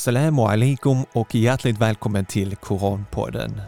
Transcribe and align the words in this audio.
Salamu 0.00 0.42
alaikum 0.42 1.04
och 1.12 1.34
hjärtligt 1.34 1.78
välkommen 1.78 2.24
till 2.24 2.56
Koranpodden. 2.56 3.60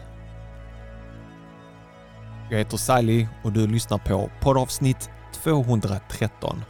Jag 2.51 2.57
heter 2.57 2.77
Sally 2.77 3.27
och 3.43 3.51
du 3.51 3.67
lyssnar 3.67 3.97
på 3.97 4.29
poddavsnitt 4.41 5.09
213. 5.43 6.61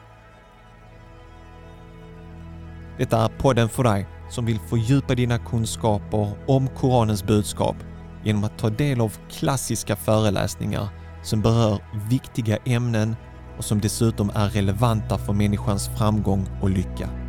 Detta 2.98 3.18
är 3.18 3.28
podden 3.28 3.70
för 3.70 3.84
dig 3.84 4.08
som 4.30 4.46
vill 4.46 4.60
fördjupa 4.60 5.16
dina 5.16 5.38
kunskaper 5.38 6.32
om 6.48 6.68
Koranens 6.68 7.24
budskap 7.24 7.76
genom 8.24 8.44
att 8.44 8.58
ta 8.58 8.70
del 8.70 9.02
av 9.02 9.18
klassiska 9.32 9.96
föreläsningar 9.96 10.88
som 11.24 11.42
berör 11.42 11.80
viktiga 12.10 12.58
ämnen 12.66 13.16
och 13.58 13.66
som 13.66 13.82
dessutom 13.82 14.32
är 14.36 14.50
relevanta 14.50 15.18
för 15.18 15.34
människans 15.34 15.90
framgång 15.98 16.50
och 16.62 16.70
lycka. 16.70 17.23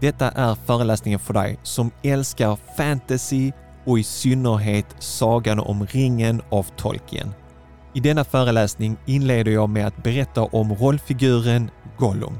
Detta 0.00 0.30
är 0.30 0.54
föreläsningen 0.54 1.18
för 1.18 1.34
dig 1.34 1.58
som 1.62 1.90
älskar 2.02 2.58
fantasy 2.76 3.52
och 3.84 3.98
i 3.98 4.02
synnerhet 4.02 4.86
Sagan 4.98 5.60
om 5.60 5.86
ringen 5.86 6.42
av 6.50 6.66
Tolkien. 6.76 7.34
I 7.94 8.00
denna 8.00 8.24
föreläsning 8.24 8.96
inleder 9.06 9.52
jag 9.52 9.68
med 9.68 9.86
att 9.86 10.02
berätta 10.02 10.42
om 10.42 10.74
rollfiguren 10.74 11.70
Gollum 11.98 12.38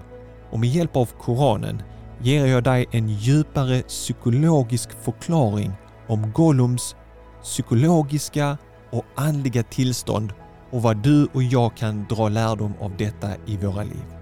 och 0.51 0.61
med 0.61 0.69
hjälp 0.69 0.97
av 0.97 1.07
Koranen 1.21 1.83
ger 2.21 2.47
jag 2.47 2.65
dig 2.65 2.87
en 2.91 3.09
djupare 3.09 3.83
psykologisk 3.83 4.91
förklaring 5.05 5.73
om 6.09 6.33
Gollums 6.33 6.97
psykologiska 7.43 8.59
och 8.91 9.05
andliga 9.15 9.63
tillstånd 9.63 10.33
och 10.71 10.83
vad 10.83 10.97
du 10.97 11.29
och 11.33 11.43
jag 11.43 11.77
kan 11.77 12.07
dra 12.09 12.29
lärdom 12.29 12.73
av 12.81 12.97
detta 12.97 13.29
i 13.47 13.57
våra 13.57 13.83
liv. 13.83 14.16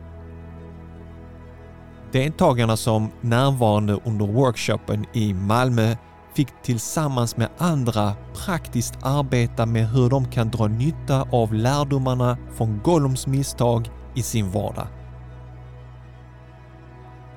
Deltagarna 2.14 2.76
som 2.76 3.10
närvarande 3.20 3.98
under 4.04 4.26
workshopen 4.26 5.06
i 5.12 5.34
Malmö 5.34 5.96
fick 6.34 6.48
tillsammans 6.62 7.36
med 7.36 7.48
andra 7.58 8.12
praktiskt 8.34 8.94
arbeta 9.02 9.66
med 9.66 9.88
hur 9.88 10.10
de 10.10 10.30
kan 10.30 10.50
dra 10.50 10.66
nytta 10.66 11.28
av 11.32 11.54
lärdomarna 11.54 12.38
från 12.56 12.80
Gollums 12.84 13.26
misstag 13.26 13.90
i 14.14 14.22
sin 14.22 14.50
vardag. 14.50 14.86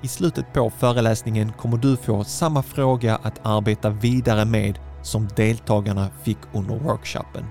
I 0.01 0.07
slutet 0.07 0.53
på 0.53 0.69
föreläsningen 0.69 1.53
kommer 1.53 1.77
du 1.77 1.97
få 1.97 2.23
samma 2.23 2.63
fråga 2.63 3.15
att 3.15 3.45
arbeta 3.45 3.89
vidare 3.89 4.45
med 4.45 4.79
som 5.01 5.27
deltagarna 5.35 6.07
fick 6.23 6.39
under 6.53 6.75
workshopen. 6.75 7.45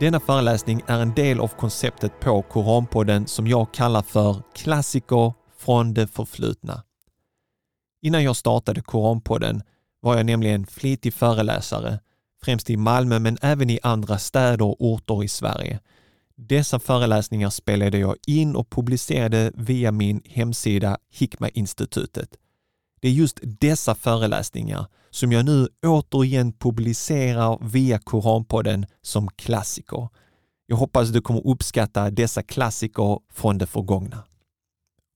Denna 0.00 0.20
föreläsning 0.20 0.82
är 0.86 1.00
en 1.00 1.14
del 1.14 1.40
av 1.40 1.48
konceptet 1.48 2.20
på 2.20 2.42
Koranpodden 2.42 3.26
som 3.26 3.46
jag 3.46 3.74
kallar 3.74 4.02
för 4.02 4.42
klassiker 4.54 5.32
från 5.58 5.94
det 5.94 6.06
förflutna. 6.06 6.82
Innan 8.02 8.24
jag 8.24 8.36
startade 8.36 8.80
Koranpodden 8.80 9.62
var 10.00 10.16
jag 10.16 10.26
nämligen 10.26 10.66
flitig 10.66 11.14
föreläsare, 11.14 12.00
främst 12.44 12.70
i 12.70 12.76
Malmö 12.76 13.18
men 13.18 13.38
även 13.42 13.70
i 13.70 13.78
andra 13.82 14.18
städer 14.18 14.64
och 14.64 14.76
orter 14.78 15.24
i 15.24 15.28
Sverige. 15.28 15.80
Dessa 16.34 16.78
föreläsningar 16.78 17.50
spelade 17.50 17.98
jag 17.98 18.16
in 18.26 18.56
och 18.56 18.70
publicerade 18.70 19.52
via 19.54 19.92
min 19.92 20.22
hemsida 20.24 20.98
Hikma-institutet. 21.10 22.28
Det 23.00 23.08
är 23.08 23.12
just 23.12 23.40
dessa 23.42 23.94
föreläsningar 23.94 24.86
som 25.10 25.32
jag 25.32 25.44
nu 25.44 25.68
återigen 25.82 26.52
publicerar 26.52 27.58
via 27.62 27.98
Koranpodden 27.98 28.86
som 29.02 29.28
klassiker. 29.28 30.08
Jag 30.66 30.76
hoppas 30.76 31.08
du 31.08 31.20
kommer 31.20 31.46
uppskatta 31.46 32.10
dessa 32.10 32.42
klassiker 32.42 33.18
från 33.32 33.58
det 33.58 33.66
förgångna. 33.66 34.24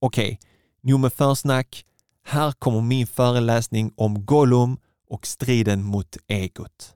Okej, 0.01 0.25
okay, 0.25 0.39
nog 0.83 1.01
med 1.01 1.13
försnack. 1.13 1.85
Här 2.25 2.53
kommer 2.53 2.81
min 2.81 3.07
föreläsning 3.07 3.93
om 3.97 4.25
Gollum 4.25 4.77
och 5.09 5.27
striden 5.27 5.83
mot 5.83 6.17
egot. 6.27 6.95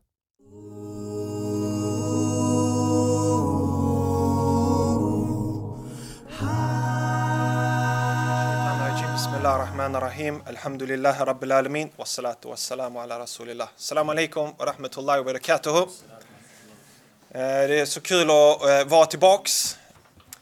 Bismillah 9.44 9.60
ar-Rahman 9.60 9.94
ar-Rahim. 9.94 10.42
Alhamdulillah 10.46 11.26
Rabbil 11.26 11.52
Alamin. 11.52 11.90
Wassalatu 11.98 12.48
wassalamu 12.48 13.02
ala 13.02 13.18
Rasulillah. 13.18 13.68
Assalamu 13.76 14.12
alaikum 14.12 14.54
wa 14.58 14.64
rahmatullahi 14.64 15.22
wa. 15.22 15.32
Eh, 17.30 17.68
det 17.68 17.80
är 17.80 17.84
så 17.84 18.00
kul 18.00 18.30
att 18.30 18.68
eh, 18.68 18.84
vara 18.84 19.06
tillbaks. 19.06 19.78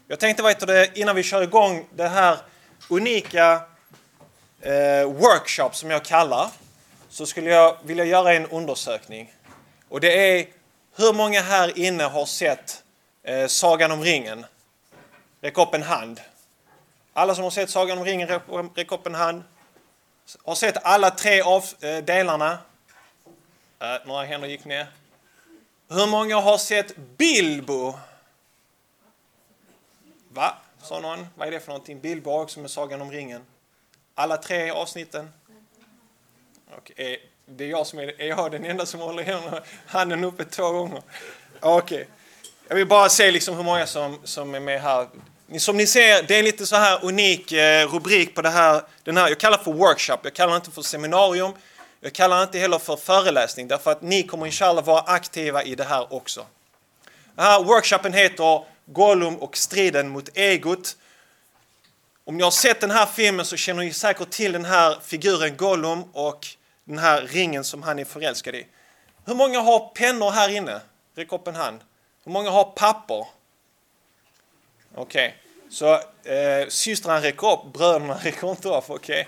Jag 0.07 0.19
tänkte, 0.19 0.43
vet 0.43 0.97
innan 0.97 1.15
vi 1.15 1.23
kör 1.23 1.41
igång 1.41 1.87
det 1.95 2.07
här 2.07 2.37
unika 2.89 3.61
eh, 4.61 5.03
workshop 5.05 5.69
som 5.73 5.91
jag 5.91 6.05
kallar, 6.05 6.49
så 7.09 7.25
skulle 7.25 7.49
jag 7.49 7.77
vilja 7.83 8.05
göra 8.05 8.33
en 8.33 8.45
undersökning. 8.45 9.33
Och 9.89 9.99
det 9.99 10.39
är 10.39 10.47
hur 10.95 11.13
många 11.13 11.41
här 11.41 11.79
inne 11.79 12.03
har 12.03 12.25
sett 12.25 12.83
Sagan 13.47 13.91
om 13.91 14.03
ringen? 14.03 14.45
Räck 15.41 15.57
upp 15.57 15.73
en 15.73 15.83
hand. 15.83 16.21
Alla 17.13 17.35
som 17.35 17.43
har 17.43 17.51
sett 17.51 17.69
Sagan 17.69 17.97
om 17.97 18.05
ringen, 18.05 18.27
räck 18.75 18.91
upp 18.91 19.07
en 19.07 19.15
hand. 19.15 19.43
Har 20.43 20.55
sett 20.55 20.85
alla 20.85 21.09
tre 21.09 21.41
av 21.41 21.65
eh, 21.81 21.97
delarna? 21.97 22.57
Äh, 23.79 23.95
några 24.05 24.23
händer 24.23 24.47
gick 24.47 24.65
ner. 24.65 24.87
Hur 25.89 26.07
många 26.07 26.39
har 26.39 26.57
sett 26.57 26.97
Bilbo? 26.97 27.93
Va? 30.29 30.57
Sa 30.81 30.99
någon. 30.99 31.27
Vad 31.35 31.47
är 31.47 31.51
det 31.51 31.59
för 31.59 31.67
någonting? 31.67 31.99
Bilbo 31.99 32.31
har 32.31 32.41
också 32.41 32.59
med 32.59 32.71
Sagan 32.71 33.01
om 33.01 33.11
ringen. 33.11 33.41
Alla 34.15 34.37
tre 34.37 34.69
avsnitten? 34.69 35.33
Okay. 36.77 37.17
Det 37.45 37.63
är 37.63 37.69
jag 37.69 37.87
som 37.87 37.99
är, 37.99 38.21
är 38.21 38.27
jag 38.27 38.51
den 38.51 38.65
enda 38.65 38.85
som 38.85 38.99
håller 38.99 39.61
handen 39.87 40.23
uppe 40.23 40.45
två 40.45 40.71
gånger. 40.71 41.01
Okej. 41.59 42.01
Okay. 42.01 42.05
Jag 42.67 42.75
vill 42.75 42.87
bara 42.87 43.09
se 43.09 43.31
liksom 43.31 43.55
hur 43.55 43.63
många 43.63 43.85
som, 43.85 44.19
som 44.23 44.55
är 44.55 44.59
med 44.59 44.81
här. 44.81 45.07
Som 45.59 45.77
ni 45.77 45.87
ser, 45.87 46.23
det 46.23 46.35
är 46.35 46.43
lite 46.43 46.65
så 46.65 46.75
här 46.75 47.05
unik 47.05 47.51
eh, 47.51 47.87
rubrik 47.87 48.35
på 48.35 48.41
det 48.41 48.49
här, 48.49 48.81
den 49.03 49.17
här. 49.17 49.29
Jag 49.29 49.39
kallar 49.39 49.57
det 49.57 49.63
för 49.63 49.73
workshop, 49.73 50.17
jag 50.23 50.33
kallar 50.33 50.51
det 50.51 50.55
inte 50.55 50.71
för 50.71 50.81
seminarium. 50.81 51.51
Jag 51.99 52.13
kallar 52.13 52.37
det 52.37 52.43
inte 52.43 52.59
heller 52.59 52.79
för 52.79 52.95
föreläsning 52.95 53.67
därför 53.67 53.91
att 53.91 54.01
ni 54.01 54.23
kommer 54.23 54.45
inshallah 54.45 54.85
vara 54.85 55.01
aktiva 55.01 55.63
i 55.63 55.75
det 55.75 55.83
här 55.83 56.13
också. 56.13 56.45
Den 57.35 57.45
här 57.45 57.63
workshopen 57.63 58.13
heter 58.13 58.63
Gollum 58.85 59.35
och 59.35 59.57
striden 59.57 60.09
mot 60.09 60.37
egot. 60.37 60.97
Om 62.25 62.37
ni 62.37 62.43
har 62.43 62.51
sett 62.51 62.81
den 62.81 62.91
här 62.91 63.05
filmen 63.05 63.45
så 63.45 63.57
känner 63.57 63.83
ni 63.83 63.93
säkert 63.93 64.29
till 64.29 64.51
den 64.51 64.65
här 64.65 64.97
figuren 65.03 65.57
Gollum 65.57 66.03
och 66.13 66.47
den 66.83 66.97
här 66.97 67.21
ringen 67.21 67.63
som 67.63 67.83
han 67.83 67.99
är 67.99 68.05
förälskad 68.05 68.55
i. 68.55 68.67
Hur 69.25 69.35
många 69.35 69.59
har 69.59 69.79
pennor 69.79 70.31
här 70.31 70.49
inne? 70.49 70.81
Räck 71.15 71.31
upp 71.31 71.47
en 71.47 71.55
hand. 71.55 71.79
Hur 72.23 72.31
många 72.31 72.49
har 72.49 72.63
papper? 72.63 73.25
Okej, 74.95 75.27
okay 75.27 75.31
så 75.73 75.93
eh, 76.23 76.67
systrarna 76.69 77.21
räcker 77.21 77.51
upp, 77.53 77.73
bröderna 77.73 78.13
räcker 78.23 78.49
inte 78.51 78.69
upp. 78.69 78.89
Okay. 78.89 79.25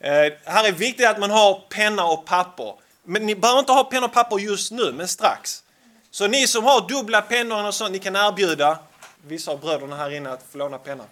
Eh, 0.00 0.32
här 0.44 0.68
är 0.68 0.72
viktigt 0.72 1.06
att 1.06 1.18
man 1.18 1.30
har 1.30 1.62
penna 1.68 2.04
och 2.04 2.26
papper. 2.26 2.74
Men 3.02 3.26
ni 3.26 3.34
behöver 3.34 3.60
inte 3.60 3.72
ha 3.72 3.84
penna 3.84 4.06
och 4.06 4.12
papper 4.12 4.38
just 4.38 4.72
nu, 4.72 4.92
men 4.92 5.08
strax. 5.08 5.62
Så 6.10 6.26
ni 6.26 6.46
som 6.46 6.64
har 6.64 6.88
dubbla 6.88 7.22
pennor 7.22 7.66
och 7.66 7.74
sånt, 7.74 7.92
ni 7.92 7.98
kan 7.98 8.16
erbjuda 8.16 8.78
vissa 9.26 9.50
av 9.50 9.60
bröderna 9.60 9.96
här 9.96 10.10
inne 10.10 10.30
att 10.30 10.42
få 10.50 10.58
låna 10.58 10.78
penna. 10.78 11.04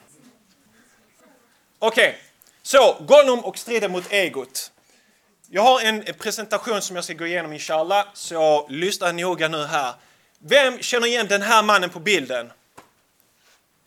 Okej, 1.78 2.08
okay. 2.08 2.20
så 2.62 2.96
Gollum 3.00 3.38
och 3.38 3.58
striden 3.58 3.92
mot 3.92 4.12
egot. 4.12 4.70
Jag 5.50 5.62
har 5.62 5.80
en 5.80 6.04
presentation 6.18 6.82
som 6.82 6.96
jag 6.96 7.04
ska 7.04 7.14
gå 7.14 7.26
igenom 7.26 7.52
inshallah, 7.52 8.06
så 8.14 8.66
lyssna 8.68 9.12
noga 9.12 9.48
nu 9.48 9.64
här. 9.64 9.94
Vem 10.38 10.82
känner 10.82 11.06
igen 11.06 11.26
den 11.28 11.42
här 11.42 11.62
mannen 11.62 11.90
på 11.90 12.00
bilden? 12.00 12.52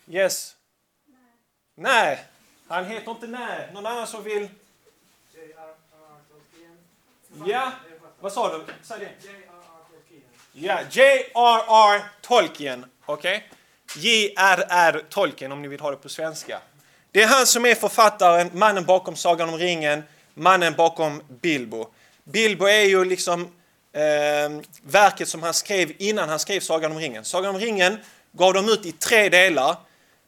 Yes? 0.08 0.56
Nej. 1.80 2.24
Han 2.68 2.84
heter 2.84 3.10
inte 3.10 3.26
Nej. 3.26 3.68
Någon 3.72 3.86
annan 3.86 4.06
som 4.06 4.22
vill? 4.22 4.48
Ja, 7.46 7.72
vad 8.20 8.32
sa 8.32 8.58
du? 8.58 8.64
Säg 8.82 8.98
det. 8.98 9.10
Ja, 10.52 10.78
J.R.R. 10.90 12.02
Tolkien. 12.20 12.86
Okej? 13.06 13.36
Okay? 13.36 14.02
J.R.R. 14.02 15.04
Tolkien 15.08 15.52
om 15.52 15.62
ni 15.62 15.68
vill 15.68 15.80
ha 15.80 15.90
det 15.90 15.96
på 15.96 16.08
svenska. 16.08 16.60
Det 17.10 17.22
är 17.22 17.26
han 17.26 17.46
som 17.46 17.66
är 17.66 17.74
författaren, 17.74 18.50
mannen 18.52 18.84
bakom 18.84 19.16
Sagan 19.16 19.48
om 19.48 19.58
ringen, 19.58 20.02
mannen 20.34 20.74
bakom 20.76 21.22
Bilbo. 21.28 21.86
Bilbo 22.24 22.64
är 22.64 22.84
ju 22.84 23.04
liksom 23.04 23.42
eh, 23.92 24.60
verket 24.82 25.28
som 25.28 25.42
han 25.42 25.54
skrev 25.54 25.92
innan 25.98 26.28
han 26.28 26.38
skrev 26.38 26.60
Sagan 26.60 26.92
om 26.92 26.98
ringen. 26.98 27.24
Sagan 27.24 27.54
om 27.54 27.60
ringen 27.60 27.98
gav 28.32 28.54
de 28.54 28.68
ut 28.68 28.86
i 28.86 28.92
tre 28.92 29.28
delar. 29.28 29.76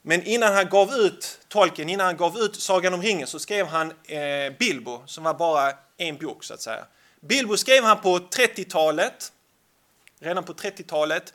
Men 0.03 0.23
innan 0.23 0.55
han 0.55 0.69
gav 0.69 0.95
ut 0.95 1.39
Tolkien, 1.53 1.89
innan 1.89 2.07
han 2.07 2.17
gav 2.17 2.39
ut 2.39 2.57
Sagan 2.57 2.95
om 2.95 3.03
ringen 3.03 3.27
så 3.27 3.39
skrev 3.39 3.67
han 3.67 3.93
eh, 4.05 4.53
Bilbo 4.59 5.03
som 5.07 5.25
var 5.25 5.35
bara 5.35 5.73
en 5.97 6.17
bok 6.17 6.45
så 6.45 6.55
att 6.55 6.61
säga. 6.61 6.85
Bilbo 7.21 7.57
skrev 7.57 7.85
han 7.85 8.01
på 8.01 8.19
30-talet, 8.19 9.33
redan 10.21 10.45
på 10.45 10.53
30-talet 10.53 11.35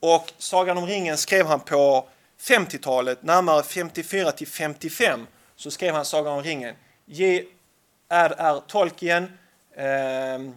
och 0.00 0.32
Sagan 0.38 0.78
om 0.78 0.86
ringen 0.86 1.16
skrev 1.16 1.46
han 1.46 1.60
på 1.60 2.08
50-talet, 2.40 3.22
närmare 3.22 3.62
54 3.62 4.32
till 4.32 4.46
55. 4.46 5.26
så 5.56 5.70
skrev 5.70 5.94
han 5.94 6.04
Sagan 6.04 6.32
om 6.32 6.42
ringen. 6.42 6.74
J.R.R. 7.06 8.60
Tolkien, 8.66 9.38
eh, 9.76 10.52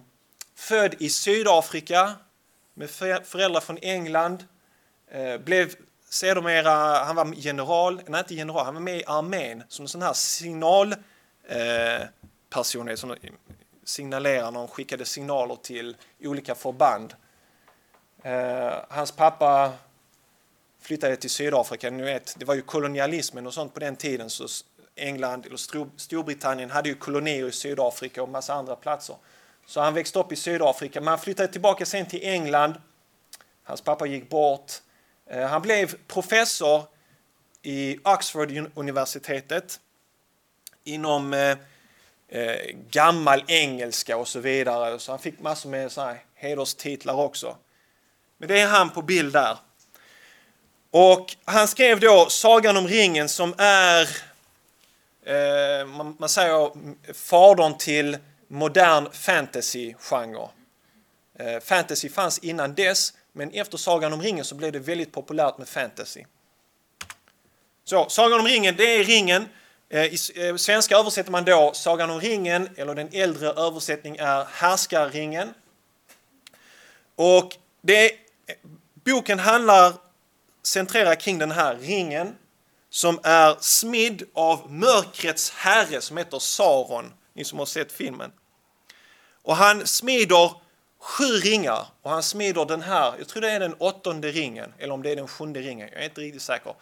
född 0.56 0.96
i 1.00 1.10
Sydafrika 1.10 2.12
med 2.74 2.90
föräldrar 3.24 3.62
från 3.62 3.78
England, 3.82 4.46
eh, 5.12 5.38
blev 5.38 5.76
sedermera, 6.12 7.04
han 7.04 7.16
var 7.16 7.34
general, 7.36 8.02
nej 8.08 8.20
inte 8.20 8.36
general, 8.36 8.66
han 8.66 8.74
var 8.74 8.82
med 8.82 8.98
i 8.98 9.04
armén 9.08 9.64
som 9.68 9.84
en 9.84 9.90
sån 9.90 10.02
här 10.02 10.14
signalperson, 10.14 12.90
eh, 12.90 12.96
som 12.96 13.16
signalerar 13.84 14.52
när 14.52 14.60
de 14.60 14.68
skickade 14.68 15.06
signaler 15.06 15.56
till 15.56 15.96
olika 16.24 16.56
förband. 16.56 17.14
Eh, 18.24 18.74
hans 18.90 19.12
pappa 19.12 19.72
flyttade 20.82 21.16
till 21.16 21.30
Sydafrika. 21.30 21.90
Ni 21.90 22.04
vet, 22.04 22.36
det 22.40 22.46
var 22.46 22.56
ju 22.56 22.62
kolonialismen 22.62 23.48
och 23.48 23.54
sånt 23.54 23.74
på 23.74 23.80
den 23.80 23.96
tiden. 23.96 24.30
Så 24.30 24.48
England 24.96 25.46
eller 25.46 25.58
Storbritannien 25.98 26.72
hade 26.72 26.90
ju 26.90 26.96
kolonier 26.96 27.48
i 27.48 27.52
Sydafrika 27.52 28.24
och 28.24 28.30
massa 28.30 28.54
andra 28.54 28.76
platser. 28.76 29.16
Så 29.66 29.82
han 29.82 29.94
växte 29.94 30.20
upp 30.20 30.32
i 30.32 30.36
Sydafrika, 30.36 31.02
men 31.02 31.08
han 31.08 31.20
flyttade 31.20 31.52
tillbaka 31.52 31.86
sen 31.86 32.06
till 32.06 32.24
England. 32.24 32.74
Hans 33.64 33.82
pappa 33.82 34.06
gick 34.06 34.30
bort. 34.30 34.72
Eh, 35.32 35.48
han 35.48 35.62
blev 35.62 35.96
professor 36.08 36.84
i 37.62 37.98
Oxford-universitetet 38.04 39.80
inom 40.84 41.34
eh, 41.34 41.58
eh, 42.28 42.76
gammal 42.90 43.44
engelska 43.48 44.18
och 44.18 44.28
så 44.28 44.40
vidare. 44.40 45.00
Så 45.00 45.12
han 45.12 45.20
fick 45.20 45.40
massor 45.40 45.70
med 45.70 45.92
så 45.92 46.02
här 46.02 46.24
hederstitlar 46.36 47.14
också. 47.14 47.58
Men 48.38 48.48
det 48.48 48.60
är 48.60 48.68
han 48.68 48.90
på 48.90 49.02
bild 49.02 49.34
där. 49.34 49.58
Och 50.92 51.36
han 51.46 51.68
skrev 51.68 52.00
då 52.00 52.30
Sagan 52.30 52.78
om 52.78 52.88
ringen 52.88 53.30
som 53.30 53.54
är, 53.58 54.02
eh, 55.26 55.88
man, 55.88 56.16
man, 56.20 56.30
säger 56.30 56.72
fadern 57.14 57.78
till 57.78 58.18
modern 58.48 59.08
fantasy-genre. 59.12 60.50
Eh, 61.40 61.60
fantasy 61.60 62.10
fanns 62.10 62.40
innan 62.40 62.76
dess, 62.76 63.14
men 63.34 63.52
efter 63.52 63.78
Sagan 63.78 64.14
om 64.14 64.22
ringen 64.22 64.46
så 64.46 64.56
blev 64.56 64.72
det 64.72 64.80
väldigt 64.80 65.12
populärt 65.12 65.58
med 65.58 65.68
fantasy. 65.68 66.24
Så, 67.84 68.10
Sagan 68.10 68.40
om 68.40 68.46
ringen, 68.46 68.76
det 68.76 68.96
är 69.00 69.04
ringen. 69.04 69.46
Eh, 69.90 70.06
I 70.06 70.18
eh, 70.36 70.56
svenska 70.56 70.98
översätter 70.98 71.32
man 71.32 71.46
då 71.46 71.72
Sagan 71.74 72.10
om 72.10 72.22
ringen, 72.22 72.70
eller 72.76 72.96
den 72.96 73.10
äldre 73.12 73.48
översättningen 73.48 74.26
är 74.26 74.46
Härskarringen. 74.52 75.54
Och 77.16 77.58
det, 77.82 78.12
boken 79.04 79.40
handlar, 79.40 79.94
centrerar 80.64 81.16
kring 81.16 81.38
den 81.38 81.52
här 81.52 81.76
ringen 81.76 82.36
som 82.90 83.20
är 83.24 83.58
smidd 83.60 84.24
av 84.34 84.72
mörkrets 84.72 85.50
herre 85.52 86.02
som 86.02 86.18
heter 86.18 86.40
Saron, 86.40 87.14
ni 87.34 87.44
som 87.44 87.60
har 87.60 87.66
sett 87.66 87.92
filmen. 87.92 88.32
Och 89.44 89.56
han 89.56 89.88
smider 89.88 90.52
sju 91.02 91.24
ringar 91.24 91.88
och 92.02 92.12
han 92.12 92.24
smider 92.24 92.66
den 92.66 92.82
här, 92.82 93.14
jag 93.18 93.28
tror 93.28 93.42
det 93.42 93.52
är 93.52 93.60
den 93.60 93.74
åttonde 93.74 94.32
ringen, 94.32 94.74
eller 94.78 94.94
om 94.94 95.04
det 95.04 95.12
är 95.12 95.16
den 95.16 95.28
sjunde 95.28 95.62
ringen, 95.62 95.90
jag 95.92 96.02
är 96.02 96.06
inte 96.06 96.22
riktigt 96.22 96.42
säker. 96.42 96.74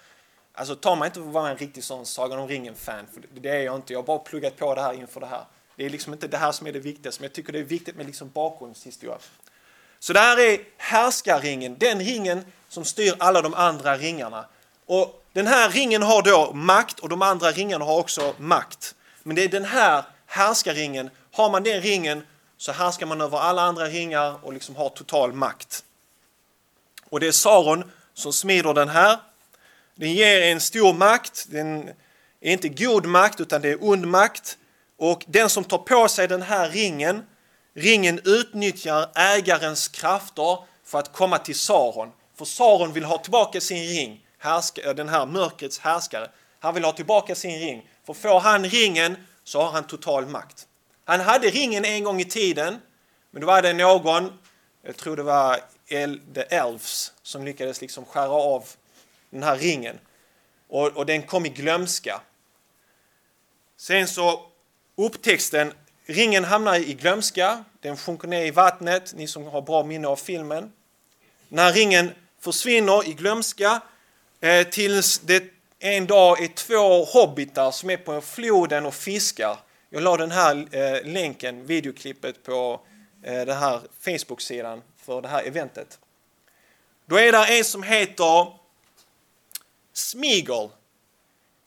Alltså 0.54 0.76
ta 0.76 0.96
mig 0.96 1.06
inte 1.06 1.20
för 1.20 1.28
att 1.28 1.34
vara 1.34 1.50
en 1.50 1.58
riktig 1.58 1.84
sån 1.84 2.06
Sagan 2.06 2.40
om 2.40 2.48
ringen-fan, 2.48 3.08
för 3.14 3.42
det 3.42 3.50
är 3.50 3.60
jag 3.60 3.76
inte. 3.76 3.94
Jag 3.94 4.00
har 4.00 4.06
bara 4.06 4.20
pluggat 4.20 4.58
på 4.58 4.76
det 4.76 4.82
här 4.82 4.94
inför 4.94 5.20
det 5.20 5.26
här. 5.26 5.44
Det 5.76 5.86
är 5.86 5.90
liksom 5.90 6.14
inte 6.14 6.28
det 6.28 6.38
här 6.38 6.52
som 6.52 6.68
är 6.68 6.72
det 6.72 6.80
viktigaste, 6.80 7.22
men 7.22 7.28
jag 7.28 7.34
tycker 7.34 7.54
det 7.54 7.60
är 7.60 7.64
viktigt 7.64 7.96
med 7.96 8.06
liksom 8.06 8.30
bakgrundshistoria. 8.30 9.18
Så 10.00 10.14
det 10.14 10.20
här 10.20 10.40
är 10.40 10.60
härskarringen, 10.78 11.76
den 11.78 12.00
ringen 12.00 12.46
som 12.70 12.86
styr 12.86 13.16
alla 13.20 13.42
de 13.42 13.54
andra 13.54 13.98
ringarna. 13.98 14.46
Och 14.86 15.24
den 15.34 15.48
här 15.48 15.70
ringen 15.70 16.04
har 16.04 16.22
då 16.22 16.54
makt 16.54 17.00
och 17.00 17.10
de 17.10 17.22
andra 17.22 17.52
ringarna 17.52 17.86
har 17.86 18.00
också 18.00 18.34
makt. 18.38 18.96
Men 19.24 19.36
det 19.36 19.44
är 19.44 19.50
den 19.50 19.66
här 19.66 20.04
härskarringen, 20.26 21.10
har 21.32 21.50
man 21.50 21.64
den 21.64 21.82
ringen 21.82 22.24
så 22.60 22.72
härskar 22.72 23.06
man 23.06 23.22
över 23.22 23.38
alla 23.38 23.62
andra 23.62 23.86
ringar 23.86 24.46
och 24.46 24.54
liksom 24.54 24.76
har 24.76 24.90
total 24.90 25.34
makt. 25.34 25.84
Och 27.10 27.20
det 27.20 27.28
är 27.28 27.32
Saron 27.32 27.92
som 28.14 28.34
smider 28.34 28.74
den 28.74 28.90
här. 28.90 29.18
Den 29.96 30.14
ger 30.14 30.42
en 30.42 30.62
stor 30.62 30.94
makt, 30.94 31.46
den 31.50 31.90
är 32.42 32.52
inte 32.52 32.70
god 32.70 33.06
makt 33.06 33.40
utan 33.40 33.62
det 33.62 33.70
är 33.70 33.84
ond 33.84 34.08
makt. 34.08 34.58
Och 34.98 35.24
den 35.28 35.50
som 35.50 35.64
tar 35.64 35.78
på 35.78 36.08
sig 36.08 36.28
den 36.28 36.42
här 36.42 36.70
ringen, 36.70 37.26
ringen 37.74 38.20
utnyttjar 38.24 39.10
ägarens 39.16 39.88
krafter 39.88 40.58
för 40.84 41.00
att 41.00 41.14
komma 41.14 41.38
till 41.38 41.60
Saron. 41.60 42.12
För 42.36 42.46
Saron 42.46 42.94
vill 42.94 43.04
ha 43.04 43.18
tillbaka 43.18 43.62
sin 43.62 43.90
ring, 43.90 44.26
eh, 44.44 44.94
den 44.96 45.10
här 45.10 45.26
mörkrets 45.26 45.80
härskare. 45.80 46.32
Han 46.60 46.74
vill 46.74 46.84
ha 46.84 46.92
tillbaka 46.92 47.36
sin 47.36 47.60
ring. 47.60 47.90
För 48.06 48.14
får 48.14 48.40
han 48.40 48.66
ringen 48.66 49.18
så 49.44 49.62
har 49.62 49.72
han 49.72 49.88
total 49.88 50.28
makt. 50.28 50.68
Han 51.10 51.20
hade 51.20 51.50
ringen 51.50 51.86
en 51.86 52.04
gång 52.04 52.22
i 52.22 52.26
tiden, 52.26 52.78
men 53.32 53.42
då 53.42 53.48
var 53.48 53.62
det 53.62 53.74
någon, 53.74 54.34
jag 54.82 54.98
tror 54.98 55.16
det 55.16 55.24
var 55.24 55.60
The 56.34 56.42
Elves, 56.42 57.14
som 57.22 57.46
lyckades 57.46 57.82
liksom 57.82 58.06
skära 58.06 58.32
av 58.32 58.66
den 59.30 59.44
här 59.44 59.58
ringen. 59.58 60.00
Och, 60.68 60.88
och 60.88 61.06
den 61.06 61.24
kom 61.24 61.46
i 61.46 61.50
glömska. 61.50 62.22
Sen 63.78 64.08
så 64.08 64.46
upptäcks 64.96 65.50
den, 65.50 65.74
ringen 66.06 66.44
hamnar 66.44 66.76
i 66.76 66.94
glömska, 66.94 67.64
den 67.82 67.98
sjunker 67.98 68.28
ner 68.28 68.46
i 68.46 68.52
vattnet, 68.52 69.14
ni 69.16 69.28
som 69.28 69.44
har 69.44 69.62
bra 69.62 69.84
minne 69.84 70.08
av 70.08 70.16
filmen. 70.16 70.72
Den 71.48 71.60
här 71.60 71.74
ringen 71.74 72.12
försvinner 72.40 73.10
i 73.10 73.14
glömska 73.14 73.82
eh, 74.42 74.68
tills 74.68 75.20
det 75.20 75.44
en 75.80 76.08
dag 76.08 76.44
är 76.44 76.48
två 76.48 77.06
hobbitar 77.06 77.72
som 77.72 77.90
är 77.90 77.98
på 77.98 78.22
floden 78.22 78.86
och 78.86 78.96
fiskar 78.96 79.60
jag 79.90 80.04
la 80.04 80.18
den 80.18 80.32
här 80.32 80.68
eh, 80.72 81.12
länken, 81.12 81.66
videoklippet 81.66 82.44
på 82.44 82.82
eh, 83.24 83.46
den 83.46 83.58
här 83.58 83.82
Facebook-sidan 84.00 84.82
för 84.98 85.22
det 85.22 85.28
här 85.28 85.44
eventet. 85.44 86.00
Då 87.06 87.20
är 87.20 87.32
det 87.32 87.58
en 87.58 87.64
som 87.64 87.84
heter 87.84 88.54
Smeagol, 89.94 90.70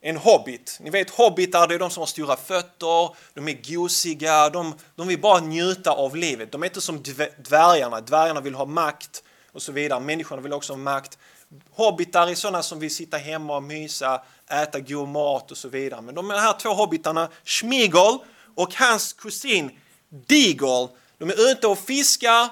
en 0.00 0.16
hobbit. 0.16 0.78
Ni 0.80 0.90
vet 0.90 1.10
hobbitar, 1.10 1.68
det 1.68 1.74
är 1.74 1.78
de 1.78 1.90
som 1.90 2.00
har 2.00 2.06
stora 2.06 2.36
fötter, 2.36 3.16
de 3.34 3.48
är 3.48 3.74
gosiga, 3.74 4.50
de, 4.50 4.74
de 4.96 5.08
vill 5.08 5.20
bara 5.20 5.40
njuta 5.40 5.90
av 5.90 6.16
livet. 6.16 6.52
De 6.52 6.62
är 6.62 6.66
inte 6.66 6.80
som 6.80 7.02
dvärgarna, 7.48 8.00
dvärgarna 8.00 8.40
vill 8.40 8.54
ha 8.54 8.64
makt 8.64 9.22
och 9.52 9.62
så 9.62 9.72
vidare. 9.72 10.00
Människorna 10.00 10.42
vill 10.42 10.52
också 10.52 10.72
ha 10.72 10.78
makt. 10.78 11.18
Hobbitar 11.70 12.26
är 12.26 12.34
sådana 12.34 12.62
som 12.62 12.80
vill 12.80 12.94
sitta 12.94 13.16
hemma 13.16 13.56
och 13.56 13.62
mysa, 13.62 14.22
äta 14.52 14.80
god 14.80 15.08
mat 15.08 15.50
och 15.50 15.56
så 15.56 15.68
vidare. 15.68 16.00
Men 16.00 16.14
de 16.14 16.30
här 16.30 16.52
två 16.58 16.68
hobbitarna, 16.68 17.28
Schmigol 17.44 18.18
och 18.54 18.74
hans 18.74 19.12
kusin 19.12 19.70
Digol, 20.08 20.88
de 21.18 21.30
är 21.30 21.50
ute 21.50 21.66
och 21.66 21.78
fiskar 21.78 22.48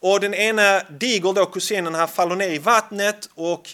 och 0.00 0.20
den 0.20 0.34
ena 0.34 0.80
Digol, 0.80 1.34
då 1.34 1.46
kusinen, 1.46 1.94
här, 1.94 2.06
faller 2.06 2.36
ner 2.36 2.50
i 2.50 2.58
vattnet 2.58 3.28
och 3.34 3.70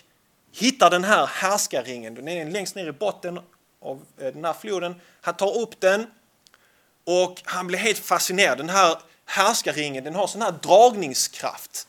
hittar 0.52 0.90
den 0.90 1.04
här 1.04 1.26
härskarringen. 1.26 2.14
Den 2.14 2.28
är 2.28 2.50
längst 2.50 2.74
ner 2.74 2.86
i 2.86 2.92
botten 2.92 3.40
av 3.82 4.02
eh, 4.18 4.32
den 4.32 4.44
här 4.44 4.52
floden. 4.52 4.94
Han 5.20 5.36
tar 5.36 5.58
upp 5.58 5.80
den 5.80 6.06
och 7.04 7.42
han 7.44 7.66
blir 7.66 7.78
helt 7.78 7.98
fascinerad. 7.98 8.58
Den 8.58 8.68
här 8.68 8.98
härskarringen 9.24 10.04
den 10.04 10.14
har 10.14 10.26
sån 10.26 10.42
här 10.42 10.54
dragningskraft. 10.62 11.88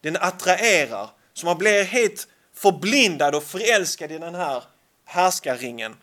Den 0.00 0.16
attraherar. 0.16 1.10
Så 1.32 1.46
man 1.46 1.58
blir 1.58 1.84
helt 1.84 2.28
förblindad 2.54 3.34
och 3.34 3.42
förälskad 3.42 4.12
i 4.12 4.18
den 4.18 4.34
här 4.34 4.62
härskarringen. 5.08 5.96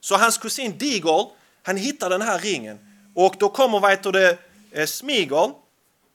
Så 0.00 0.16
hans 0.16 0.38
kusin 0.38 0.78
Digol, 0.78 1.26
han 1.62 1.76
hittar 1.76 2.10
den 2.10 2.22
här 2.22 2.38
ringen 2.38 2.78
och 3.14 3.34
då 3.38 3.48
kommer 3.48 3.80
vad 3.80 3.90
heter 3.90 4.12
det, 4.12 4.38
eh, 4.70 4.86
Smigol, 4.86 5.52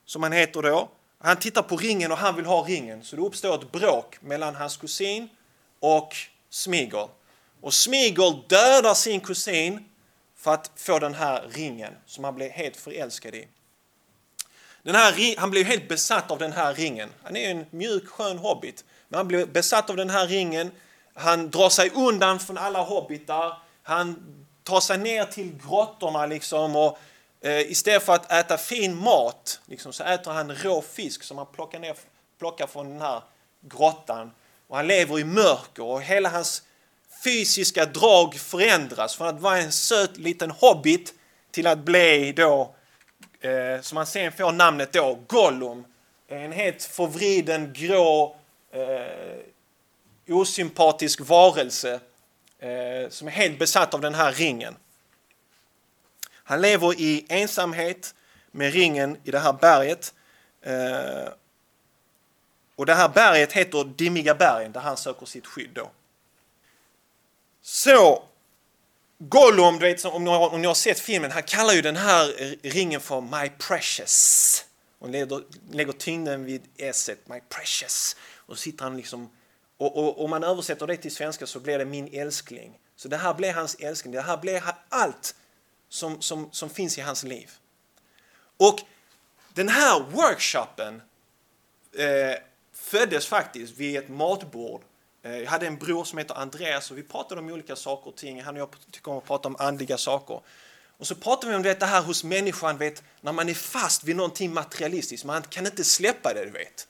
som 0.05 0.23
han 0.23 0.31
heter 0.31 0.61
då. 0.61 0.89
Han 1.19 1.37
tittar 1.37 1.61
på 1.61 1.77
ringen 1.77 2.11
och 2.11 2.17
han 2.17 2.35
vill 2.35 2.45
ha 2.45 2.61
ringen. 2.67 3.03
Så 3.03 3.15
det 3.15 3.21
uppstår 3.21 3.55
ett 3.55 3.71
bråk 3.71 4.17
mellan 4.21 4.55
hans 4.55 4.77
kusin 4.77 5.29
och 5.79 6.15
Smigol. 6.49 7.09
Och 7.61 7.73
Smigol 7.73 8.43
dödar 8.47 8.93
sin 8.93 9.19
kusin 9.19 9.89
för 10.35 10.53
att 10.53 10.71
få 10.75 10.99
den 10.99 11.13
här 11.13 11.47
ringen 11.51 11.93
som 12.05 12.23
han 12.23 12.35
blir 12.35 12.49
helt 12.49 12.77
förälskad 12.77 13.35
i. 13.35 13.47
Den 14.83 14.95
här, 14.95 15.37
han 15.37 15.51
blir 15.51 15.63
helt 15.63 15.87
besatt 15.87 16.31
av 16.31 16.37
den 16.37 16.51
här 16.51 16.73
ringen. 16.73 17.09
Han 17.23 17.35
är 17.35 17.51
en 17.51 17.65
mjuk, 17.69 18.07
skön 18.07 18.37
hobbit. 18.37 18.83
Men 19.07 19.17
han 19.17 19.27
blir 19.27 19.45
besatt 19.45 19.89
av 19.89 19.95
den 19.95 20.09
här 20.09 20.27
ringen. 20.27 20.71
Han 21.19 21.49
drar 21.49 21.69
sig 21.69 21.89
undan 21.89 22.39
från 22.39 22.57
alla 22.57 22.81
hobbitar. 22.81 23.57
Han 23.83 24.35
tar 24.63 24.79
sig 24.79 24.97
ner 24.97 25.25
till 25.25 25.51
grottorna 25.67 26.25
liksom 26.25 26.75
och 26.75 26.99
eh, 27.41 27.71
istället 27.71 28.03
för 28.03 28.13
att 28.13 28.31
äta 28.31 28.57
fin 28.57 28.95
mat 28.95 29.61
liksom, 29.65 29.93
så 29.93 30.03
äter 30.03 30.31
han 30.31 30.55
rå 30.55 30.81
fisk 30.81 31.23
som 31.23 31.37
han 31.37 31.47
plockar, 31.47 31.79
ner, 31.79 31.95
plockar 32.39 32.67
från 32.67 32.89
den 32.89 33.01
här 33.01 33.21
grottan. 33.61 34.31
Och 34.67 34.75
han 34.75 34.87
lever 34.87 35.19
i 35.19 35.23
mörker 35.23 35.83
och 35.83 36.01
hela 36.01 36.29
hans 36.29 36.63
fysiska 37.23 37.85
drag 37.85 38.35
förändras 38.35 39.15
från 39.15 39.27
att 39.27 39.39
vara 39.39 39.57
en 39.57 39.71
söt 39.71 40.17
liten 40.17 40.51
hobbit 40.51 41.13
till 41.51 41.67
att 41.67 41.79
bli 41.79 42.31
då 42.31 42.75
eh, 43.41 43.81
som 43.81 43.97
han 43.97 44.07
sen 44.07 44.31
får 44.31 44.51
namnet 44.51 44.93
då, 44.93 45.19
Gollum. 45.27 45.85
En 46.27 46.51
helt 46.51 46.83
förvriden, 46.83 47.73
grå, 47.73 48.35
eh, 48.71 49.39
osympatisk 50.31 51.19
varelse. 51.21 51.99
eh, 52.59 53.09
som 53.09 53.27
är 53.27 53.31
helt 53.31 53.59
besatt 53.59 53.93
av 53.93 54.01
den 54.01 54.13
här 54.13 54.31
ringen. 54.31 54.75
Han 56.31 56.61
lever 56.61 56.99
i 57.01 57.25
ensamhet 57.29 58.15
med 58.51 58.73
ringen 58.73 59.17
i 59.23 59.31
det 59.31 59.39
här 59.39 59.53
berget. 59.53 60.13
Eh, 60.61 61.33
och 62.75 62.85
det 62.85 62.93
här 62.93 63.09
berget 63.09 63.53
heter 63.53 63.83
Dimmiga 63.83 64.35
bergen 64.35 64.71
där 64.71 64.81
han 64.81 64.97
söker 64.97 65.25
sitt 65.25 65.47
skydd 65.47 65.69
då. 65.73 65.91
Så 67.61 68.23
Gollum, 69.17 69.79
du 69.79 69.85
vet, 69.85 70.05
om 70.05 70.23
ni, 70.23 70.29
har, 70.29 70.53
om 70.53 70.61
ni 70.61 70.67
har 70.67 70.73
sett 70.73 70.99
filmen, 70.99 71.31
han 71.31 71.43
kallar 71.43 71.73
ju 71.73 71.81
den 71.81 71.95
här 71.95 72.55
ringen 72.61 73.01
för 73.01 73.21
My 73.21 73.49
Precious. 73.49 74.65
Och 74.99 75.09
lägger, 75.09 75.41
lägger 75.71 75.93
tyngden 75.93 76.45
vid 76.45 76.61
s 76.77 77.09
My 77.25 77.39
Precious. 77.49 78.15
Och 78.35 78.57
sitter 78.57 78.83
han 78.83 78.97
liksom, 78.97 79.29
och, 79.79 79.97
och 79.97 80.23
om 80.23 80.29
man 80.29 80.43
översätter 80.43 80.87
det 80.87 80.97
till 80.97 81.15
svenska 81.15 81.47
så 81.47 81.59
blir 81.59 81.77
det 81.77 81.85
min 81.85 82.09
älskling. 82.13 82.79
Så 82.95 83.07
det 83.07 83.17
här 83.17 83.33
blir 83.33 83.53
hans 83.53 83.75
älskling, 83.75 84.13
det 84.13 84.21
här 84.21 84.37
blir 84.37 84.63
allt 84.89 85.35
som, 85.89 86.21
som, 86.21 86.49
som 86.51 86.69
finns 86.69 86.97
i 86.97 87.01
hans 87.01 87.23
liv. 87.23 87.51
Och 88.57 88.79
den 89.53 89.69
här 89.69 89.99
workshopen 89.99 91.01
eh, 91.97 92.39
föddes 92.73 93.27
faktiskt 93.27 93.77
vid 93.77 93.97
ett 93.97 94.09
matbord. 94.09 94.81
Eh, 95.23 95.37
jag 95.37 95.49
hade 95.49 95.67
en 95.67 95.77
bror 95.77 96.03
som 96.03 96.17
heter 96.17 96.35
Andreas 96.35 96.91
och 96.91 96.97
vi 96.97 97.03
pratade 97.03 97.41
om 97.41 97.49
olika 97.49 97.75
saker 97.75 98.09
och 98.09 98.15
ting. 98.15 98.41
Han 98.41 98.55
och 98.55 98.61
jag 98.61 98.69
tycker 98.91 99.11
om 99.11 99.17
att 99.17 99.25
prata 99.25 99.47
om 99.47 99.55
andliga 99.59 99.97
saker. 99.97 100.41
Och 100.97 101.07
så 101.07 101.15
pratade 101.15 101.51
vi 101.51 101.55
om 101.55 101.63
det 101.63 101.83
här 101.85 102.01
hos 102.01 102.23
människan, 102.23 102.77
vet, 102.77 103.03
när 103.21 103.31
man 103.31 103.49
är 103.49 103.53
fast 103.53 104.03
vid 104.03 104.15
någonting 104.15 104.53
materialistiskt. 104.53 105.25
Man 105.25 105.41
kan 105.41 105.65
inte 105.65 105.83
släppa 105.83 106.33
det, 106.33 106.45
du 106.45 106.51
vet. 106.51 106.87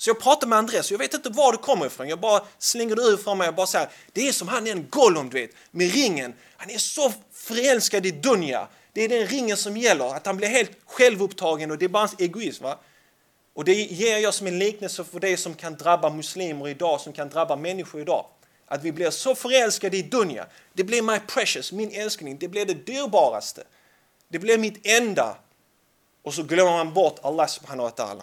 Så 0.00 0.10
jag 0.10 0.20
pratar 0.20 0.46
med 0.46 0.58
Andreas, 0.58 0.90
jag 0.90 0.98
vet 0.98 1.14
inte 1.14 1.28
var 1.28 1.52
du 1.52 1.58
kommer 1.58 1.86
ifrån. 1.86 2.08
Jag 2.08 2.20
bara 2.20 2.42
slänger 2.58 2.96
det 2.96 3.02
ur 3.02 3.16
från 3.16 3.38
mig 3.38 3.48
och 3.48 3.54
bara 3.54 3.66
säger, 3.66 3.88
det 4.12 4.28
är 4.28 4.32
som 4.32 4.48
han 4.48 4.66
är 4.66 4.72
en 4.72 4.88
Gollum, 4.90 5.30
du 5.30 5.40
vet, 5.40 5.50
med 5.70 5.92
ringen. 5.92 6.34
Han 6.56 6.70
är 6.70 6.78
så 6.78 7.12
förälskad 7.32 8.06
i 8.06 8.10
Dunja. 8.10 8.68
Det 8.92 9.02
är 9.02 9.08
den 9.08 9.26
ringen 9.26 9.56
som 9.56 9.76
gäller, 9.76 10.14
att 10.14 10.26
han 10.26 10.36
blir 10.36 10.48
helt 10.48 10.70
självupptagen 10.86 11.70
och 11.70 11.78
det 11.78 11.84
är 11.84 11.88
bara 11.88 11.98
hans 11.98 12.20
egoism. 12.20 12.64
Va? 12.64 12.78
Och 13.54 13.64
det 13.64 13.74
ger 13.74 14.18
jag 14.18 14.34
som 14.34 14.46
en 14.46 14.58
liknelse 14.58 15.04
för 15.04 15.20
det 15.20 15.36
som 15.36 15.54
kan 15.54 15.76
drabba 15.76 16.10
muslimer 16.10 16.68
idag, 16.68 17.00
som 17.00 17.12
kan 17.12 17.28
drabba 17.28 17.56
människor 17.56 18.00
idag. 18.00 18.26
Att 18.66 18.82
vi 18.82 18.92
blir 18.92 19.10
så 19.10 19.34
förälskade 19.34 19.96
i 19.96 20.02
Dunja. 20.02 20.46
Det 20.72 20.84
blir 20.84 21.02
my 21.02 21.18
precious, 21.18 21.72
min 21.72 21.90
älskling. 21.90 22.38
Det 22.38 22.48
blir 22.48 22.66
det 22.66 22.74
dyrbaraste. 22.86 23.64
Det 24.28 24.38
blir 24.38 24.58
mitt 24.58 24.86
enda. 24.86 25.36
Och 26.22 26.34
så 26.34 26.42
glömmer 26.42 26.72
man 26.72 26.94
bort 26.94 27.18
Allah 27.22 27.46
subhanahu 27.46 27.90
wa 27.90 28.04
ta'ala. 28.04 28.22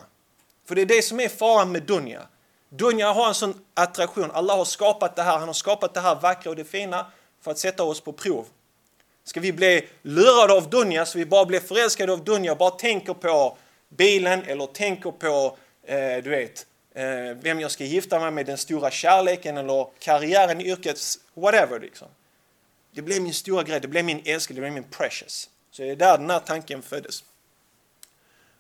För 0.66 0.76
det 0.76 0.82
är 0.82 0.86
det 0.86 1.02
som 1.02 1.20
är 1.20 1.30
faran 1.30 1.72
med 1.72 1.84
Dunja. 1.84 2.28
Dunja 2.70 3.14
har 3.14 3.28
en 3.28 3.34
sån 3.34 3.66
attraktion. 3.74 4.32
Allah 4.32 4.58
har 4.58 4.66
skapat 4.66 5.16
det 5.16 5.24
här. 5.24 5.38
Han 5.38 5.48
har 5.48 5.54
skapat 5.54 5.94
det 5.94 6.00
här 6.00 6.16
vackra 6.16 6.50
och 6.50 6.56
det 6.56 6.66
fina 6.66 7.06
för 7.42 7.52
att 7.52 7.58
sätta 7.58 7.84
oss 7.84 8.02
på 8.02 8.14
prov. 8.14 8.46
Ska 9.24 9.40
vi 9.40 9.54
bli 9.54 9.88
lurade 10.02 10.54
av 10.54 10.70
Dunja 10.70 11.06
så 11.06 11.18
vi 11.18 11.26
bara 11.26 11.46
blir 11.46 11.60
förälskade 11.60 12.14
av 12.14 12.24
Dunja 12.24 12.52
och 12.52 12.58
bara 12.58 12.72
tänker 12.72 13.14
på 13.14 13.58
bilen 13.90 14.44
eller 14.44 14.66
tänker 14.66 15.12
på, 15.12 15.58
eh, 15.84 16.24
du 16.24 16.30
vet, 16.30 16.66
eh, 16.96 17.38
vem 17.42 17.60
jag 17.60 17.72
ska 17.72 17.84
gifta 17.84 18.20
mig 18.20 18.32
med, 18.32 18.46
den 18.46 18.58
stora 18.58 18.92
kärleken 18.92 19.58
eller 19.58 19.88
karriären, 20.00 20.62
yrket, 20.62 21.00
whatever 21.34 21.80
liksom. 21.80 22.08
Det 22.92 23.02
blev 23.02 23.22
min 23.22 23.34
stora 23.34 23.64
grej, 23.64 23.80
det 23.80 23.88
blev 23.88 24.06
min 24.06 24.22
älskade, 24.26 24.58
det 24.58 24.62
blev 24.62 24.74
min 24.74 24.84
precious. 24.84 25.50
Så 25.72 25.82
det 25.82 25.90
är 25.90 25.96
där 25.96 26.18
den 26.18 26.30
här 26.30 26.40
tanken 26.40 26.82
föddes. 26.82 27.24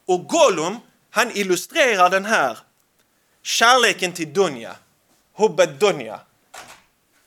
Och 0.05 0.27
Gollum, 0.27 0.77
han 1.15 1.31
illustrerar 1.31 2.09
den 2.09 2.25
här 2.25 2.57
kärleken 3.43 4.13
till 4.13 4.33
Dunja, 4.33 4.75
Hubbet 5.33 5.79
Dunja. 5.79 6.19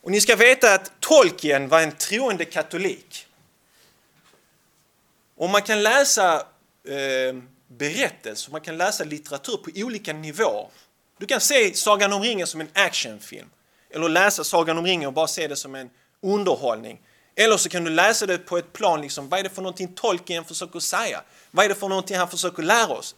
Och 0.02 0.11
ni 0.11 0.21
ska 0.21 0.37
veta 0.37 0.75
att 0.75 0.92
Tolkien 1.00 1.68
var 1.68 1.80
en 1.80 1.92
troende 1.92 2.45
katolik. 2.45 3.26
Och 5.37 5.50
man 5.50 5.62
kan 5.62 5.83
läsa 5.83 6.37
eh, 6.88 7.37
berättelser, 7.68 8.52
man 8.52 8.61
kan 8.61 8.76
läsa 8.76 9.04
litteratur 9.04 9.57
på 9.57 9.71
olika 9.75 10.12
nivåer. 10.12 10.68
Du 11.18 11.26
kan 11.26 11.40
se 11.40 11.75
Sagan 11.75 12.12
om 12.12 12.23
ringen 12.23 12.47
som 12.47 12.61
en 12.61 12.71
actionfilm. 12.73 13.50
Eller 13.90 14.09
läsa 14.09 14.45
Sagan 14.45 14.78
om 14.78 14.85
ringen 14.85 15.07
och 15.07 15.12
bara 15.12 15.28
se 15.28 15.49
det 15.49 15.57
som 15.57 15.75
en 15.75 15.90
underhållning. 16.21 17.00
Eller 17.35 17.57
så 17.57 17.68
kan 17.68 17.85
du 17.85 17.90
läsa 17.90 18.26
det 18.26 18.38
på 18.38 18.59
ett 18.59 18.73
plan, 18.73 19.02
liksom, 19.02 19.28
vad 19.28 19.40
är 19.40 19.45
det 19.45 19.50
för 19.50 19.62
någonting 19.62 19.92
Tolkien 19.95 20.45
försöker 20.45 20.80
säga? 20.80 21.23
Vad 21.50 21.64
är 21.64 21.68
det 21.68 21.75
för 21.75 21.88
någonting 21.88 22.16
han 22.16 22.30
försöker 22.30 22.62
lära 22.62 22.92
oss? 22.92 23.14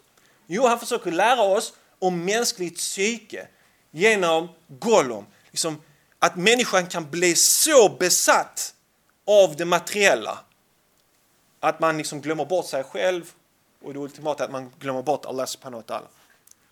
Jo, 0.53 0.67
han 0.67 0.79
försöker 0.79 1.11
lära 1.11 1.43
oss 1.43 1.73
om 1.99 2.25
mänskligt 2.25 2.77
psyke 2.77 3.49
genom 3.91 4.49
Gollum. 4.67 5.27
Liksom, 5.51 5.83
att 6.19 6.37
människan 6.37 6.87
kan 6.87 7.11
bli 7.11 7.35
så 7.35 7.89
besatt 7.89 8.75
av 9.27 9.57
det 9.57 9.65
materiella 9.65 10.39
att 11.61 11.81
man 11.81 11.99
liksom 11.99 12.21
glömmer 12.21 12.45
bort 12.45 12.67
sig 12.67 12.85
själv 12.85 13.33
och 13.83 13.95
det 13.95 13.99
ultimata 13.99 14.43
är 14.43 14.47
att 14.47 14.53
man 14.53 14.73
glömmer 14.79 15.03
bort 15.03 15.27
Allah 15.27 15.47
subhanahu 15.47 15.83
wa 15.87 15.97
ta'ala. 15.97 16.07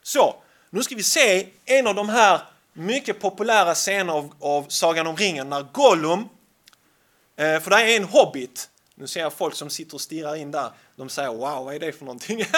Så, 0.03 0.37
nu 0.71 0.83
ska 0.83 0.95
vi 0.95 1.03
se 1.03 1.49
en 1.65 1.87
av 1.87 1.95
de 1.95 2.09
här 2.09 2.41
mycket 2.73 3.21
populära 3.21 3.75
scenerna 3.75 4.13
av, 4.13 4.35
av 4.41 4.67
Sagan 4.69 5.07
om 5.07 5.17
ringen 5.17 5.51
när 5.51 5.63
Gollum, 5.63 6.29
eh, 7.37 7.61
för 7.61 7.71
det 7.71 7.77
är 7.77 7.97
en 7.97 8.05
hobbit, 8.05 8.71
nu 8.95 9.07
ser 9.07 9.21
jag 9.21 9.33
folk 9.33 9.55
som 9.55 9.71
sitter 9.71 9.95
och 9.95 10.01
stirrar 10.01 10.37
in 10.37 10.51
där, 10.51 10.71
de 10.97 11.09
säger 11.09 11.29
wow, 11.29 11.65
vad 11.65 11.75
är 11.75 11.79
det 11.79 11.93
för 11.93 12.05
någonting? 12.05 12.45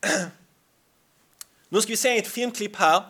nu 1.68 1.80
ska 1.80 1.90
vi 1.90 1.96
se 1.96 2.18
ett 2.18 2.28
filmklipp 2.28 2.76
här 2.76 3.02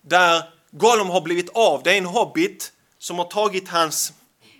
där 0.00 0.54
Gollum 0.70 1.10
har 1.10 1.20
blivit 1.20 1.48
av. 1.48 1.82
Det 1.82 1.92
är 1.92 1.98
en 1.98 2.06
hobbit 2.06 2.72
som 2.98 3.18
har 3.18 3.24
tagit 3.24 3.68
hans 3.68 4.12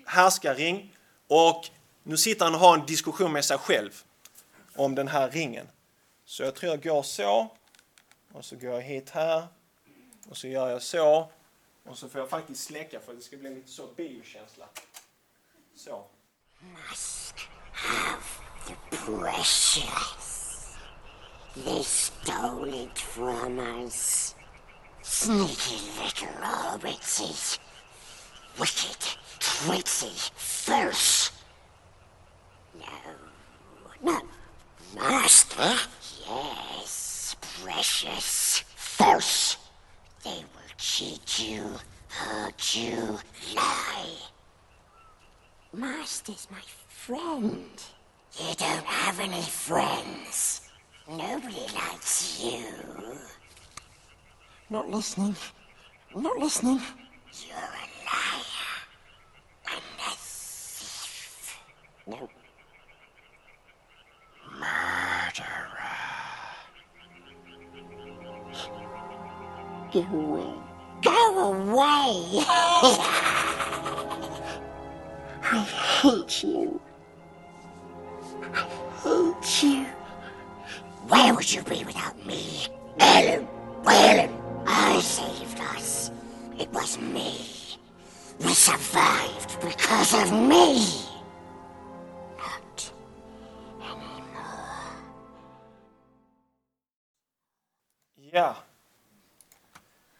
härskarring 0.06 0.96
och 1.28 1.68
nu 2.02 2.16
sitter 2.16 2.44
han 2.44 2.54
och 2.54 2.60
har 2.60 2.78
en 2.78 2.86
diskussion 2.86 3.32
med 3.32 3.44
sig 3.44 3.58
själv 3.58 4.02
om 4.74 4.94
den 4.94 5.08
här 5.08 5.30
ringen. 5.30 5.66
Så 6.24 6.42
jag 6.42 6.54
tror 6.54 6.70
jag 6.70 6.82
går 6.82 7.02
så. 7.02 7.56
Och 8.32 8.44
så 8.44 8.56
går 8.56 8.70
jag 8.70 8.82
hit 8.82 9.10
här. 9.10 9.46
Och 10.28 10.36
så 10.36 10.48
gör 10.48 10.70
jag 10.70 10.82
så. 10.82 11.32
Och 11.84 11.98
så 11.98 12.08
får 12.08 12.20
jag 12.20 12.30
faktiskt 12.30 12.64
släcka 12.64 13.00
för 13.00 13.12
att 13.12 13.18
det 13.18 13.24
ska 13.24 13.36
bli 13.36 13.54
lite 13.54 13.70
så 13.70 13.86
biokänsla. 13.96 14.68
Så. 15.76 16.04
Must 16.60 17.34
have 17.72 18.22
the 18.66 18.96
precious. 18.96 20.29
They 21.56 21.82
stole 21.82 22.64
it 22.64 22.96
from 22.96 23.58
us. 23.58 24.34
Sneaky 25.02 25.80
little 26.00 26.28
hobbitses. 26.40 27.58
Wicked, 28.58 29.16
tricksy, 29.38 30.12
false. 30.36 31.32
No, 32.78 32.86
no, 34.02 34.20
Master? 34.94 35.89
Listening. 54.90 55.36
Not 56.16 56.36
listening. 56.38 56.80
You're 57.46 57.56
a 57.56 57.86
liar. 58.06 58.42
And 59.70 59.84
a 60.00 60.10
thief. 60.16 61.56
No. 62.08 62.28
Murderer. 64.50 65.94
Go 69.92 70.00
away. 70.00 70.54
Go 71.02 71.38
away! 71.52 72.44
I 75.42 75.54
hate 76.02 76.42
you. 76.42 76.80
I 78.42 78.44
hate 79.04 79.62
you. 79.62 79.86
Where 81.06 81.32
would 81.32 81.52
you 81.52 81.62
be 81.62 81.84
without 81.84 82.16
me? 82.26 82.39
Because 89.90 90.16
of 90.16 90.32
me. 90.32 90.86
Ja. 98.32 98.56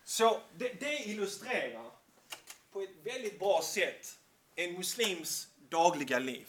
Så 0.05 0.41
det, 0.59 0.81
det 0.81 0.99
illustrerar 1.05 1.91
på 2.73 2.81
ett 2.81 2.91
väldigt 3.05 3.39
bra 3.39 3.63
sätt 3.65 4.19
en 4.57 4.73
muslims 4.73 5.49
dagliga 5.69 6.19
liv. 6.19 6.47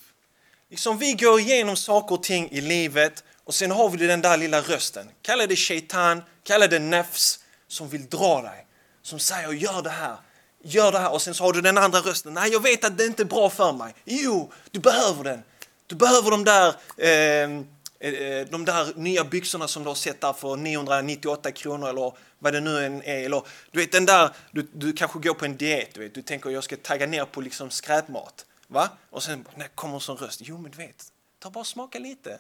Liksom 0.70 0.98
vi 0.98 1.14
går 1.14 1.40
igenom 1.40 1.76
saker 1.76 2.16
och 2.16 2.24
ting 2.24 2.50
i 2.52 2.62
livet 2.62 3.24
och 3.44 3.54
sen 3.54 3.72
har 3.72 3.90
vi 3.90 4.08
den 4.08 4.22
där 4.22 4.38
lilla 4.38 4.62
rösten. 4.62 5.10
Kalla 5.22 5.48
det 5.48 5.56
shaitan, 5.56 6.24
kalla 6.44 6.68
det 6.68 6.80
nefs 6.80 7.44
som 7.68 7.90
vill 7.90 8.10
dra 8.10 8.42
dig. 8.42 8.68
Som 9.02 9.20
säger 9.20 9.52
gör 9.52 9.82
det 9.82 9.90
här 9.90 10.18
gör 10.64 10.92
det 10.92 11.00
här. 11.00 11.12
Och 11.12 11.22
sen 11.22 11.34
så 11.34 11.44
har 11.44 11.54
du 11.54 11.62
den 11.62 11.78
andra 11.78 12.00
rösten. 12.00 12.34
Nej, 12.34 12.52
jag 12.52 12.64
vet 12.64 12.84
att 12.84 12.98
det 12.98 13.06
inte 13.06 13.24
är 13.24 13.26
bra 13.26 13.50
för 13.50 13.74
mig. 13.74 13.94
Jo, 14.06 14.52
du 14.72 14.80
behöver 14.80 15.24
den. 15.24 15.44
Du 15.88 15.96
behöver 15.96 16.32
de 16.32 16.44
där, 16.44 16.76
ehm, 16.98 17.68
eh, 18.00 18.48
de 18.50 18.66
där 18.66 18.94
nya 18.96 19.24
byxorna 19.24 19.68
som 19.68 19.84
du 19.84 19.90
har 19.90 19.96
sett 19.96 20.22
där 20.22 20.34
för 20.34 20.56
998 20.56 21.52
kronor 21.52 21.90
eller 21.90 22.14
vad 22.40 22.54
det 22.54 22.60
nu 22.60 22.86
än 22.86 23.04
är. 23.04 23.26
Eller, 23.26 23.44
du 23.72 23.80
vet 23.80 23.92
den 23.92 24.06
där, 24.06 24.30
du, 24.52 24.68
du 24.74 24.94
kanske 24.94 25.20
går 25.20 25.34
på 25.34 25.46
en 25.46 25.58
diet, 25.58 25.94
du, 25.94 26.00
vet, 26.00 26.14
du 26.14 26.22
tänker 26.22 26.50
jag 26.50 26.64
ska 26.64 26.78
tagga 26.78 27.06
ner 27.08 27.26
på 27.26 27.42
liksom 27.42 27.70
skräpmat. 27.70 28.46
Va? 28.68 28.90
Och 29.10 29.24
sen 29.24 29.46
när 29.56 29.68
kommer 29.68 29.96
en 29.96 30.02
sån 30.02 30.18
röst, 30.18 30.42
jo 30.44 30.58
men 30.58 30.72
du 30.72 30.78
vet, 30.78 31.06
ta 31.40 31.50
bara 31.50 31.60
och 31.60 31.68
smaka 31.68 32.00
lite. 32.00 32.40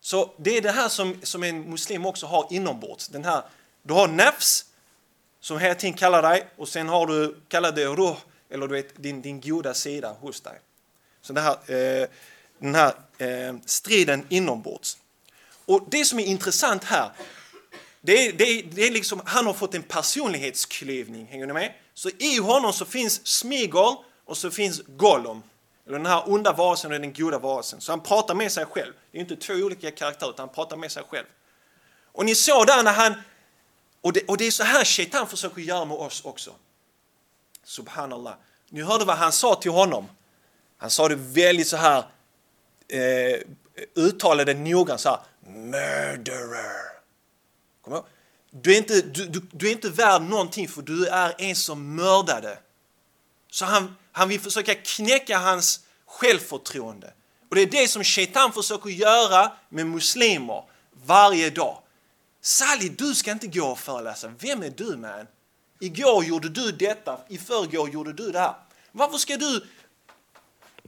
Så 0.00 0.34
det 0.36 0.56
är 0.56 0.60
det 0.60 0.70
här 0.70 0.88
som, 0.88 1.20
som 1.22 1.42
en 1.42 1.70
muslim 1.70 2.06
också 2.06 2.26
har 2.26 2.46
inombords. 2.50 3.08
Den 3.08 3.24
här, 3.24 3.42
du 3.82 3.94
har 3.94 4.08
nafs 4.08 4.64
som 5.44 5.58
hela 5.58 5.74
tiden 5.74 5.96
kallar 5.96 6.22
dig 6.22 6.46
och 6.56 6.68
sen 6.68 6.88
har 6.88 7.06
du, 7.06 7.36
kallar 7.48 7.72
det 7.72 7.86
ruh, 7.86 8.16
eller 8.50 8.68
du 8.68 8.74
vet 8.74 9.02
din, 9.02 9.22
din 9.22 9.40
goda 9.40 9.74
sida 9.74 10.16
hos 10.20 10.40
dig. 10.40 10.60
Så 11.22 11.32
det 11.32 11.40
här, 11.40 11.52
eh, 11.52 12.08
den 12.58 12.74
här 12.74 12.94
eh, 13.18 13.54
striden 13.66 14.26
inombords. 14.28 14.98
Och 15.64 15.86
det 15.90 16.04
som 16.04 16.18
är 16.18 16.24
intressant 16.24 16.84
här, 16.84 17.10
det 18.00 18.26
är, 18.26 18.32
det 18.32 18.44
är, 18.44 18.62
det 18.62 18.86
är 18.86 18.90
liksom, 18.90 19.22
han 19.24 19.46
har 19.46 19.52
fått 19.52 19.74
en 19.74 19.82
personlighetsklyvning, 19.82 21.26
hänger 21.26 21.46
ni 21.46 21.52
med? 21.52 21.72
Så 21.94 22.10
i 22.18 22.38
honom 22.38 22.72
så 22.72 22.84
finns 22.84 23.26
Smigol 23.26 23.96
och 24.24 24.36
så 24.36 24.50
finns 24.50 24.82
Gollum. 24.86 25.42
Eller 25.86 25.98
den 25.98 26.06
här 26.06 26.32
onda 26.32 26.52
varelsen 26.52 26.92
och 26.92 27.00
den 27.00 27.12
goda 27.12 27.38
varelsen. 27.38 27.80
Så 27.80 27.92
han 27.92 28.00
pratar 28.00 28.34
med 28.34 28.52
sig 28.52 28.64
själv. 28.64 28.92
Det 29.10 29.18
är 29.18 29.22
inte 29.22 29.36
två 29.36 29.54
olika 29.54 29.90
karaktärer 29.90 30.30
utan 30.30 30.46
han 30.46 30.54
pratar 30.54 30.76
med 30.76 30.92
sig 30.92 31.02
själv. 31.08 31.26
Och 32.12 32.24
ni 32.24 32.34
såg 32.34 32.66
där 32.66 32.82
när 32.82 32.92
han, 32.92 33.14
och 34.04 34.12
det, 34.12 34.24
och 34.28 34.36
det 34.36 34.46
är 34.46 34.50
så 34.50 34.64
här 34.64 34.84
Shaitan 34.84 35.26
försöker 35.26 35.60
göra 35.60 35.84
med 35.84 35.96
oss 35.96 36.24
också. 36.24 36.54
Subhanallah. 37.64 38.34
Ni 38.68 38.82
hörde 38.82 39.04
vad 39.04 39.16
han 39.16 39.32
sa 39.32 39.54
till 39.54 39.70
honom. 39.70 40.08
Han 40.76 40.90
sa 40.90 41.08
det 41.08 41.14
väldigt 41.14 41.68
så 41.68 41.76
här, 41.76 42.04
eh, 42.88 43.40
uttalade 43.94 44.54
noggrant 44.54 45.00
så 45.00 45.08
här, 45.08 45.18
murderer. 45.50 47.02
Kom 47.80 47.92
ihåg? 47.92 48.04
Du 48.50 48.72
är, 48.72 48.78
inte, 48.78 49.00
du, 49.00 49.26
du, 49.26 49.42
du 49.50 49.68
är 49.68 49.72
inte 49.72 49.90
värd 49.90 50.22
någonting 50.22 50.68
för 50.68 50.82
du 50.82 51.06
är 51.06 51.34
en 51.38 51.56
som 51.56 51.96
mördade. 51.96 52.58
Så 53.50 53.64
han, 53.64 53.96
han 54.12 54.28
vill 54.28 54.40
försöka 54.40 54.74
knäcka 54.74 55.38
hans 55.38 55.80
självförtroende. 56.06 57.12
Och 57.50 57.56
det 57.56 57.62
är 57.62 57.66
det 57.66 57.88
som 57.88 58.04
Shaitan 58.04 58.52
försöker 58.52 58.90
göra 58.90 59.52
med 59.68 59.86
muslimer 59.86 60.64
varje 61.06 61.50
dag. 61.50 61.83
Sally, 62.44 62.88
du 62.88 63.14
ska 63.14 63.32
inte 63.32 63.46
gå 63.46 63.66
och 63.66 63.78
föreläsa. 63.78 64.32
Vem 64.38 64.62
är 64.62 64.70
du 64.70 64.96
man? 64.96 65.26
Igår 65.80 66.24
gjorde 66.24 66.48
du 66.48 66.72
detta, 66.72 67.18
i 67.28 67.38
förrgår 67.38 67.90
gjorde 67.90 68.12
du 68.12 68.30
det 68.30 68.38
här. 68.38 68.54
Varför 68.92 69.18
ska 69.18 69.36
du 69.36 69.66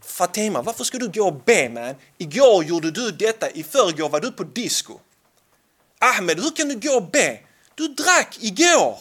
Fatima, 0.02 0.62
varför 0.62 0.84
ska 0.84 0.98
du 0.98 1.08
gå 1.08 1.26
och 1.26 1.42
be 1.44 1.68
man? 1.68 1.94
Igår 2.18 2.64
gjorde 2.64 2.90
du 2.90 3.10
detta, 3.10 3.50
i 3.50 3.62
förrgår 3.62 4.08
var 4.08 4.20
du 4.20 4.32
på 4.32 4.44
disco. 4.44 4.98
Ahmed, 5.98 6.40
hur 6.40 6.50
kan 6.50 6.68
du 6.68 6.88
gå 6.88 6.96
och 6.96 7.10
be? 7.10 7.40
Du 7.74 7.88
drack 7.88 8.38
igår. 8.40 8.98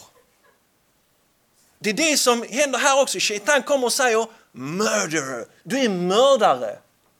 Det 1.78 1.90
är 1.90 1.94
det 1.94 2.16
som 2.16 2.42
händer 2.50 2.78
här 2.78 3.02
också. 3.02 3.18
Shaitan 3.20 3.62
kommer 3.62 3.86
och 3.86 3.92
säger 3.92 4.26
murderer. 4.52 5.44
Du 5.62 5.78
är 5.78 5.88
mördare. 5.88 6.78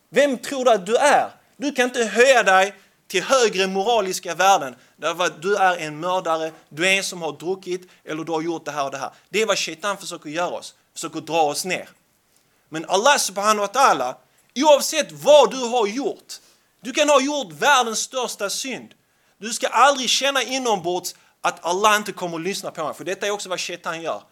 Vem 0.09 0.39
tror 0.39 0.65
du 0.65 0.71
att 0.71 0.87
du 0.87 0.97
är? 0.97 1.31
Du 1.57 1.73
kan 1.73 1.85
inte 1.85 2.05
höja 2.05 2.43
dig 2.43 2.75
till 3.09 3.23
högre 3.23 3.67
moraliska 3.67 4.35
värden 4.35 4.77
därför 4.97 5.25
att 5.25 5.43
du 5.43 5.57
är 5.57 5.77
en 5.77 6.01
mördare, 6.01 6.53
du 6.69 6.87
är 6.89 6.93
en 6.93 7.05
som 7.05 7.23
har 7.23 7.33
druckit 7.33 7.91
eller 8.05 8.25
du 8.25 8.33
har 8.33 8.43
gjort 8.43 8.65
det 8.65 8.71
här 8.71 8.85
och 8.85 8.91
det 8.91 8.99
här. 8.99 9.11
Det 9.29 9.43
är 9.43 9.47
vad 9.47 9.59
Shaitan 9.59 9.99
försöker 9.99 10.31
göra 10.31 10.51
oss, 10.51 10.75
försöker 10.95 11.21
dra 11.21 11.43
oss 11.43 11.65
ner. 11.65 11.89
Men 12.69 12.85
Allah 12.89 13.19
subhanahu 13.19 13.59
wa 13.59 13.67
ta'ala, 13.67 14.15
oavsett 14.55 15.13
vad 15.13 15.51
du 15.51 15.57
har 15.57 15.87
gjort, 15.87 16.35
du 16.81 16.93
kan 16.93 17.09
ha 17.09 17.21
gjort 17.21 17.53
världens 17.53 17.99
största 17.99 18.51
synd. 18.51 18.95
Du 19.39 19.53
ska 19.53 19.67
aldrig 19.67 20.11
känna 20.11 20.43
inombords 20.43 21.15
att 21.41 21.65
Allah 21.65 21.97
inte 21.97 22.13
kommer 22.13 22.37
att 22.37 22.43
lyssna 22.43 22.71
på 22.71 22.85
dig, 22.85 22.95
för 22.95 23.05
detta 23.05 23.27
är 23.27 23.31
också 23.31 23.49
vad 23.49 23.61
Shaitan 23.61 24.03
gör. 24.03 24.23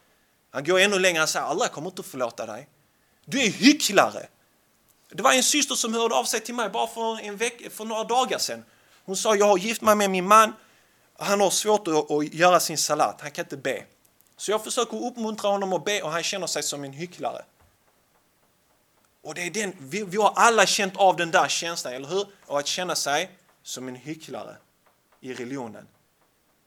Han 0.50 0.64
går 0.64 0.78
ännu 0.78 0.98
längre 0.98 1.22
och 1.22 1.28
säger 1.28 1.46
Allah 1.46 1.68
kommer 1.68 1.90
inte 1.90 2.00
att 2.00 2.06
förlåta 2.06 2.46
dig. 2.46 2.68
Du 3.24 3.40
är 3.40 3.48
hycklare. 3.48 4.26
Det 5.16 5.22
var 5.22 5.32
en 5.32 5.42
syster 5.42 5.74
som 5.74 5.94
hörde 5.94 6.14
av 6.14 6.24
sig 6.24 6.40
till 6.40 6.54
mig 6.54 6.68
bara 6.68 6.86
för, 6.86 7.20
en 7.20 7.36
veck, 7.36 7.72
för 7.72 7.84
några 7.84 8.04
dagar 8.04 8.38
sedan. 8.38 8.64
Hon 9.04 9.16
sa 9.16 9.36
jag 9.36 9.46
har 9.46 9.58
gift 9.58 9.82
mig 9.82 9.94
med 9.94 10.10
min 10.10 10.28
man. 10.28 10.52
Han 11.18 11.40
har 11.40 11.50
svårt 11.50 11.88
att, 11.88 12.10
att 12.10 12.34
göra 12.34 12.60
sin 12.60 12.78
salat. 12.78 13.20
Han 13.20 13.30
kan 13.30 13.44
inte 13.44 13.56
be. 13.56 13.84
Så 14.36 14.50
jag 14.50 14.64
försöker 14.64 15.04
uppmuntra 15.04 15.50
honom 15.50 15.72
att 15.72 15.84
be 15.84 16.02
och 16.02 16.10
han 16.10 16.22
känner 16.22 16.46
sig 16.46 16.62
som 16.62 16.84
en 16.84 16.92
hycklare. 16.92 17.44
Och 19.22 19.34
det 19.34 19.46
är 19.46 19.50
den, 19.50 19.76
vi, 19.78 20.02
vi 20.02 20.16
har 20.16 20.32
alla 20.36 20.66
känt 20.66 20.96
av 20.96 21.16
den 21.16 21.30
där 21.30 21.48
känslan, 21.48 21.94
eller 21.94 22.08
hur? 22.08 22.26
Och 22.46 22.58
att 22.58 22.66
känna 22.66 22.94
sig 22.94 23.30
som 23.62 23.88
en 23.88 23.96
hycklare 23.96 24.56
i 25.20 25.34
religionen. 25.34 25.86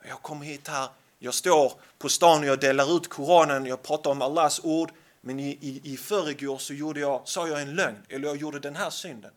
Jag 0.07 0.21
kommer 0.21 0.45
hit 0.45 0.67
här, 0.67 0.89
jag 1.19 1.33
står 1.33 1.73
på 1.97 2.09
stan 2.09 2.39
och 2.39 2.45
jag 2.45 2.59
delar 2.59 2.97
ut 2.97 3.09
Koranen, 3.09 3.65
jag 3.65 3.83
pratar 3.83 4.11
om 4.11 4.21
Allahs 4.21 4.61
ord, 4.63 4.91
men 5.21 5.39
i, 5.39 5.49
i, 5.49 5.81
i 5.83 5.97
förrgår 5.97 6.57
så 6.57 6.73
gjorde 6.73 6.99
jag, 6.99 7.21
sa 7.25 7.47
jag 7.47 7.61
en 7.61 7.75
lögn, 7.75 8.05
eller 8.09 8.27
jag 8.27 8.37
gjorde 8.37 8.59
den 8.59 8.75
här 8.75 8.89
synden. 8.89 9.31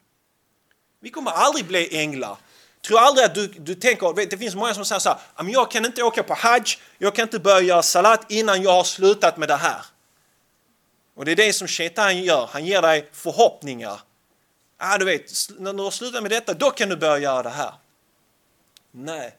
Vi 1.00 1.10
kommer 1.10 1.30
aldrig 1.30 1.66
bli 1.66 1.98
änglar. 1.98 2.36
Tror 2.86 2.98
aldrig 2.98 3.26
att 3.26 3.34
du, 3.34 3.46
du 3.46 3.74
tänker, 3.74 4.26
det 4.30 4.38
finns 4.38 4.54
många 4.54 4.74
som 4.74 4.84
säger 4.84 5.00
så 5.00 5.08
här, 5.08 5.18
jag 5.48 5.70
kan 5.70 5.84
inte 5.84 6.02
åka 6.02 6.22
på 6.22 6.34
hajj, 6.34 6.64
jag 6.98 7.14
kan 7.14 7.22
inte 7.22 7.38
börja 7.38 7.60
göra 7.60 7.82
salat 7.82 8.30
innan 8.30 8.62
jag 8.62 8.72
har 8.72 8.84
slutat 8.84 9.36
med 9.36 9.48
det 9.48 9.56
här. 9.56 9.84
Och 11.14 11.24
det 11.24 11.32
är 11.32 11.36
det 11.36 11.52
som 11.52 11.68
Shaitan 11.68 12.22
gör, 12.22 12.46
han 12.52 12.66
ger 12.66 12.82
dig 12.82 13.08
förhoppningar. 13.12 14.00
Ah, 14.76 14.98
du 14.98 15.04
vet, 15.04 15.32
när 15.58 15.72
du 15.72 15.82
har 15.82 15.90
slutat 15.90 16.22
med 16.22 16.30
detta, 16.30 16.54
då 16.54 16.70
kan 16.70 16.88
du 16.88 16.96
börja 16.96 17.18
göra 17.18 17.42
det 17.42 17.50
här. 17.50 17.72
Nej, 18.90 19.36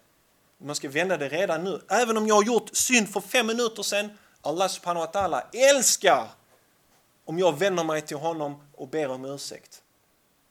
man 0.57 0.75
ska 0.75 0.89
vända 0.89 1.17
det 1.17 1.29
redan 1.29 1.63
nu. 1.63 1.81
Även 1.89 2.17
om 2.17 2.27
jag 2.27 2.35
har 2.35 2.43
gjort 2.43 2.69
synd 2.73 3.13
för 3.13 3.21
fem 3.21 3.47
minuter 3.47 3.83
sedan, 3.83 4.17
Allah 4.41 4.69
subhanahu 4.69 5.05
wa 5.05 5.11
ta'ala 5.11 5.43
älskar 5.53 6.27
om 7.25 7.39
jag 7.39 7.59
vänder 7.59 7.83
mig 7.83 8.01
till 8.01 8.17
honom 8.17 8.67
och 8.75 8.87
ber 8.87 9.09
om 9.09 9.25
ursäkt. 9.25 9.83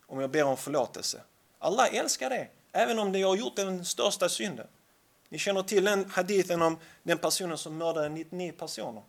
Om 0.07 0.21
jag 0.21 0.31
ber 0.31 0.45
om 0.45 0.57
förlåtelse. 0.57 1.21
Allah 1.59 1.95
älskar 1.95 2.31
det, 2.31 2.49
även 2.73 2.99
om 2.99 3.15
jag 3.15 3.29
har 3.29 3.37
gjort 3.37 3.57
den 3.57 3.85
största 3.85 4.29
synden. 4.29 4.67
Ni 5.29 5.39
känner 5.39 5.63
till 5.63 5.85
den 5.85 6.11
hadithen 6.11 6.63
om 6.63 6.79
den 7.03 7.19
personen 7.19 7.59
som 7.59 7.79
mördade 7.79 8.09
99 8.09 8.53
personer. 8.53 9.03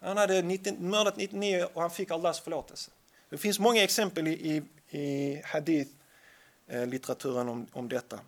Han 0.00 0.16
hade 0.16 0.42
90, 0.42 0.74
mördat 0.78 1.16
99 1.16 1.66
och 1.74 1.82
han 1.82 1.90
fick 1.90 2.10
Allahs 2.10 2.40
förlåtelse. 2.40 2.90
Det 3.30 3.38
finns 3.38 3.58
många 3.58 3.82
exempel 3.82 4.28
i, 4.28 4.32
i, 4.32 4.62
i 4.98 5.42
hadith-litteraturen 5.44 7.46
eh, 7.46 7.52
om, 7.52 7.66
om 7.72 7.88
detta. 7.88 8.20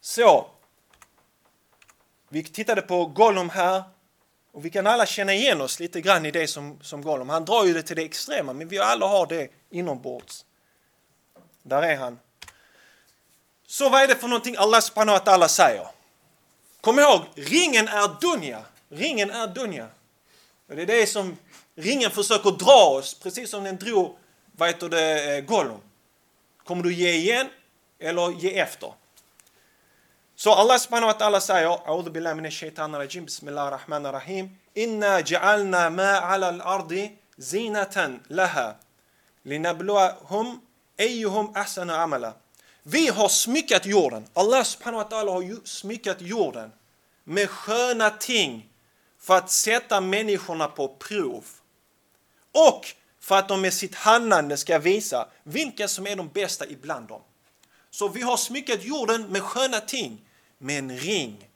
Så, 0.00 0.46
vi 2.28 2.42
tittade 2.42 2.82
på 2.82 3.06
Gollum 3.06 3.50
här 3.50 3.82
och 4.52 4.64
vi 4.64 4.70
kan 4.70 4.86
alla 4.86 5.06
känna 5.06 5.34
igen 5.34 5.60
oss 5.60 5.80
lite 5.80 6.00
grann 6.00 6.26
i 6.26 6.30
det 6.30 6.48
som, 6.48 6.78
som 6.82 7.02
Gollum. 7.02 7.28
Han 7.28 7.44
drar 7.44 7.64
ju 7.64 7.74
det 7.74 7.82
till 7.82 7.96
det 7.96 8.02
extrema, 8.02 8.52
men 8.52 8.68
vi 8.68 8.78
alla 8.78 9.06
har 9.06 9.26
det 9.26 9.48
inombords. 9.70 10.44
Där 11.62 11.82
är 11.82 11.96
han. 11.96 12.18
Så 13.66 13.88
vad 13.88 14.02
är 14.02 14.08
det 14.08 14.16
för 14.16 14.28
någonting 14.28 14.56
Allah 14.58 14.80
subhanahu 14.80 15.18
wa 15.18 15.24
ta'ala 15.24 15.48
säger? 15.48 15.86
Kom 16.80 16.98
ihåg, 16.98 17.20
ringen 17.34 17.88
är 17.88 18.20
dunja. 18.20 18.64
Ringen 18.88 19.30
är 19.30 19.46
dunja. 19.46 19.88
Och 20.68 20.76
det 20.76 20.82
är 20.82 20.86
det 20.86 21.06
som 21.06 21.36
ringen 21.74 22.10
försöker 22.10 22.50
dra 22.50 22.98
oss, 22.98 23.14
precis 23.14 23.50
som 23.50 23.64
den 23.64 23.76
drog 23.76 24.16
vad 24.52 24.68
heter 24.68 24.88
det, 24.88 25.36
eh, 25.36 25.44
Gollum. 25.44 25.80
Kommer 26.64 26.82
du 26.82 26.94
ge 26.94 27.10
igen 27.10 27.48
eller 27.98 28.30
ge 28.30 28.58
efter? 28.58 28.92
Så 30.38 30.52
Allah 30.52 30.78
subhanahu 30.78 31.06
wa 31.06 31.18
ta'ala 31.18 31.40
säger, 31.40 31.68
oh, 31.68 31.80
A'udhu 31.86 32.10
billahi 32.10 32.34
minash 32.34 32.60
shaitanir 32.60 32.98
rajim, 32.98 33.24
bismillahir 33.24 33.70
rahmanir 33.70 34.12
rahim. 34.12 34.50
Inna 34.74 35.22
ja'alna 35.22 35.90
ma 35.90 36.20
'ala 36.20 36.48
al-ardi 36.48 37.16
zinatan 37.40 38.20
laha 38.28 38.76
linabluwahum 39.46 40.60
ayyuhum 40.98 41.52
ahsanu 41.54 41.92
amala. 41.92 42.34
Vi 42.82 43.08
har 43.08 43.28
smyckat 43.28 43.86
jorden. 43.86 44.26
Allah 44.34 44.64
subhanahu 44.64 45.02
wa 45.04 45.08
ta'ala 45.08 45.32
har 45.32 45.66
smyckat 45.66 46.20
jorden 46.20 46.72
med 47.24 47.50
sköna 47.50 48.10
ting 48.10 48.68
för 49.18 49.36
att 49.36 49.50
sätta 49.50 50.00
människorna 50.00 50.68
på 50.68 50.88
prov. 50.88 51.44
Och 52.52 52.86
för 53.20 53.38
att 53.38 53.48
de 53.48 53.60
med 53.60 53.74
sitt 53.74 53.94
handlande 53.94 54.56
ska 54.56 54.78
visa 54.78 55.28
vilka 55.42 55.88
som 55.88 56.06
är 56.06 56.16
de 56.16 56.28
bästa 56.28 56.66
ibland 56.66 57.08
dem. 57.08 57.22
Så 57.90 58.08
vi 58.08 58.22
har 58.22 58.36
smyckat 58.36 58.84
jorden 58.84 59.22
med 59.32 59.42
sköna 59.42 59.80
ting, 59.80 60.25
med 60.58 60.78
en 60.78 60.98
ring 60.98 61.48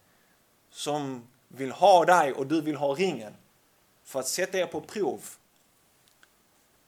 som 0.70 1.28
vill 1.48 1.70
ha 1.70 2.04
dig 2.04 2.32
och 2.32 2.46
du 2.46 2.60
vill 2.60 2.76
ha 2.76 2.94
ringen. 2.94 3.34
För 4.04 4.20
att 4.20 4.28
sätta 4.28 4.58
er 4.58 4.66
på 4.66 4.80
prov. 4.80 5.20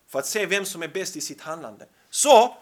För 0.09 0.18
att 0.18 0.27
se 0.27 0.46
vem 0.46 0.64
som 0.64 0.83
är 0.83 0.88
bäst 0.88 1.16
i 1.16 1.20
sitt 1.20 1.40
handlande. 1.40 1.87
Så, 2.11 2.57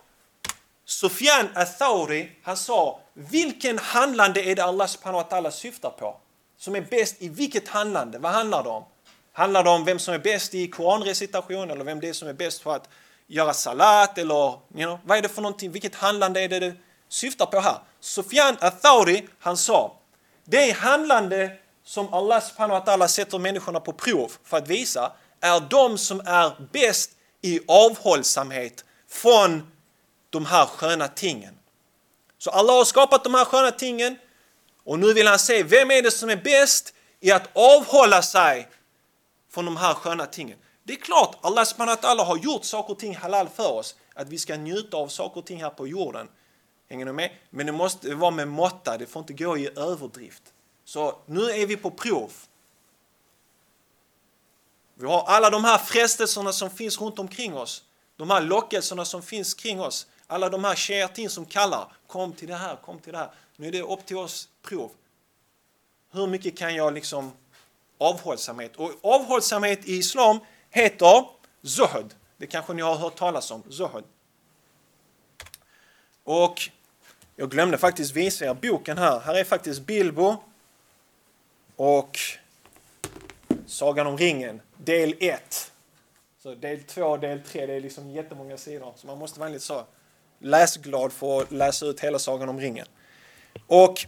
Sufyan 0.84 1.48
Athauri, 1.54 2.32
han 2.42 2.56
sa, 2.56 3.00
vilken 3.14 3.78
handlande 3.78 4.42
är 4.42 4.56
det 4.56 4.64
Allah 4.64 4.86
subhanahu 4.86 5.24
wa 5.24 5.28
ta'ala 5.30 5.50
syftar 5.50 5.90
på? 5.90 6.20
som 6.60 6.76
är 6.76 6.80
bäst 6.80 7.16
i 7.18 7.28
vilket 7.28 7.68
handlande? 7.68 8.18
Vad 8.18 8.32
handlar 8.32 8.62
det 8.62 8.68
om? 8.68 8.84
Handlar 9.32 9.64
det 9.64 9.70
om 9.70 9.84
vem 9.84 9.98
som 9.98 10.14
är 10.14 10.18
bäst 10.18 10.54
i 10.54 10.68
koranrecitation 10.68 11.70
eller 11.70 11.84
vem 11.84 12.00
det 12.00 12.08
är 12.08 12.12
som 12.12 12.28
är 12.28 12.32
bäst 12.32 12.64
på 12.64 12.72
att 12.72 12.88
göra 13.26 13.52
salat 13.52 14.18
eller 14.18 14.34
you 14.34 14.58
know, 14.74 14.98
vad 15.04 15.18
är 15.18 15.22
det 15.22 15.28
för 15.28 15.42
någonting? 15.42 15.70
Vilket 15.70 15.94
handlande 15.94 16.40
är 16.40 16.48
det 16.48 16.60
du 16.60 16.76
syftar 17.08 17.46
på 17.46 17.60
här? 17.60 17.78
Sufyan 18.00 18.56
al-Thawri, 18.60 19.28
han 19.38 19.56
sa 19.56 19.96
det 20.44 20.70
handlande 20.70 21.56
som 21.84 22.14
Allah 22.14 22.42
subhanahu 22.42 22.80
wa 22.80 22.86
ta'ala 22.86 23.08
sätter 23.08 23.38
människorna 23.38 23.80
på 23.80 23.92
prov 23.92 24.32
för 24.44 24.56
att 24.56 24.68
visa 24.68 25.12
är 25.40 25.60
de 25.60 25.98
som 25.98 26.20
är 26.20 26.68
bäst 26.72 27.10
i 27.42 27.60
avhållsamhet 27.68 28.84
från 29.08 29.72
de 30.30 30.46
här 30.46 30.66
sköna 30.66 31.08
tingen. 31.08 31.54
Så 32.38 32.50
Allah 32.50 32.74
har 32.74 32.84
skapat 32.84 33.24
de 33.24 33.34
här 33.34 33.44
sköna 33.44 33.70
tingen 33.70 34.18
och 34.84 34.98
nu 34.98 35.12
vill 35.12 35.26
han 35.26 35.38
se 35.38 35.62
vem 35.62 35.90
är 35.90 36.02
det 36.02 36.10
som 36.10 36.30
är 36.30 36.36
bäst 36.36 36.94
i 37.20 37.32
att 37.32 37.56
avhålla 37.56 38.22
sig 38.22 38.68
från 39.50 39.64
de 39.64 39.76
här 39.76 39.94
sköna 39.94 40.26
tingen. 40.26 40.58
Det 40.84 40.92
är 40.92 40.96
klart, 40.96 41.38
Allah 41.40 41.64
subhanahu 41.64 41.96
wa 42.02 42.08
ta'ala 42.08 42.24
har 42.24 42.36
gjort 42.36 42.64
saker 42.64 42.92
och 42.92 42.98
ting 42.98 43.16
halal 43.16 43.48
för 43.48 43.72
oss. 43.72 43.94
Att 44.14 44.28
vi 44.28 44.38
ska 44.38 44.56
njuta 44.56 44.96
av 44.96 45.08
saker 45.08 45.40
och 45.40 45.46
ting 45.46 45.62
här 45.62 45.70
på 45.70 45.86
jorden. 45.86 46.28
Hänger 46.90 47.04
ni 47.04 47.12
med? 47.12 47.30
Men 47.50 47.66
det 47.66 47.72
måste 47.72 48.14
vara 48.14 48.30
med 48.30 48.48
måtta, 48.48 48.98
det 48.98 49.06
får 49.06 49.20
inte 49.20 49.32
gå 49.32 49.58
i 49.58 49.78
överdrift. 49.78 50.42
Så 50.84 51.18
nu 51.26 51.40
är 51.40 51.66
vi 51.66 51.76
på 51.76 51.90
prov. 51.90 52.32
Vi 54.94 55.06
har 55.06 55.24
alla 55.26 55.50
de 55.50 55.64
här 55.64 55.78
frestelserna 55.78 56.52
som 56.52 56.70
finns 56.70 57.00
runt 57.00 57.18
omkring 57.18 57.56
oss. 57.56 57.84
De 58.16 58.30
här 58.30 58.40
lockelserna 58.40 59.04
som 59.04 59.22
finns 59.22 59.54
kring 59.54 59.80
oss. 59.80 60.06
Alla 60.26 60.48
de 60.48 60.64
här 60.64 60.74
shayatin 60.74 61.30
som 61.30 61.46
kallar. 61.46 61.92
Kom 62.06 62.32
till 62.32 62.48
det 62.48 62.56
här, 62.56 62.76
kom 62.76 62.98
till 62.98 63.12
det 63.12 63.18
här. 63.18 63.30
Nu 63.56 63.68
är 63.68 63.72
det 63.72 63.82
upp 63.82 64.06
till 64.06 64.16
oss 64.16 64.48
prov. 64.62 64.90
Hur 66.10 66.26
mycket 66.26 66.58
kan 66.58 66.74
jag 66.74 66.94
liksom 66.94 67.32
avhållsamhet? 67.98 68.76
Och 68.76 68.92
avhållsamhet 69.02 69.84
i 69.84 69.92
islam 69.96 70.38
heter 70.70 71.28
zuhud. 71.62 72.16
Det 72.36 72.46
kanske 72.46 72.72
ni 72.72 72.82
har 72.82 72.96
hört 72.96 73.16
talas 73.16 73.50
om. 73.50 73.62
Zuhud. 73.70 74.04
Och 76.24 76.70
jag 77.40 77.50
glömde 77.50 77.78
faktiskt 77.78 78.16
visa 78.16 78.44
er 78.44 78.54
boken 78.54 78.98
här. 78.98 79.20
Här 79.20 79.34
är 79.34 79.44
faktiskt 79.44 79.80
Bilbo 79.80 80.36
och 81.76 82.18
Sagan 83.66 84.06
om 84.06 84.18
ringen, 84.18 84.60
del 84.76 85.14
1. 85.20 85.72
Så 86.42 86.54
del 86.54 86.82
2 86.82 87.02
och 87.02 87.20
del 87.20 87.40
3, 87.40 87.66
det 87.66 87.74
är 87.74 87.80
liksom 87.80 88.10
jättemånga 88.10 88.56
sidor. 88.56 88.92
Så 88.96 89.06
man 89.06 89.18
måste 89.18 89.40
vara 89.40 89.50
lite 89.50 89.64
så 89.64 89.84
läsglad 90.38 91.12
för 91.12 91.42
att 91.42 91.52
läsa 91.52 91.86
ut 91.86 92.00
hela 92.00 92.18
Sagan 92.18 92.48
om 92.48 92.60
ringen. 92.60 92.86
Och 93.66 94.06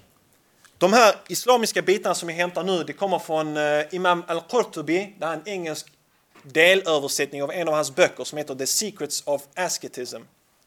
de 0.79 0.92
här 0.92 1.14
islamiska 1.29 1.83
bitarna 1.83 2.14
som 2.14 2.29
jag 2.29 2.37
hämtar 2.37 2.64
nu, 2.64 2.85
det 2.85 2.92
kommer 2.92 3.18
från 3.18 3.57
eh, 3.57 3.95
Imam 3.95 4.25
al-Qurtubi. 4.27 5.14
Det 5.18 5.27
är 5.27 5.33
en 5.33 5.49
engelsk 5.49 5.92
delöversättning 6.42 7.42
av 7.42 7.53
en 7.53 7.68
av 7.68 7.75
hans 7.75 7.95
böcker 7.95 8.25
som 8.25 8.38
heter 8.38 8.55
The 8.55 8.66
Secrets 8.66 9.23
of 9.27 9.42
Ascetism. 9.55 10.21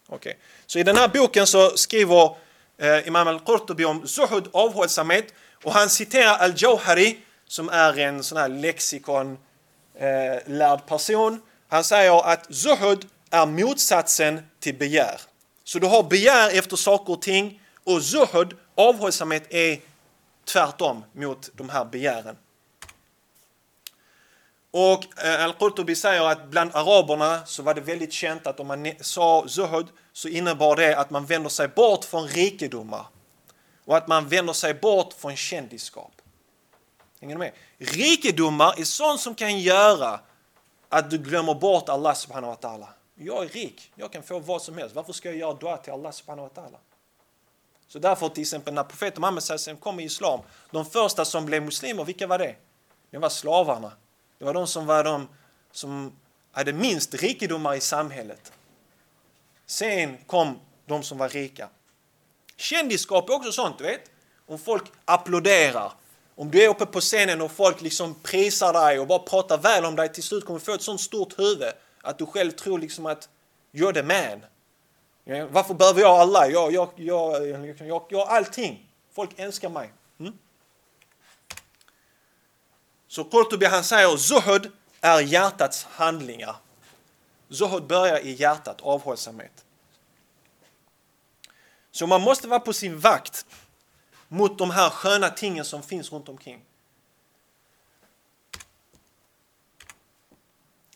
Okay. 0.10 0.34
Så 0.66 0.80
i 0.80 0.84
den 0.84 0.98
här 0.98 1.08
boken 1.08 1.48
så 1.48 1.70
skriver 1.70 2.36
eh, 2.78 3.08
Imam 3.08 3.28
al-Qurtubi 3.28 3.86
om 3.86 4.08
zuhud, 4.08 4.48
avhållsamhet, 4.54 5.34
och 5.64 5.74
han 5.74 5.90
citerar 5.90 6.38
al-Jawhari 6.38 7.18
som 7.48 7.70
är 7.70 8.00
en 8.00 8.24
sån 8.24 8.38
här 8.38 8.50
lexikon 8.50 9.38
eh, 9.96 10.38
lärd 10.46 10.86
person. 10.86 11.42
Han 11.68 11.84
säger 11.84 12.26
att 12.26 12.56
zuhud 12.56 13.08
är 13.32 13.46
motsatsen 13.46 14.42
till 14.60 14.76
begär. 14.76 15.22
Så 15.64 15.80
du 15.80 15.88
har 15.88 16.04
begär 16.04 16.58
efter 16.58 16.76
saker 16.76 17.14
och 17.14 17.22
ting 17.22 17.62
och 17.84 18.04
zuhud, 18.04 18.54
avhållsamhet, 18.76 19.44
är 19.50 19.80
tvärtom 20.46 21.04
mot 21.14 21.50
de 21.54 21.70
här 21.70 21.86
begären. 21.86 22.36
Och 24.78 25.24
eh, 25.24 25.44
Al-Qurtubi 25.44 25.96
säger 25.96 26.24
att 26.24 26.48
bland 26.48 26.76
araberna 26.76 27.46
så 27.46 27.64
var 27.64 27.74
det 27.74 27.82
väldigt 27.82 28.14
känt 28.14 28.48
att 28.48 28.60
om 28.60 28.68
man 28.68 28.92
sa 29.02 29.48
zuhud 29.48 29.88
så 30.14 30.28
innebar 30.28 30.76
det 30.76 30.98
att 30.98 31.10
man 31.10 31.26
vänder 31.26 31.50
sig 31.50 31.68
bort 31.68 32.06
från 32.06 32.28
rikedomar 32.28 33.06
och 33.86 33.98
att 33.98 34.08
man 34.08 34.28
vänder 34.28 34.54
sig 34.54 34.74
bort 34.74 35.14
från 35.14 35.36
kändisskap. 35.36 36.12
Hänger 37.22 37.38
med? 37.38 37.52
Rikedomar 37.78 38.80
är 38.80 38.84
sånt 38.84 39.22
som 39.22 39.36
kan 39.36 39.60
göra 39.60 40.20
att 40.90 41.10
du 41.10 41.18
glömmer 41.18 41.54
bort 41.54 41.90
Allah 41.90 42.14
subhanahu 42.14 42.56
wa 42.62 42.70
ta'ala. 42.70 42.88
Jag 43.16 43.44
är 43.44 43.50
rik, 43.50 43.92
jag 43.96 44.12
kan 44.12 44.24
få 44.24 44.40
vad 44.40 44.62
som 44.62 44.78
helst. 44.78 44.96
Varför 44.96 45.14
ska 45.14 45.30
jag 45.30 45.38
göra 45.38 45.54
dua 45.54 45.78
till 45.78 45.94
Allah 45.94 46.12
subhanahu 46.12 46.50
wa 46.56 46.62
ta'ala? 46.62 46.78
Så 47.88 48.00
därför 48.00 48.30
till 48.30 48.42
exempel 48.42 48.74
när 48.74 48.84
profeten 48.84 49.22
Muhammed 49.22 49.80
kom 49.80 50.00
i 50.00 50.04
Islam, 50.04 50.40
de 50.72 50.86
första 50.86 51.26
som 51.26 51.46
blev 51.46 51.64
muslimer, 51.64 52.04
vilka 52.04 52.28
var 52.28 52.38
det? 52.38 52.56
Det 53.12 53.18
var 53.18 53.30
slavarna. 53.30 53.92
Det 54.38 54.46
var 54.46 54.54
de 54.54 54.68
som 54.68 54.86
var 54.86 55.04
de 55.04 55.28
som 55.72 56.12
hade 56.52 56.74
minst 56.74 57.14
rikedomar 57.14 57.76
i 57.76 57.82
samhället. 57.82 58.52
Sen 59.66 60.18
kom 60.28 60.60
de 60.86 61.04
som 61.04 61.18
var 61.18 61.30
rika. 61.30 61.70
Kändisskap 62.58 63.30
är 63.30 63.34
också 63.34 63.52
sånt, 63.52 63.78
du 63.78 63.84
vet. 63.84 64.12
Om 64.46 64.60
folk 64.60 64.92
applåderar. 65.06 65.92
Om 66.36 66.52
du 66.52 66.64
är 66.64 66.70
uppe 66.70 66.86
på 66.86 67.00
scenen 67.02 67.42
och 67.42 67.52
folk 67.52 67.82
liksom 67.82 68.16
prisar 68.24 68.74
dig 68.74 69.00
och 69.00 69.08
bara 69.08 69.20
pratar 69.20 69.58
väl 69.58 69.86
om 69.86 69.96
dig, 69.96 70.14
till 70.14 70.24
slut 70.24 70.46
kommer 70.46 70.60
du 70.60 70.66
få 70.66 70.74
ett 70.74 70.82
sånt 70.82 71.02
stort 71.02 71.40
huvud 71.40 71.74
att 72.02 72.18
du 72.18 72.26
själv 72.26 72.52
tror 72.52 72.80
liksom 72.80 73.06
att 73.06 73.30
you're 73.72 73.94
the 73.94 74.04
man. 74.04 74.46
Varför 75.52 75.74
behöver 75.74 76.02
jag 76.02 76.12
alla? 76.20 76.48
Jag, 76.48 76.72
jag, 76.72 76.90
jag, 76.96 77.48
jag, 77.48 77.88
jag, 77.88 78.06
jag 78.10 78.26
har 78.26 78.36
allting. 78.36 78.92
Folk 79.16 79.40
älskar 79.40 79.70
mig. 79.70 79.94
Så 83.16 83.24
Qurtubi 83.24 83.66
han 83.66 83.84
säger 83.84 84.18
zuhud 84.18 84.72
är 85.02 85.20
hjärtats 85.20 85.84
handlingar. 85.84 86.56
Zuhud 87.50 87.88
börjar 87.88 88.20
i 88.20 88.32
hjärtat, 88.32 88.82
avhållsamhet. 88.82 89.66
Så 91.92 92.08
man 92.08 92.22
måste 92.22 92.48
vara 92.48 92.60
på 92.60 92.74
sin 92.74 93.00
vakt 93.00 93.46
mot 94.28 94.58
de 94.58 94.72
här 94.72 94.90
sköna 94.90 95.30
tingen 95.30 95.66
som 95.66 95.84
finns 95.84 96.12
runt 96.12 96.30
omkring. 96.30 96.62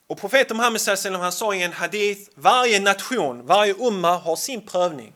Och 0.08 0.17
profeten 0.17 0.58
Muhammed 0.58 0.82
han 1.05 1.32
sa 1.32 1.55
i 1.55 1.63
en 1.63 1.73
hadith, 1.73 2.32
varje 2.36 2.79
nation, 2.79 3.45
varje 3.45 3.73
umma 3.73 4.17
har 4.17 4.36
sin 4.36 4.65
prövning. 4.65 5.13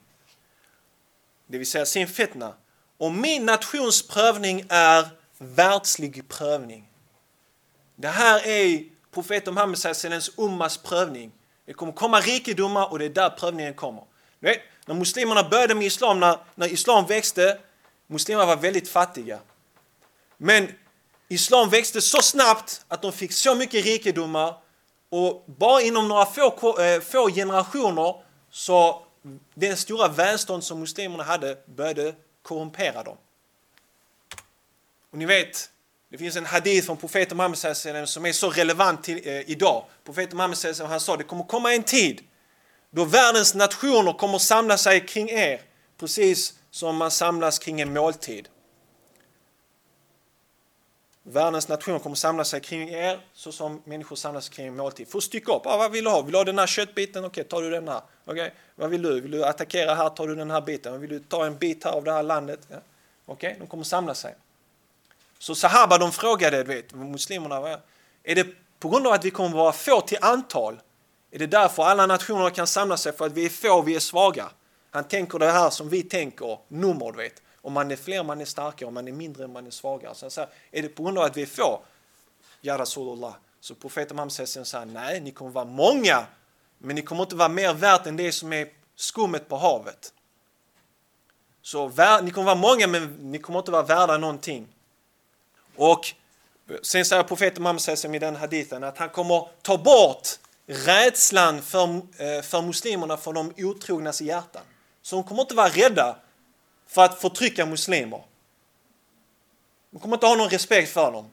Det 1.47 1.57
vill 1.57 1.67
säga 1.67 1.85
sin 1.85 2.07
fetna. 2.07 2.53
Och 2.97 3.11
min 3.11 3.45
nations 3.45 4.07
prövning 4.07 4.65
är 4.69 5.09
världslig 5.37 6.27
prövning. 6.29 6.89
Det 8.03 8.09
här 8.09 8.47
är 8.47 8.83
profeten 9.11 9.53
Muhammeds 9.53 10.29
ummas 10.37 10.77
prövning. 10.77 11.31
Det 11.65 11.73
kommer 11.73 11.91
komma 11.91 12.19
rikedomar 12.19 12.91
och 12.91 12.99
det 12.99 13.05
är 13.05 13.09
där 13.09 13.29
prövningen 13.29 13.73
kommer. 13.73 14.03
Vet, 14.39 14.59
när 14.85 14.95
muslimerna 14.95 15.49
började 15.49 15.75
med 15.75 15.85
islam, 15.85 16.19
när, 16.19 16.37
när 16.55 16.67
islam 16.67 17.05
växte, 17.05 17.59
muslimerna 18.07 18.45
var 18.45 18.55
väldigt 18.55 18.89
fattiga. 18.89 19.39
Men 20.37 20.71
islam 21.27 21.69
växte 21.69 22.01
så 22.01 22.21
snabbt 22.21 22.85
att 22.87 23.01
de 23.01 23.11
fick 23.11 23.31
så 23.31 23.55
mycket 23.55 23.85
rikedomar 23.85 24.55
och 25.09 25.43
bara 25.45 25.81
inom 25.81 26.07
några 26.07 26.25
få, 26.25 26.79
eh, 26.79 27.01
få 27.01 27.29
generationer 27.29 28.15
så 28.49 29.05
den 29.53 29.77
stora 29.77 30.07
välstånd 30.07 30.63
som 30.63 30.79
muslimerna 30.79 31.23
hade 31.23 31.57
började 31.65 32.15
korrumpera 32.41 33.03
dem. 33.03 33.17
Och 35.11 35.17
ni 35.17 35.25
vet, 35.25 35.69
det 36.13 36.17
finns 36.17 36.35
en 36.35 36.45
hadith 36.45 36.85
från 36.85 36.97
profeten 36.97 37.37
Muhammed 37.37 37.57
som 38.07 38.25
är 38.25 38.31
så 38.31 38.49
relevant 38.49 39.03
till, 39.03 39.27
eh, 39.27 39.49
idag. 39.49 39.85
Profeten 40.05 40.37
Muhammed 40.37 40.57
han 40.79 40.99
sa 40.99 41.17
det 41.17 41.23
kommer 41.23 41.43
komma 41.43 41.73
en 41.73 41.83
tid 41.83 42.21
då 42.89 43.05
världens 43.05 43.55
nationer 43.55 44.13
kommer 44.13 44.37
samla 44.37 44.77
sig 44.77 45.05
kring 45.05 45.29
er 45.29 45.61
precis 45.97 46.53
som 46.71 46.97
man 46.97 47.11
samlas 47.11 47.59
kring 47.59 47.81
en 47.81 47.93
måltid. 47.93 48.49
Världens 51.23 51.67
nationer 51.67 51.99
kommer 51.99 52.15
samla 52.15 52.43
sig 52.43 52.59
kring 52.59 52.89
er 52.89 53.19
så 53.33 53.51
som 53.51 53.81
människor 53.85 54.15
samlas 54.15 54.49
kring 54.49 54.67
en 54.67 54.75
måltid. 54.75 55.07
För 55.07 55.17
att 55.17 55.23
stycka 55.23 55.53
upp. 55.53 55.65
Ah, 55.65 55.77
vad 55.77 55.91
vill 55.91 56.03
du 56.03 56.09
ha? 56.09 56.21
Vill 56.21 56.31
du 56.31 56.37
ha 56.37 56.43
den 56.43 56.59
här 56.59 56.67
köttbiten? 56.67 57.25
Okej, 57.25 57.41
okay, 57.41 57.49
tar 57.49 57.61
du 57.61 57.69
den 57.69 57.87
här. 57.87 58.01
Okay. 58.25 58.49
Vad 58.75 58.89
vill 58.89 59.01
du? 59.01 59.21
Vill 59.21 59.31
du 59.31 59.45
attackera 59.45 59.95
här? 59.95 60.09
Tar 60.09 60.27
du 60.27 60.35
den 60.35 60.51
här 60.51 60.61
biten? 60.61 61.01
Vill 61.01 61.09
du 61.09 61.19
ta 61.19 61.45
en 61.45 61.57
bit 61.57 61.83
här 61.83 61.91
av 61.91 62.03
det 62.03 62.11
här 62.11 62.23
landet? 62.23 62.59
Ja. 62.69 62.77
Okej, 63.25 63.47
okay, 63.47 63.59
de 63.59 63.67
kommer 63.67 63.83
samla 63.83 64.15
sig. 64.15 64.35
Så 65.43 65.55
Sahaba 65.55 65.97
de 65.97 66.11
frågade, 66.11 66.63
vet, 66.63 66.93
muslimerna, 66.93 67.79
är 68.23 68.35
det 68.35 68.47
på 68.79 68.89
grund 68.89 69.07
av 69.07 69.13
att 69.13 69.25
vi 69.25 69.31
kommer 69.31 69.57
vara 69.57 69.71
få 69.71 70.01
till 70.01 70.17
antal? 70.21 70.81
Är 71.31 71.39
det 71.39 71.47
därför 71.47 71.83
alla 71.83 72.05
nationer 72.05 72.49
kan 72.49 72.67
samla 72.67 72.97
sig 72.97 73.13
för 73.13 73.25
att 73.25 73.31
vi 73.31 73.45
är 73.45 73.49
få, 73.49 73.81
vi 73.81 73.95
är 73.95 73.99
svaga? 73.99 74.49
Han 74.91 75.03
tänker 75.03 75.39
det 75.39 75.51
här 75.51 75.69
som 75.69 75.89
vi 75.89 76.03
tänker, 76.03 76.59
nummer, 76.67 77.11
du 77.11 77.17
vet. 77.17 77.41
Om 77.61 77.73
man 77.73 77.91
är 77.91 77.95
fler, 77.95 78.23
man 78.23 78.41
är 78.41 78.45
starkare, 78.45 78.87
om 78.87 78.93
man 78.93 79.07
är 79.07 79.11
mindre, 79.11 79.47
man 79.47 79.67
är 79.67 79.71
svagare. 79.71 80.15
Så 80.15 80.25
han 80.25 80.31
säger, 80.31 80.49
är 80.71 80.81
det 80.81 80.89
på 80.89 81.03
grund 81.03 81.17
av 81.17 81.23
att 81.23 81.37
vi 81.37 81.41
är 81.41 81.45
få? 81.45 81.81
Ja, 82.61 82.77
Rasulullah. 82.77 83.33
Så 83.59 83.75
profeten 83.75 84.15
Muhammed 84.15 84.31
säger 84.33 84.85
nej, 84.85 85.21
ni 85.21 85.31
kommer 85.31 85.51
vara 85.51 85.65
många, 85.65 86.25
men 86.77 86.95
ni 86.95 87.01
kommer 87.01 87.23
inte 87.23 87.35
vara 87.35 87.49
mer 87.49 87.73
värt 87.73 88.05
än 88.05 88.17
det 88.17 88.31
som 88.31 88.53
är 88.53 88.67
skummet 88.95 89.49
på 89.49 89.57
havet. 89.57 90.13
Så 91.61 91.89
ni 92.21 92.31
kommer 92.31 92.45
vara 92.45 92.55
många, 92.55 92.87
men 92.87 93.31
ni 93.31 93.39
kommer 93.39 93.59
inte 93.59 93.71
vara 93.71 93.83
värda 93.83 94.17
någonting. 94.17 94.67
Och 95.75 96.13
Sen 96.81 97.05
säger 97.05 97.23
profeten 97.23 97.63
Muhammed 97.63 98.15
i 98.15 98.19
den 98.19 98.35
hadithen 98.35 98.83
att 98.83 98.97
han 98.97 99.09
kommer 99.09 99.47
ta 99.61 99.77
bort 99.77 100.27
rädslan 100.67 101.61
för, 101.61 101.83
eh, 101.95 102.41
för 102.41 102.61
muslimerna 102.61 103.17
från 103.17 103.33
de 103.33 103.53
otrognas 103.57 104.21
hjärtan. 104.21 104.61
Så 105.01 105.15
de 105.15 105.23
kommer 105.23 105.41
inte 105.41 105.55
vara 105.55 105.69
rädda 105.69 106.15
för 106.87 107.01
att 107.01 107.21
förtrycka 107.21 107.65
muslimer. 107.65 108.23
De 109.91 109.99
kommer 109.99 110.15
inte 110.15 110.25
ha 110.25 110.35
någon 110.35 110.49
respekt 110.49 110.93
för 110.93 111.11
dem. 111.11 111.31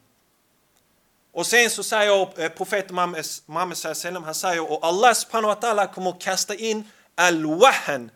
Och 1.33 1.47
sen 1.47 1.71
så 1.71 1.83
säger 1.83 2.43
eh, 2.43 2.49
profeten 2.49 2.95
Muhammed 2.95 3.77
eh, 3.85 4.23
han 4.23 4.35
säger 4.35 4.73
och 4.73 4.87
Allah 4.87 5.15
subhanahu 5.15 5.55
wa 5.55 5.61
ta'ala 5.61 5.95
kommer 5.95 6.21
kasta 6.21 6.55
in 6.55 6.91
al-wahan 7.15 8.11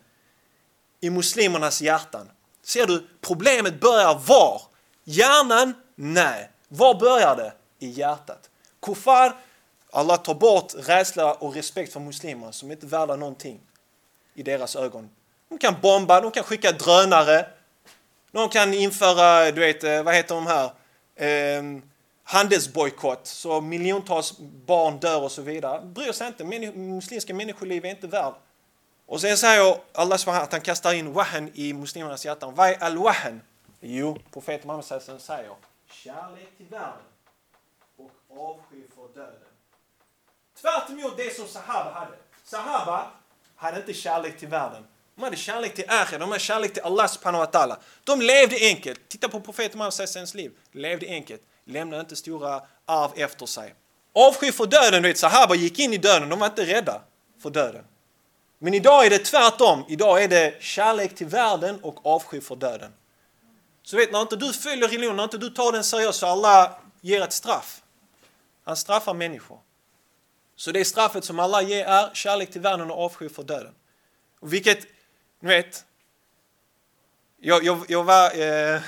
i 1.01 1.09
muslimernas 1.09 1.81
hjärtan. 1.81 2.31
Ser 2.63 2.87
du, 2.87 3.07
problemet 3.21 3.79
börjar 3.79 4.21
var? 4.27 4.61
Hjärnan? 5.03 5.73
Nej. 5.95 6.49
Var 6.67 6.95
börjar 6.99 7.35
det? 7.35 7.53
I 7.79 7.87
hjärtat. 7.87 8.49
Kufar, 8.81 9.35
Allah 9.91 10.17
tar 10.17 10.33
bort 10.33 10.73
rädsla 10.77 11.33
och 11.33 11.55
respekt 11.55 11.93
för 11.93 11.99
muslimer 11.99 12.51
som 12.51 12.71
inte 12.71 12.85
är 12.85 12.87
värda 12.87 13.15
någonting 13.15 13.59
i 14.33 14.43
deras 14.43 14.75
ögon. 14.75 15.09
De 15.49 15.57
kan 15.57 15.75
bomba, 15.81 16.21
de 16.21 16.31
kan 16.31 16.43
skicka 16.43 16.71
drönare, 16.71 17.47
de 18.31 18.49
kan 18.49 18.73
införa, 18.73 19.51
du 19.51 19.61
vet, 19.61 19.83
eh, 19.83 20.03
vad 20.03 20.15
heter 20.15 20.35
de 20.35 20.47
här, 20.47 20.71
eh, 21.15 21.63
handelsbojkott 22.23 23.27
så 23.27 23.61
miljontals 23.61 24.39
barn 24.39 24.99
dör 24.99 25.21
och 25.21 25.31
så 25.31 25.41
vidare. 25.41 25.81
Bryr 25.85 26.11
sig 26.11 26.27
inte, 26.27 26.43
muslimska 26.43 27.33
människoliv 27.33 27.85
är 27.85 27.89
inte 27.89 28.07
värd. 28.07 28.33
Och 29.05 29.21
sen 29.21 29.37
säger 29.37 29.77
Allah 29.93 30.19
att 30.27 30.51
han 30.51 30.61
kastar 30.61 30.93
in 30.93 31.13
wahan 31.13 31.51
i 31.53 31.73
muslimernas 31.73 32.25
hjärtan. 32.25 32.55
Vad 32.55 32.69
är 32.69 32.83
al-wahan? 32.83 33.41
Jo, 33.79 34.17
profeten 34.33 34.67
Muhammed 34.67 35.21
säger 35.21 35.55
kärlek 35.91 36.57
till 36.57 36.65
världen 36.65 37.05
och 37.97 38.11
avsky 38.37 38.81
för 38.95 39.19
döden. 39.19 39.49
Tvärt 40.61 40.89
emot 40.89 41.17
det 41.17 41.35
som 41.35 41.47
Sahaba 41.47 41.91
hade. 41.91 42.17
Sahaba 42.43 43.11
hade 43.55 43.77
inte 43.77 43.93
kärlek 43.93 44.37
till 44.37 44.47
världen. 44.47 44.87
De 45.15 45.23
hade 45.23 45.35
kärlek 45.35 45.75
till 45.75 45.89
Akhir, 45.89 46.19
de 46.19 46.29
hade 46.29 46.39
kärlek 46.39 46.73
till 46.73 46.83
Allah 46.83 47.07
subhanahu 47.07 47.45
wa 47.45 47.51
ta'ala. 47.51 47.77
De 48.03 48.21
levde 48.21 48.55
enkelt. 48.61 49.09
Titta 49.09 49.29
på 49.29 49.39
profeten 49.39 49.77
Muhammeds 49.77 50.33
liv. 50.33 50.51
De 50.71 50.79
levde 50.79 51.07
enkelt. 51.07 51.41
Lämnade 51.65 52.01
inte 52.01 52.15
stora 52.15 52.61
arv 52.85 53.11
efter 53.15 53.45
sig. 53.45 53.75
Avsky 54.13 54.51
för 54.51 54.65
döden, 54.65 55.03
du 55.03 55.09
vet, 55.09 55.17
Sahaba 55.17 55.55
gick 55.55 55.79
in 55.79 55.93
i 55.93 55.97
döden. 55.97 56.29
De 56.29 56.39
var 56.39 56.47
inte 56.47 56.65
rädda 56.65 57.01
för 57.41 57.49
döden. 57.49 57.85
Men 58.59 58.73
idag 58.73 59.05
är 59.05 59.09
det 59.09 59.19
tvärtom. 59.19 59.83
Idag 59.89 60.23
är 60.23 60.27
det 60.27 60.63
kärlek 60.63 61.15
till 61.15 61.27
världen 61.27 61.79
och 61.83 62.05
avsky 62.05 62.41
för 62.41 62.55
döden. 62.55 62.91
Så 63.85 63.97
vet, 63.97 64.11
när 64.11 64.21
inte 64.21 64.35
du 64.35 64.53
följer 64.53 64.87
religionen, 64.87 65.15
när 65.15 65.23
inte 65.23 65.37
du 65.37 65.49
tar 65.49 65.71
den 65.71 65.83
seriöst, 65.83 66.19
så 66.19 66.25
Allah 66.25 66.71
ger 67.01 67.21
ett 67.21 67.33
straff. 67.33 67.81
Han 68.63 68.77
straffar 68.77 69.13
människor. 69.13 69.59
Så 70.55 70.71
det 70.71 70.85
straffet 70.85 71.23
som 71.25 71.39
Allah 71.39 71.69
ger 71.69 71.85
är 71.85 72.13
kärlek 72.13 72.51
till 72.51 72.61
världen 72.61 72.91
och 72.91 73.05
avsky 73.05 73.29
för 73.29 73.43
döden. 73.43 73.73
Och 74.39 74.53
vilket, 74.53 74.79
ni 75.39 75.49
vet, 75.49 75.85
jag, 77.39 77.63
jag, 77.63 77.85
jag 77.87 78.03
var, 78.03 78.39
eh, 78.39 78.81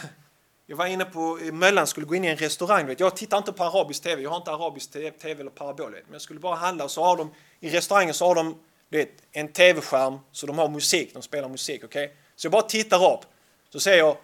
jag 0.65 0.77
var 0.77 0.85
inne 0.85 1.05
på 1.05 1.39
Möllan, 1.51 1.87
skulle 1.87 2.05
gå 2.05 2.15
in 2.15 2.25
i 2.25 2.27
en 2.27 2.37
restaurang. 2.37 2.87
Vet. 2.87 2.99
Jag 2.99 3.15
tittar 3.15 3.37
inte 3.37 3.53
på 3.53 3.63
arabisk 3.63 4.03
tv, 4.03 4.21
jag 4.21 4.29
har 4.29 4.37
inte 4.37 4.51
arabisk 4.51 4.91
tv 4.91 5.41
eller 5.41 5.49
parabol. 5.51 5.91
Vet. 5.91 6.05
Men 6.05 6.13
jag 6.13 6.21
skulle 6.21 6.39
bara 6.39 6.55
handla 6.55 6.83
och 6.83 6.91
så 6.91 7.03
har 7.03 7.17
de, 7.17 7.33
i 7.59 7.69
restaurangen 7.69 8.13
så 8.13 8.27
har 8.27 8.35
de 8.35 8.59
vet, 8.89 9.09
en 9.31 9.53
tv-skärm 9.53 10.19
så 10.31 10.47
de 10.47 10.57
har 10.57 10.69
musik, 10.69 11.13
de 11.13 11.21
spelar 11.21 11.49
musik. 11.49 11.83
Okay? 11.83 12.09
Så 12.35 12.45
jag 12.45 12.51
bara 12.51 12.61
tittar 12.61 13.13
upp, 13.13 13.21
så 13.69 13.79
ser 13.79 13.97
jag 13.97 14.17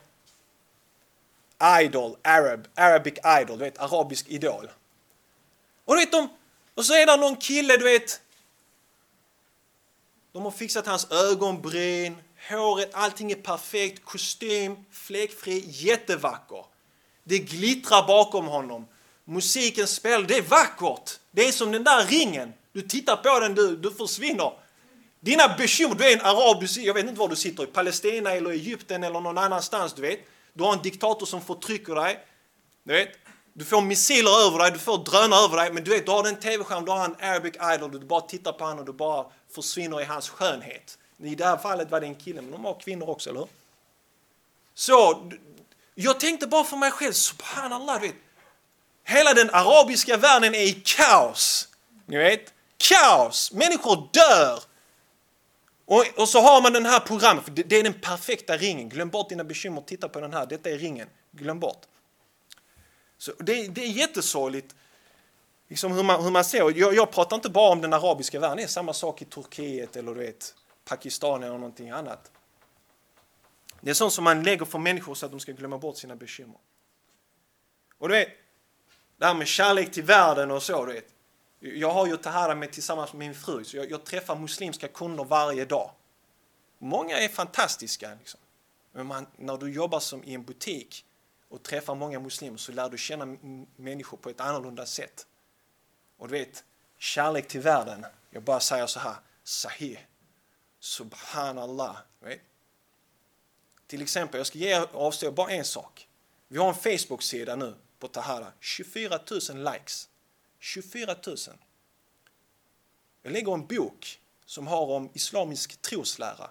Idol, 1.64 2.18
Arab, 2.24 2.68
Arabic 2.76 3.14
Idol, 3.42 3.58
du 3.58 3.64
vet, 3.64 3.78
arabisk 3.78 4.28
idol. 4.28 4.70
Och 5.86 5.96
du 5.96 6.00
vet, 6.00 6.12
de, 6.12 6.30
och 6.76 6.86
så 6.86 6.94
är 6.94 7.06
det 7.06 7.18
någon 7.18 7.36
kille, 7.36 7.78
du 7.78 7.84
vet, 7.84 8.22
de 10.32 10.44
har 10.44 10.52
fixat 10.52 10.88
hans 10.88 11.12
ögonbryn, 11.12 12.18
håret, 12.50 12.90
allting 12.94 13.32
är 13.32 13.36
perfekt, 13.36 14.06
kostym, 14.06 14.78
fläckfri, 14.92 15.64
jättevacker. 15.68 16.66
Det 17.24 17.40
glittrar 17.40 18.08
bakom 18.08 18.46
honom. 18.46 18.88
Musiken 19.26 19.88
spelar, 19.88 20.22
det 20.22 20.38
är 20.38 20.42
vackert. 20.42 21.20
Det 21.32 21.48
är 21.48 21.52
som 21.52 21.72
den 21.72 21.84
där 21.84 22.06
ringen. 22.06 22.54
Du 22.72 22.82
tittar 22.82 23.16
på 23.16 23.40
den, 23.40 23.56
du, 23.56 23.76
du 23.76 23.92
försvinner. 23.92 24.54
Dina 25.20 25.56
bekymmer, 25.58 25.96
du 25.96 26.04
är 26.04 26.14
en 26.14 26.22
arab, 26.22 26.64
jag 26.78 26.94
vet 26.94 27.06
inte 27.06 27.20
var 27.20 27.28
du 27.28 27.36
sitter, 27.36 27.64
i 27.64 27.68
Palestina 27.68 28.32
eller 28.32 28.50
Egypten 28.50 29.04
eller 29.04 29.20
någon 29.22 29.38
annanstans, 29.38 29.94
du 29.94 30.02
vet. 30.02 30.20
Du 30.54 30.64
har 30.64 30.74
en 30.74 30.82
diktator 30.82 31.26
som 31.26 31.42
förtrycker 31.42 31.96
dig. 31.96 32.26
Du 32.84 32.94
vet, 32.94 33.10
du 33.54 33.66
får 33.66 33.82
missiler 33.82 34.48
över 34.48 34.60
dig, 34.60 34.72
du 34.72 34.80
får 34.80 34.98
drönare 34.98 35.40
över 35.40 35.58
dig, 35.58 35.74
men 35.74 35.84
du 35.84 35.92
vet, 35.92 36.06
du 36.06 36.12
har 36.12 36.28
en 36.28 36.40
tv-skärm, 36.40 36.86
du 36.86 36.92
har 36.92 37.06
en 37.06 37.16
Arabic 37.22 37.54
Idol, 37.76 37.92
du 37.92 38.00
bara 38.00 38.22
tittar 38.22 38.52
på 38.52 38.64
honom 38.64 38.80
och 38.80 38.86
du 38.86 38.94
bara 38.94 39.26
försvinner 39.56 40.02
i 40.02 40.04
hans 40.04 40.30
skönhet. 40.30 40.98
I 41.18 41.36
det 41.36 41.46
här 41.46 41.58
fallet 41.58 41.92
var 41.92 42.00
det 42.00 42.08
en 42.08 42.16
kille, 42.16 42.42
men 42.42 42.52
de 42.52 42.66
har 42.66 42.80
kvinnor 42.80 43.10
också, 43.10 43.30
eller 43.30 43.40
hur? 43.40 43.50
Så, 44.74 45.30
jag 45.96 46.20
tänkte 46.20 46.48
bara 46.48 46.64
för 46.64 46.78
mig 46.78 46.92
själv, 46.92 47.14
subhanallah, 47.14 48.02
du 48.02 48.08
vet. 48.08 48.16
Hela 49.04 49.34
den 49.34 49.50
arabiska 49.50 50.18
världen 50.18 50.56
är 50.56 50.64
i 50.64 50.82
kaos. 50.86 51.68
Ni 52.06 52.18
vet, 52.18 52.54
kaos! 52.78 53.52
Människor 53.52 54.10
dör! 54.12 54.60
Och, 55.86 56.06
och, 56.18 56.30
så 56.30 56.40
har 56.40 56.62
man 56.62 56.74
den 56.74 56.86
här 56.86 57.00
programmet, 57.00 57.44
för 57.44 57.52
det, 57.52 57.64
det, 57.64 57.76
är 57.76 57.84
den 57.84 57.94
perfekta 57.94 58.58
ringen. 58.58 58.90
Glöm 58.90 59.10
bort 59.10 59.30
dina 59.30 59.44
bekymmer, 59.44 59.82
titta 59.82 60.10
på 60.10 60.20
den 60.20 60.34
här, 60.34 60.46
detta 60.46 60.70
är 60.70 60.78
ringen. 60.78 61.08
Glöm 61.32 61.60
bort. 61.60 61.82
Så 63.18 63.32
det, 63.40 63.68
det 63.68 63.82
är 63.82 63.88
jättesorgligt 63.90 64.76
liksom 65.68 65.92
hur, 65.92 66.04
man, 66.04 66.24
hur 66.24 66.32
man 66.32 66.46
ser. 66.46 66.80
Jag, 66.80 66.96
jag 66.96 67.12
pratar 67.12 67.36
inte 67.36 67.50
bara 67.50 67.72
om 67.72 67.82
den 67.82 67.94
arabiska 67.94 68.40
världen, 68.40 68.58
det 68.58 68.64
är 68.64 68.68
samma 68.68 68.94
sak 68.94 69.22
i 69.22 69.26
Turkiet 69.26 69.96
eller 69.96 70.14
du 70.14 70.20
vet, 70.20 70.56
Pakistan 70.86 71.44
eller 71.44 71.58
någonting 71.58 71.90
annat. 71.90 72.32
Det 73.82 73.90
är 73.90 73.94
sånt 73.94 74.14
som 74.14 74.24
man 74.24 74.44
lägger 74.44 74.66
för 74.66 74.80
människor 74.80 75.16
så 75.16 75.26
att 75.26 75.32
de 75.32 75.40
ska 75.40 75.52
glömma 75.52 75.78
bort 75.78 75.98
sina 75.98 76.16
bekymmer. 76.16 76.58
Och 77.98 78.10
du 78.10 78.16
vet, 78.16 78.30
det 79.18 79.26
här 79.26 79.34
med 79.34 79.48
kärlek 79.48 79.92
till 79.92 80.04
världen 80.04 80.52
och 80.52 80.64
så, 80.64 80.86
du 80.86 80.94
vet. 80.94 81.13
Jag 81.66 81.90
har 81.90 82.08
ju 82.08 82.18
Tahara 82.18 82.56
med 82.56 82.72
tillsammans 82.72 83.14
med 83.14 83.20
min 83.20 83.36
fru, 83.36 83.64
så 83.64 83.78
jag, 83.78 83.92
jag, 83.92 84.04
träffar 84.04 84.36
muslimska 84.36 84.88
kunder 84.88 85.24
varje 85.24 85.66
dag. 85.66 85.92
Många 86.78 87.18
är 87.18 87.28
fantastiska. 87.28 88.16
Liksom. 88.20 88.40
Men 88.92 89.06
man, 89.08 89.28
när 89.38 89.58
du 89.58 89.74
jobbar 89.74 90.00
som 90.00 90.24
i 90.24 90.34
en 90.34 90.44
butik 90.44 91.06
och 91.50 91.64
träffar 91.64 91.96
många 91.96 92.20
muslimer 92.20 92.58
så 92.58 92.72
lär 92.72 92.90
du 92.90 92.98
känna 92.98 93.38
människor 93.76 94.18
på 94.18 94.30
ett 94.30 94.42
annorlunda 94.42 94.86
sätt. 94.86 95.28
Och 96.18 96.28
du 96.28 96.32
vet, 96.32 96.64
kärlek 96.98 97.48
till 97.48 97.62
världen. 97.62 98.06
Jag 98.30 98.44
bara 98.44 98.60
säger 98.60 98.88
så 98.88 99.00
här, 99.00 99.16
sahih, 99.44 100.00
subhanallah. 100.80 101.98
Vet? 102.20 102.42
Till 103.88 104.02
exempel, 104.02 104.38
jag 104.38 104.48
ska 104.48 104.58
ge 104.58 104.86
avslöja 104.94 105.32
bara 105.32 105.52
en 105.52 105.66
sak. 105.66 106.08
Vi 106.48 106.58
har 106.58 106.68
en 106.68 106.76
Facebook-sida 106.76 107.56
nu 107.56 107.76
på 108.00 108.08
Tahara, 108.08 108.52
24 108.60 109.20
000 109.52 109.74
likes. 109.74 110.10
24 110.64 111.16
000. 111.28 111.38
Jag 113.22 113.34
lägger 113.34 113.54
en 113.54 113.66
bok 113.66 114.20
som 114.46 114.68
har 114.68 114.86
om 114.86 115.10
islamisk 115.14 115.82
troslära. 115.82 116.50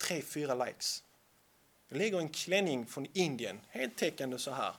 3-4 0.00 0.66
likes. 0.66 1.02
Jag 1.88 1.98
lägger 1.98 2.18
en 2.18 2.28
klänning 2.28 2.86
från 2.86 3.06
Indien, 3.12 3.60
heltäckande 3.68 4.38
så 4.38 4.50
här. 4.50 4.74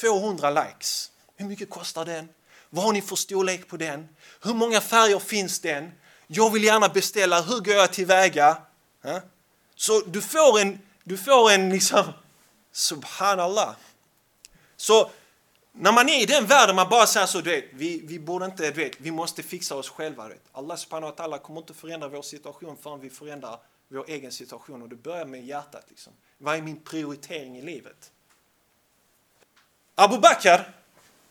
200 0.00 0.50
likes. 0.50 1.12
Hur 1.36 1.46
mycket 1.46 1.70
kostar 1.70 2.04
den? 2.04 2.28
Vad 2.70 2.84
har 2.84 2.92
ni 2.92 3.02
för 3.02 3.16
storlek 3.16 3.68
på 3.68 3.76
den? 3.76 4.08
Hur 4.42 4.54
många 4.54 4.80
färger 4.80 5.18
finns 5.18 5.60
den? 5.60 5.92
Jag 6.26 6.50
vill 6.50 6.64
gärna 6.64 6.88
beställa, 6.88 7.42
hur 7.42 7.60
går 7.60 7.74
jag 7.74 7.92
tillväga? 7.92 8.62
Så 9.74 10.00
du 10.00 10.22
får 10.22 10.60
en, 10.60 10.78
du 11.04 11.18
får 11.18 11.50
en 11.50 11.70
liksom, 11.70 12.12
subhanallah. 12.72 13.76
Så 14.76 15.10
när 15.72 15.92
man 15.92 16.08
är 16.08 16.22
i 16.22 16.26
den 16.26 16.46
världen, 16.46 16.76
man 16.76 16.88
bara 16.88 17.06
säger 17.06 17.26
så, 17.26 17.40
du 17.40 17.50
vet, 17.50 17.64
vi, 17.72 18.00
vi 18.04 18.18
borde 18.18 18.44
inte, 18.44 18.70
du 18.70 18.84
vet, 18.84 19.00
vi 19.00 19.10
måste 19.10 19.42
fixa 19.42 19.74
oss 19.74 19.88
själva. 19.88 20.22
Du 20.24 20.28
vet. 20.28 20.42
Allah 20.52 20.76
subhanahu 20.76 21.12
wa 21.16 21.24
ta'ala 21.24 21.38
kommer 21.38 21.60
inte 21.60 21.74
förändra 21.74 22.08
vår 22.08 22.22
situation 22.22 22.76
förrän 22.82 23.00
vi 23.00 23.10
förändrar 23.10 23.58
vår 23.88 24.04
egen 24.08 24.32
situation 24.32 24.82
och 24.82 24.88
det 24.88 24.96
börjar 24.96 25.24
med 25.24 25.44
hjärtat. 25.44 25.84
Liksom. 25.88 26.12
Vad 26.38 26.56
är 26.56 26.62
min 26.62 26.80
prioritering 26.80 27.58
i 27.58 27.62
livet? 27.62 28.10
Abu 29.94 30.18
Bakr, 30.18 30.74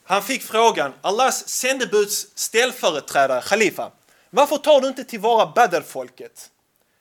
han 0.03 0.23
fick 0.23 0.43
frågan, 0.43 0.93
Allahs 1.01 1.47
sändebuds 1.47 2.27
ställföreträdare, 2.35 3.41
Khalifa, 3.41 3.91
varför 4.29 4.57
tar 4.57 4.81
du 4.81 4.87
inte 4.87 5.03
tillvara 5.03 5.51
Badr-folket? 5.55 6.51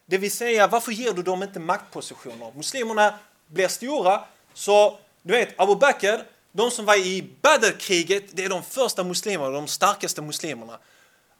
Det 0.06 0.18
vill 0.18 0.32
säga, 0.32 0.66
varför 0.66 0.92
ger 0.92 1.12
du 1.12 1.22
dem 1.22 1.42
inte 1.42 1.60
maktpositioner? 1.60 2.52
Muslimerna 2.56 3.18
blir 3.46 3.68
stora, 3.68 4.24
så 4.54 4.98
du 5.22 5.32
vet, 5.32 5.60
Abu 5.60 5.76
Bakr 5.76 6.24
de 6.52 6.70
som 6.70 6.84
var 6.84 6.96
i 6.96 7.30
Badr-kriget, 7.42 8.24
det 8.32 8.44
är 8.44 8.48
de 8.48 8.62
första 8.62 9.04
muslimerna, 9.04 9.50
de 9.50 9.66
starkaste 9.66 10.22
muslimerna. 10.22 10.78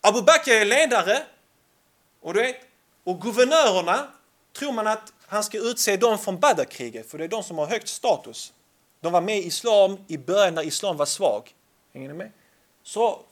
Abu 0.01 0.23
Bakr 0.23 0.51
är 0.51 0.64
ledare 0.64 1.23
och, 2.20 2.35
du 2.35 2.42
vet, 2.42 2.57
och 3.05 3.20
guvernörerna 3.20 4.09
tror 4.59 4.73
man 4.73 4.87
att 4.87 5.12
han 5.27 5.44
ska 5.44 5.59
utse 5.59 5.96
dem 5.96 6.18
från 6.18 6.40
Badr-kriget, 6.40 7.11
för 7.11 7.18
det 7.18 7.25
är 7.25 7.29
de 7.29 7.42
som 7.42 7.59
har 7.59 7.66
högt 7.66 7.88
status. 7.88 8.53
De 9.01 9.12
var 9.12 9.20
med 9.20 9.38
i 9.38 9.46
islam 9.46 9.99
i 10.09 10.18
början 10.18 10.55
när 10.55 10.62
islam 10.62 10.96
var 10.96 11.07
svag. 11.07 11.55
Hänger 11.94 12.09
ni 12.09 12.14
med? 12.14 12.33
Så 12.83 13.23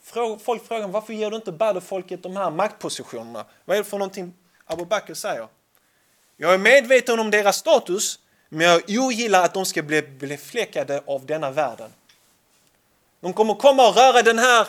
folk 0.43 0.67
frågar 0.67 0.89
varför 0.89 1.13
ger 1.13 1.31
du 1.31 1.37
inte 1.37 1.53
Badr-folket 1.53 2.23
de 2.23 2.37
här 2.37 2.51
maktpositionerna? 2.51 3.45
Vad 3.65 3.77
är 3.77 3.83
det 3.83 3.89
för 3.89 3.99
någonting 3.99 4.35
Abu 4.65 4.85
Bakr 4.85 5.15
säger? 5.15 5.49
Jag 6.37 6.55
är 6.55 6.59
medveten 6.59 7.21
om 7.21 7.31
deras 7.31 7.57
status, 7.57 8.19
men 8.49 8.67
jag 8.67 8.83
ogillar 8.89 9.45
att 9.45 9.55
de 9.55 9.67
ska 9.67 9.83
bli 9.83 10.03
befläckade 10.03 11.03
av 11.07 11.27
denna 11.27 11.51
världen. 11.51 11.91
De 13.21 13.33
kommer 13.33 13.55
komma 13.55 13.89
och 13.89 13.97
röra 13.97 14.23
den 14.23 14.39
här 14.39 14.67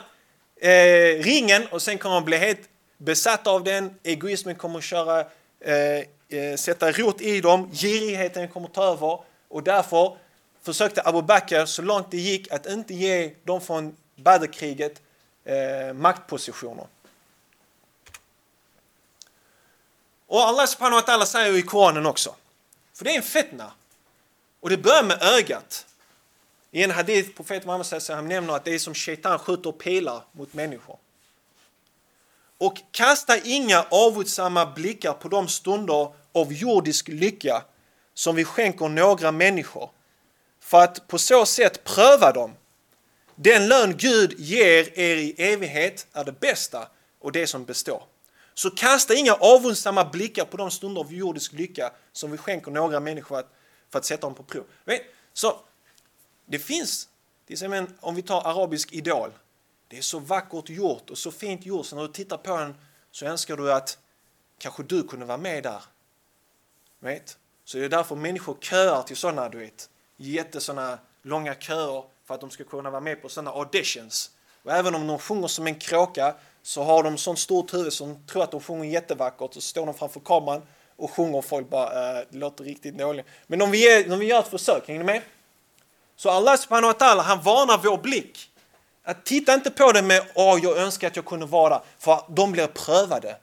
eh, 0.56 1.24
ringen 1.24 1.68
och 1.72 1.82
sen 1.82 1.98
kommer 1.98 2.15
de 2.15 2.26
bli 2.26 2.38
helt 2.38 2.70
besatta 2.98 3.52
av 3.52 3.63
den. 3.63 4.00
Egoismen 4.04 4.56
kommer 4.56 4.82
köra, 4.82 5.20
eh, 5.60 5.76
eh, 6.39 6.56
sätta 6.58 6.92
rot 6.92 7.22
i 7.22 7.42
dem. 7.42 7.70
Girigheten 7.74 8.48
kommer 8.48 8.68
ta 8.68 8.84
över. 8.84 9.20
Och 9.48 9.63
därför 9.63 10.18
försökte 10.62 11.02
Abu 11.06 11.22
Bakr 11.22 11.65
så 11.65 11.82
långt 11.82 12.12
det 12.12 12.18
gick 12.18 12.52
att 12.52 12.65
inte 12.65 12.94
ge 12.94 13.34
dem 13.44 13.62
från 13.62 13.96
Badrkriget 14.15 15.02
eh, 15.46 15.94
maktpositioner. 15.94 16.88
Och 20.28 20.42
Allah 20.42 20.65
subhanahu 20.65 21.02
wa 21.02 21.13
ta'ala 21.13 21.26
säger 21.26 21.58
i 21.58 21.62
Koranen 21.62 22.06
också. 22.06 22.36
För 23.00 23.06
det 23.06 23.12
är 23.12 23.18
en 23.18 23.24
fetna. 23.24 23.72
Och 24.60 24.70
det 24.70 24.78
börjar 24.78 25.04
med 25.04 25.24
ögat. 25.24 25.86
I 26.72 26.84
en 26.84 26.92
hadith, 26.92 27.36
profeten 27.36 27.68
Muhammed 27.68 28.02
han 28.10 28.28
nämner 28.28 28.54
att 28.54 28.66
det 28.66 28.74
är 28.74 28.80
som 28.80 28.94
shaitan 28.94 29.40
skjuter 29.40 29.72
pilar 29.72 30.22
mot 30.32 30.54
människor. 30.54 30.98
Och 32.58 32.78
kasta 32.92 33.38
inga 33.38 33.86
avundsamma 33.90 34.66
blickar 34.66 35.14
på 35.14 35.28
de 35.28 35.48
stunder 35.48 36.12
av 36.32 36.54
jordisk 36.54 37.08
lycka 37.08 37.64
som 38.14 38.36
vi 38.36 38.46
skänker 38.46 38.90
några 38.90 39.32
människor 39.32 39.90
för 40.60 40.82
att 40.82 41.08
på 41.08 41.18
så 41.18 41.46
sätt 41.46 41.84
pröva 41.84 42.32
dem. 42.32 42.54
Den 43.36 43.68
lön 43.68 43.98
Gud 43.98 44.40
ger 44.40 45.00
er 45.00 45.16
i 45.16 45.36
evighet 45.38 46.08
är 46.14 46.24
det 46.24 46.40
bästa 46.40 46.88
och 47.20 47.32
det 47.32 47.48
som 47.48 47.66
består. 47.66 48.04
Så 48.60 48.69
kasta 48.69 49.13
inga 49.13 49.34
avundsamma 49.34 50.06
blickar 50.06 50.45
på 50.45 50.58
de 50.58 50.72
stunder 50.72 51.02
av 51.02 51.13
jordisk 51.13 51.54
lycka 51.54 51.91
som 52.12 52.32
vi 52.32 52.38
skänker 52.38 52.72
några 52.72 53.00
människor 53.00 53.43
för 53.89 54.00
att 54.00 54.06
sätta 54.06 54.28
dem 54.28 54.36
på 54.36 54.43
prov. 54.43 54.63
Så 55.34 55.60
det 56.45 56.60
finns, 56.60 57.10
till 57.45 57.54
exempel 57.54 57.86
om 58.00 58.15
vi 58.15 58.22
tar 58.22 58.41
arabisk 58.41 58.93
idol. 58.93 59.32
Det 59.88 59.98
är 59.98 60.02
så 60.02 60.19
vackert 60.19 60.69
gjort 60.69 61.10
och 61.10 61.17
så 61.17 61.32
fint 61.32 61.65
gjort 61.65 61.86
så 61.86 61.95
när 61.95 62.04
du 62.04 62.13
tittar 62.13 62.38
på 62.38 62.58
den 62.58 62.76
så 63.12 63.26
önskar 63.26 63.58
du 63.58 63.74
att 63.74 63.98
kanske 64.58 64.84
du 64.84 65.04
kunde 65.04 65.26
vara 65.26 65.38
med 65.38 65.63
där. 65.63 65.84
Vet? 67.00 67.38
Så 67.65 67.78
det 67.78 67.86
är 67.86 67.89
därför 67.89 68.15
människor 68.15 68.58
köar 68.62 69.04
till 69.04 69.17
sådana, 69.17 69.50
du 69.50 69.58
vet, 69.58 69.89
jättesådana 70.17 71.00
långa 71.22 71.56
köer 71.56 72.04
för 72.26 72.36
att 72.36 72.41
de 72.41 72.50
ska 72.50 72.63
kunna 72.63 72.89
vara 72.89 73.02
med 73.02 73.22
på 73.22 73.30
sådana 73.30 73.52
auditions. 73.52 74.32
Och 74.63 74.72
även 74.72 74.95
om 74.95 75.08
de 75.08 75.19
sjunger 75.19 75.48
som 75.48 75.67
en 75.67 75.80
kråka 75.80 76.36
så 76.63 76.84
har 76.84 77.04
de 77.04 77.17
sån 77.17 77.38
stort 77.38 77.74
huvud 77.74 77.93
som 77.93 78.26
tror 78.28 78.43
att 78.43 78.52
de 78.52 78.62
sjunger 78.62 78.89
jättevackert 78.89 79.41
och 79.41 79.54
så 79.54 79.62
står 79.62 79.86
de 79.86 79.95
framför 79.95 80.19
kameran 80.19 80.62
och 80.95 81.12
sjunger 81.12 81.38
och 81.38 81.45
folk 81.45 81.69
bara 81.69 82.19
äh, 82.19 82.26
det 82.30 82.38
låter 82.38 82.63
riktigt 82.63 82.98
dåligt. 82.98 83.26
Men 83.48 83.62
om 83.62 83.72
vi, 83.72 83.93
är, 83.93 84.13
om 84.13 84.19
vi 84.19 84.26
gör 84.26 84.39
ett 84.39 84.48
försök, 84.48 84.88
hänger 84.88 85.00
ni 85.00 85.06
med? 85.06 85.22
Så 86.15 86.30
Allah 86.30 86.58
subhanahu 86.58 86.93
wa 86.93 87.08
ta'ala 87.08 87.22
han 87.22 87.41
varnar 87.41 87.78
vår 87.84 87.98
blick. 87.98 88.50
Att 89.04 89.26
titta 89.26 89.54
inte 89.54 89.72
på 89.72 89.91
det 89.91 90.02
med 90.02 90.22
åh 90.36 90.60
jag 90.63 90.78
önskar 90.78 91.08
att 91.08 91.15
jag 91.15 91.26
kunde 91.26 91.45
vara 91.45 91.82
för 92.00 92.22
de 92.30 92.52
blir 92.52 92.67
prövade. 92.67 93.38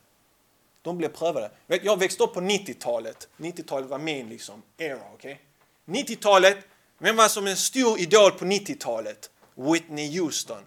De 0.83 0.98
blir 0.98 1.09
prövade. 1.09 1.50
Jag 1.66 1.98
växte 1.98 2.22
upp 2.22 2.35
på 2.35 2.40
90-talet. 2.40 3.29
90-talet 3.37 3.88
var 3.88 3.98
min 3.98 4.29
liksom 4.29 4.62
era, 4.76 4.98
okej? 5.14 5.40
Okay? 5.87 6.02
90-talet, 6.02 6.59
vem 6.98 7.16
var 7.16 7.29
som 7.29 7.46
en 7.46 7.57
stor 7.57 8.00
idol 8.00 8.31
på 8.33 8.44
90-talet? 8.44 9.31
Whitney 9.55 10.18
Houston. 10.18 10.62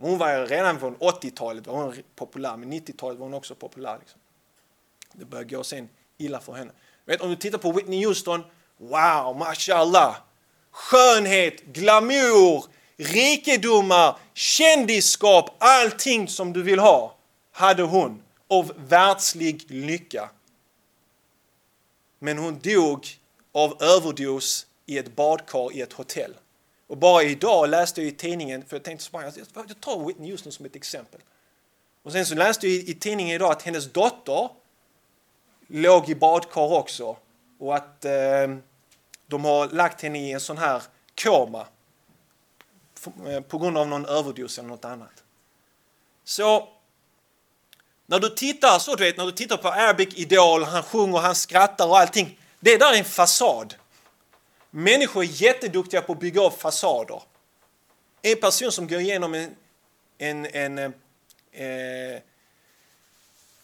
Hon 0.00 0.18
var 0.18 0.46
redan 0.46 0.80
från 0.80 0.96
80-talet 0.96 1.66
var 1.66 1.74
hon 1.74 1.94
populär, 2.16 2.56
men 2.56 2.72
90-talet 2.72 3.18
var 3.18 3.26
hon 3.26 3.34
också 3.34 3.54
populär. 3.54 3.98
Liksom. 4.00 4.20
Det 5.12 5.24
började 5.24 5.56
gå 5.56 5.64
sen 5.64 5.88
illa 6.18 6.40
för 6.40 6.52
henne. 6.52 6.72
Vet, 7.04 7.20
om 7.20 7.30
du 7.30 7.36
tittar 7.36 7.58
på 7.58 7.72
Whitney 7.72 8.06
Houston, 8.06 8.44
wow, 8.76 9.36
mashallah! 9.38 10.16
Skönhet, 10.70 11.64
glamour, 11.64 12.64
rikedomar, 12.96 14.18
kändisskap, 14.34 15.56
allting 15.58 16.28
som 16.28 16.52
du 16.52 16.62
vill 16.62 16.78
ha 16.78 17.16
hade 17.52 17.82
hon 17.82 18.22
av 18.48 18.72
världslig 18.76 19.70
lycka. 19.70 20.30
Men 22.18 22.38
hon 22.38 22.58
dog 22.58 23.06
av 23.52 23.82
överdos 23.82 24.66
i 24.86 24.98
ett 24.98 25.16
badkar 25.16 25.72
i 25.72 25.80
ett 25.80 25.92
hotell. 25.92 26.34
Och 26.90 26.96
bara 26.96 27.22
idag 27.22 27.68
läste 27.68 28.00
jag 28.00 28.08
i 28.08 28.12
tidningen, 28.12 28.64
för 28.64 28.76
jag 28.76 28.84
tänkte 28.84 29.04
så 29.04 29.10
bara, 29.10 29.32
jag 29.68 29.80
tar 29.80 30.06
Whitney 30.06 30.30
Houston 30.30 30.52
som 30.52 30.66
ett 30.66 30.76
exempel. 30.76 31.20
Och 32.02 32.12
sen 32.12 32.26
så 32.26 32.34
läste 32.34 32.68
jag 32.68 32.76
i, 32.76 32.94
tidningen 32.94 33.34
idag 33.34 33.52
att 33.52 33.62
hennes 33.62 33.92
dotter 33.92 34.48
låg 35.66 36.08
i 36.08 36.14
badkar 36.14 36.72
också 36.72 37.16
och 37.58 37.76
att 37.76 38.04
eh, 38.04 38.56
de 39.26 39.44
har 39.44 39.68
lagt 39.68 40.02
henne 40.02 40.18
i 40.18 40.32
en 40.32 40.40
sån 40.40 40.58
här 40.58 40.82
koma 41.22 41.66
eh, 43.26 43.40
på 43.40 43.58
grund 43.58 43.78
av 43.78 43.88
någon 43.88 44.06
överdos 44.06 44.58
eller 44.58 44.68
något 44.68 44.84
annat. 44.84 45.24
Så 46.24 46.68
när 48.06 48.18
du 48.18 48.28
tittar 48.28 48.78
så, 48.78 48.94
du 48.94 49.04
vet, 49.04 49.16
när 49.16 49.26
du 49.26 49.32
tittar 49.32 49.56
på 49.56 49.68
Arabic 49.68 50.14
Idol, 50.14 50.64
han 50.64 50.82
sjunger, 50.82 51.18
han 51.18 51.34
skrattar 51.34 51.86
och 51.86 51.98
allting. 51.98 52.38
Det 52.60 52.76
där 52.76 52.94
är 52.94 52.98
en 52.98 53.04
fasad. 53.04 53.74
Människor 54.70 55.22
är 55.22 55.26
jätteduktiga 55.26 56.02
på 56.02 56.12
att 56.12 56.20
bygga 56.20 56.46
upp 56.46 56.60
fasader. 56.60 57.22
En 58.22 58.40
person 58.40 58.72
som 58.72 58.88
går 58.88 59.00
igenom 59.00 59.34
en, 59.34 59.56
en, 60.18 60.46
en 60.46 60.78
eh, 60.78 60.92
eh, 61.52 62.14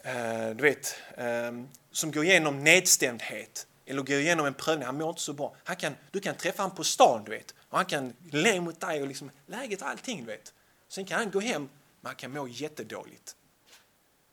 eh 0.03 0.51
du 0.55 0.62
vet, 0.62 0.97
eh, 1.16 1.53
som 1.92 2.12
går 2.12 2.25
igenom 2.25 2.64
nedstämdhet 2.64 3.66
eller 3.87 4.03
går 4.03 4.16
igenom 4.16 4.47
en 4.47 4.55
prövning, 4.55 4.87
han 4.87 4.99
mår 4.99 5.09
inte 5.09 5.21
så 5.21 5.33
bra. 5.33 5.55
Han 5.64 5.77
kan, 5.77 5.97
du 6.11 6.21
kan 6.21 6.35
träffa 6.35 6.62
honom 6.62 6.77
på 6.77 6.85
stan, 6.85 7.25
du 7.25 7.31
vet. 7.31 7.55
Och 7.69 7.79
han 7.79 7.87
kan 7.87 8.12
le 8.31 8.61
mot 8.61 8.81
dig 8.81 9.03
och 9.03 9.09
liksom, 9.09 9.31
läget 9.47 9.83
och 9.83 9.88
allting, 9.88 10.21
du 10.21 10.27
vet. 10.27 10.53
Sen 10.88 11.05
kan 11.05 11.19
han 11.19 11.31
gå 11.31 11.40
hem, 11.40 11.62
men 12.01 12.09
han 12.09 12.14
kan 12.14 12.33
må 12.33 12.49
jättedåligt. 12.49 13.37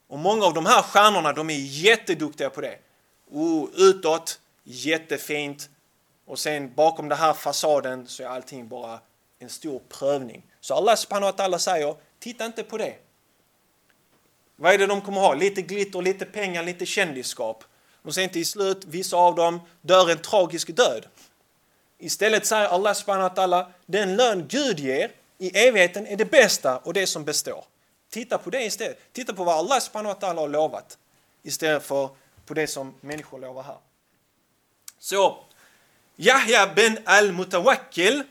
Och 0.08 0.20
många 0.20 0.46
av 0.46 0.54
de 0.54 0.66
här 0.66 0.82
stjärnorna, 0.82 1.34
de 1.34 1.50
är 1.50 1.60
jätteduktiga 1.60 2.50
på 2.50 2.62
det. 2.62 2.80
Oh, 3.30 3.70
utåt, 3.76 4.40
jättefint. 4.64 5.70
Och 6.26 6.40
sen 6.40 6.74
bakom 6.74 7.10
den 7.10 7.18
här 7.18 7.34
fasaden 7.34 8.08
så 8.08 8.24
är 8.24 8.28
allting 8.28 8.68
bara 8.68 9.00
en 9.40 9.50
stor 9.50 9.82
prövning. 9.90 10.44
Så 10.60 10.74
Allah 10.74 10.96
subhanahu 10.96 11.32
wa 11.32 11.46
ta'ala 11.46 11.58
säger, 11.58 11.96
titta 12.20 12.46
inte 12.46 12.64
på 12.64 12.78
det. 12.78 12.96
Vad 14.56 14.74
är 14.74 14.78
det 14.78 14.88
de 14.88 15.02
kommer 15.02 15.22
ha? 15.22 15.34
Lite 15.34 15.62
glitter, 15.62 16.02
lite 16.02 16.26
pengar, 16.26 16.64
lite 16.64 16.86
kändisskap. 16.86 17.64
Och 18.02 18.14
sen 18.14 18.30
till 18.30 18.46
slut, 18.46 18.86
vissa 18.86 19.18
av 19.18 19.36
dem 19.36 19.62
dör 19.82 20.12
en 20.12 20.22
tragisk 20.22 20.76
död. 20.76 21.06
Istället 21.98 22.46
säger 22.46 22.68
Allah 22.68 22.94
subhanahu 22.94 23.30
wa 23.30 23.36
ta'ala, 23.36 23.66
den 23.86 24.16
lön 24.16 24.48
Gud 24.48 24.80
ger 24.80 25.12
i 25.38 25.68
evigheten 25.68 26.08
är 26.08 26.16
det 26.16 26.26
bästa 26.26 26.78
och 26.78 26.94
det 26.94 27.08
som 27.08 27.24
består. 27.24 27.66
Titta 28.10 28.38
på 28.38 28.50
det 28.50 28.64
istället. 28.64 29.00
Titta 29.14 29.34
på 29.34 29.44
vad 29.44 29.56
Allah 29.56 29.80
subhanahu 29.80 30.16
wa 30.16 30.28
ta'ala 30.28 30.40
har 30.40 30.48
lovat 30.48 30.98
istället 31.44 31.84
för 31.84 32.10
på 32.46 32.54
det 32.54 32.68
som 32.68 32.94
människor 33.02 33.40
lovar 33.40 33.64
här. 33.64 33.78
Så, 35.00 35.46
Yahya 36.17 36.67
ben 36.76 36.99
al-Mutawakkil 37.06 38.23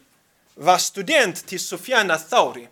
var 0.54 0.78
student 0.78 1.46
till 1.46 1.60
Sufyan 1.60 2.10
al-Thawri. 2.10 2.68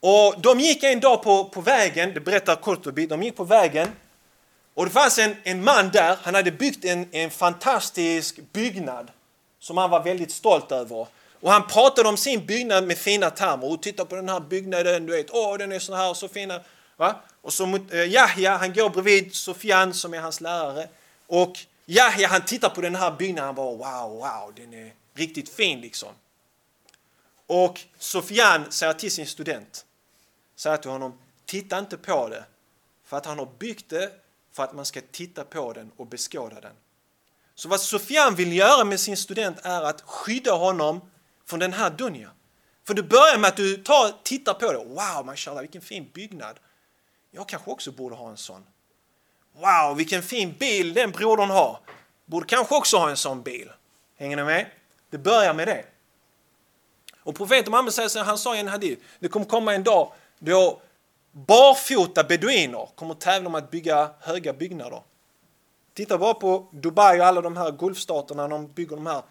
Och 0.00 0.34
de 0.40 0.60
gick 0.60 0.82
en 0.82 1.00
dag 1.00 1.22
på, 1.22 1.44
på 1.44 1.60
vägen, 1.60 2.14
det 2.14 2.20
berättar 2.20 2.56
Kurtubi, 2.56 3.06
de 3.06 3.22
gick 3.22 3.36
på 3.36 3.44
vägen 3.44 3.88
och 4.74 4.84
det 4.84 4.90
fanns 4.90 5.18
en, 5.18 5.36
en 5.42 5.64
man 5.64 5.90
där, 5.90 6.18
han 6.22 6.34
hade 6.34 6.50
byggt 6.50 6.84
en, 6.84 7.08
en 7.12 7.30
fantastisk 7.30 8.40
byggnad 8.52 9.10
som 9.60 9.76
han 9.76 9.90
var 9.90 10.02
väldigt 10.02 10.32
stolt 10.32 10.72
över. 10.72 11.06
Och 11.40 11.50
han 11.52 11.66
pratade 11.66 12.08
om 12.08 12.16
sin 12.16 12.46
byggnad 12.46 12.84
med 12.84 12.98
fina 12.98 13.30
termer. 13.30 13.72
Och 13.72 13.82
titta 13.82 14.04
på 14.04 14.16
den 14.16 14.28
här 14.28 14.40
byggnaden, 14.40 15.06
du 15.06 15.12
vet, 15.12 15.30
åh 15.30 15.58
den 15.58 15.72
är 15.72 15.78
så 15.78 15.94
här 15.94 16.14
så 16.14 16.28
fina. 16.28 16.60
Va? 16.96 17.16
Och 17.42 17.52
så 17.52 17.66
mot, 17.66 17.92
eh, 17.92 18.00
Yahya, 18.00 18.56
han 18.56 18.72
går 18.72 18.90
bredvid 18.90 19.34
Sofian 19.34 19.94
som 19.94 20.14
är 20.14 20.20
hans 20.20 20.40
lärare. 20.40 20.88
Och 21.26 21.58
Yahya 21.86 22.28
han 22.28 22.44
tittar 22.44 22.68
på 22.68 22.80
den 22.80 22.94
här 22.94 23.16
byggnaden, 23.16 23.46
han 23.46 23.54
bara 23.54 23.70
wow, 23.70 24.18
wow, 24.18 24.54
den 24.56 24.74
är 24.74 24.94
riktigt 25.14 25.48
fin 25.48 25.80
liksom. 25.80 26.08
Och 27.46 27.80
Sofian 27.98 28.72
säger 28.72 28.92
till 28.92 29.12
sin 29.12 29.26
student, 29.26 29.86
säger 30.56 30.76
till 30.76 30.90
honom, 30.90 31.18
titta 31.46 31.78
inte 31.78 31.96
på 31.96 32.28
det. 32.28 32.44
För 33.04 33.16
att 33.16 33.26
han 33.26 33.38
har 33.38 33.48
byggt 33.58 33.88
det 33.88 34.12
för 34.52 34.62
att 34.62 34.74
man 34.74 34.84
ska 34.84 35.00
titta 35.10 35.44
på 35.44 35.72
den 35.72 35.90
och 35.96 36.06
beskåda 36.06 36.60
den. 36.60 36.72
Så 37.54 37.68
vad 37.68 37.80
Sofian 37.80 38.34
vill 38.34 38.52
göra 38.52 38.84
med 38.84 39.00
sin 39.00 39.16
student 39.16 39.58
är 39.62 39.82
att 39.82 40.00
skydda 40.00 40.52
honom 40.52 41.00
från 41.46 41.60
den 41.60 41.72
här 41.72 41.90
dunja. 41.90 42.30
För 42.84 42.94
du 42.94 43.02
börjar 43.02 43.38
med 43.38 43.48
att 43.48 43.56
du 43.56 43.76
tar, 43.76 44.22
tittar 44.22 44.54
på 44.54 44.72
det. 44.72 44.78
Wow, 44.78 45.26
mashallah, 45.26 45.60
vilken 45.60 45.82
fin 45.82 46.10
byggnad. 46.12 46.58
Jag 47.30 47.48
kanske 47.48 47.70
också 47.70 47.92
borde 47.92 48.14
ha 48.14 48.30
en 48.30 48.36
sån. 48.36 48.66
Wow, 49.54 49.96
vilken 49.96 50.22
fin 50.22 50.54
bil 50.58 50.94
den 50.94 51.10
brodern 51.10 51.50
har. 51.50 51.78
Borde 52.26 52.46
kanske 52.46 52.74
också 52.74 52.96
ha 52.96 53.10
en 53.10 53.16
sån 53.16 53.42
bil. 53.42 53.72
Hänger 54.16 54.36
ni 54.36 54.44
med? 54.44 54.66
Det 55.10 55.18
börjar 55.18 55.54
med 55.54 55.68
det. 55.68 55.84
Och 57.22 57.34
profeten 57.34 57.70
Muhammed 57.70 57.94
säger 57.94 58.08
så 58.08 58.22
han 58.22 58.38
sa 58.38 58.56
i 58.56 58.60
en 58.60 58.68
hadith, 58.68 59.02
det 59.18 59.28
kommer 59.28 59.46
komma 59.46 59.74
en 59.74 59.82
dag 59.82 60.12
då 60.38 60.80
barfota 61.32 62.24
beduiner 62.24 62.88
kommer 62.94 63.14
tävla 63.14 63.48
om 63.48 63.54
att 63.54 63.70
bygga 63.70 64.10
höga 64.20 64.52
byggnader. 64.52 65.02
Titta 65.94 66.18
bara 66.18 66.34
på 66.34 66.68
Dubai 66.72 67.20
och 67.20 67.26
alla 67.26 67.40
de 67.40 67.56
här 67.56 67.70
Gulfstaterna 67.70 68.42
när 68.42 68.48
de 68.48 68.72
bygger 68.72 68.96
de 68.96 69.06
här. 69.06 69.22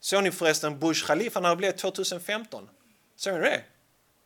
Såg 0.00 0.22
ni 0.22 0.30
förresten 0.30 0.78
Burj 0.78 0.94
Khalifa 1.06 1.40
när 1.40 1.50
det 1.50 1.56
blev 1.56 1.72
2015? 1.72 2.68
Såg 3.16 3.34
ni 3.34 3.40
det? 3.40 3.62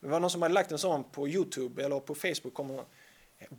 Det 0.00 0.08
var 0.08 0.20
någon 0.20 0.30
som 0.30 0.42
hade 0.42 0.54
lagt 0.54 0.72
en 0.72 0.78
sån 0.78 1.04
på 1.04 1.28
Youtube 1.28 1.84
eller 1.84 2.00
på 2.00 2.14
Facebook. 2.14 2.80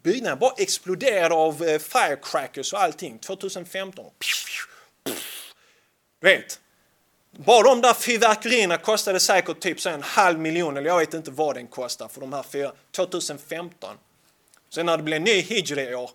Byggnaden 0.04 0.40
bara 0.40 0.54
exploderade 0.58 1.36
av 1.36 1.64
eh, 1.64 1.80
firecrackers 1.80 2.74
och 2.74 2.82
allting 2.82 3.20
2015. 3.20 4.06
Du 6.20 6.28
vet, 6.28 6.60
bara 7.32 7.64
de 7.64 7.82
där 7.82 7.94
fyrverkerierna 7.94 8.78
kostade 8.78 9.20
säkert 9.20 9.60
typ 9.60 9.82
så 9.82 9.90
en 9.90 10.04
halv 10.04 10.40
miljon, 10.40 10.78
eller 10.78 10.90
jag 10.90 11.00
vet 11.00 11.14
inte 11.14 11.32
vad 11.32 11.56
den 11.56 11.68
kostar 11.68 12.08
för 12.08 12.22
de 12.22 12.34
här 12.34 12.44
fyra, 12.44 12.72
2015. 12.96 13.98
Sen 14.70 14.86
när 14.86 14.98
det 14.98 15.04
blev 15.04 15.22
ny 15.22 15.42
hijri 15.42 15.96
år, 15.96 16.12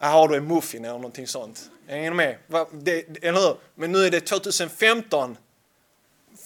här 0.00 0.12
har 0.12 0.28
du 0.28 0.36
en 0.36 0.46
muffin 0.46 0.84
eller 0.84 0.94
någonting 0.94 1.26
sånt. 1.26 1.70
Hänger 1.86 2.10
ni 2.10 2.16
med? 2.16 2.36
Det, 2.72 3.24
eller 3.24 3.40
hur? 3.40 3.56
Men 3.74 3.92
nu 3.92 4.06
är 4.06 4.10
det 4.10 4.20
2015 4.20 5.36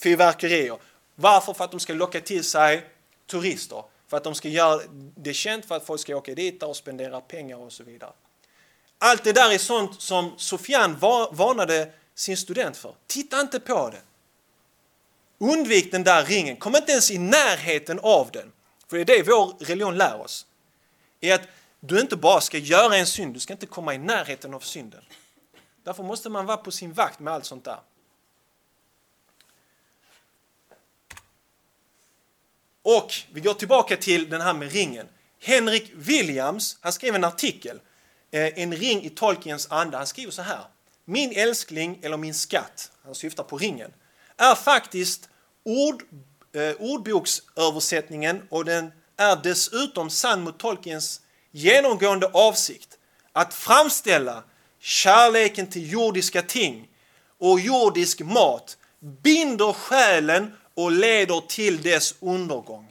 fyrverkerier. 0.02 0.78
Varför? 1.14 1.54
För 1.54 1.64
att 1.64 1.70
de 1.70 1.80
ska 1.80 1.92
locka 1.94 2.20
till 2.20 2.44
sig 2.44 2.86
turister. 3.26 3.84
För 4.12 4.16
att 4.16 4.24
de 4.24 4.34
ska 4.34 4.48
göra 4.48 4.80
det 5.16 5.34
känt 5.34 5.64
för 5.64 5.76
att 5.76 5.86
folk 5.86 6.00
ska 6.00 6.16
åka 6.16 6.34
dit 6.34 6.62
och 6.62 6.76
spendera 6.76 7.20
pengar 7.20 7.56
och 7.56 7.72
så 7.72 7.84
vidare. 7.84 8.12
Allt 8.98 9.24
det 9.24 9.32
där 9.32 9.52
är 9.52 9.58
sånt 9.58 10.02
som 10.02 10.34
Sofian 10.36 10.98
varnade 11.32 11.92
sin 12.14 12.36
student 12.36 12.76
för. 12.76 12.94
Titta 13.06 13.40
inte 13.40 13.60
på 13.60 13.90
det. 13.90 14.00
Undvik 15.38 15.92
den 15.92 16.04
där 16.04 16.24
ringen. 16.24 16.56
Kom 16.56 16.76
inte 16.76 16.92
ens 16.92 17.10
i 17.10 17.18
närheten 17.18 18.00
av 18.02 18.30
den. 18.32 18.52
För 18.88 18.96
det 18.96 19.02
är 19.02 19.16
det 19.16 19.30
vår 19.30 19.54
religion 19.60 19.98
lär 19.98 20.20
oss. 20.20 20.46
Är 21.20 21.34
att 21.34 21.48
du 21.80 22.00
inte 22.00 22.16
bara 22.16 22.40
ska 22.40 22.58
göra 22.58 22.96
en 22.96 23.06
synd, 23.06 23.34
du 23.34 23.40
ska 23.40 23.52
inte 23.52 23.66
komma 23.66 23.94
i 23.94 23.98
närheten 23.98 24.54
av 24.54 24.60
synden. 24.60 25.04
Därför 25.84 26.02
måste 26.02 26.28
man 26.28 26.46
vara 26.46 26.56
på 26.56 26.70
sin 26.70 26.92
vakt 26.92 27.20
med 27.20 27.34
allt 27.34 27.46
sånt 27.46 27.64
där. 27.64 27.80
Och 32.82 33.12
vi 33.32 33.40
går 33.40 33.54
tillbaka 33.54 33.96
till 33.96 34.30
den 34.30 34.40
här 34.40 34.54
med 34.54 34.72
ringen. 34.72 35.06
Henrik 35.40 35.92
Williams, 35.94 36.78
han 36.80 36.92
skrev 36.92 37.14
en 37.14 37.24
artikel, 37.24 37.80
eh, 38.30 38.58
En 38.58 38.74
ring 38.74 39.04
i 39.04 39.10
Tolkiens 39.10 39.66
anda. 39.70 39.98
Han 39.98 40.06
skriver 40.06 40.32
så 40.32 40.42
här. 40.42 40.64
Min 41.04 41.32
älskling, 41.32 41.98
eller 42.02 42.16
min 42.16 42.34
skatt, 42.34 42.90
han 43.04 43.14
syftar 43.14 43.44
på 43.44 43.58
ringen, 43.58 43.92
är 44.36 44.54
faktiskt 44.54 45.28
ord, 45.64 46.02
eh, 46.54 46.72
ordboksöversättningen 46.78 48.42
och 48.50 48.64
den 48.64 48.92
är 49.16 49.36
dessutom 49.42 50.10
sann 50.10 50.42
mot 50.42 50.58
Tolkiens 50.58 51.20
genomgående 51.50 52.26
avsikt 52.26 52.98
att 53.32 53.54
framställa 53.54 54.42
kärleken 54.80 55.66
till 55.66 55.92
jordiska 55.92 56.42
ting 56.42 56.88
och 57.38 57.60
jordisk 57.60 58.20
mat 58.20 58.76
binder 59.22 59.72
själen 59.72 60.52
och 60.74 60.92
leder 60.92 61.40
till 61.40 61.82
dess 61.82 62.14
undergång. 62.20 62.88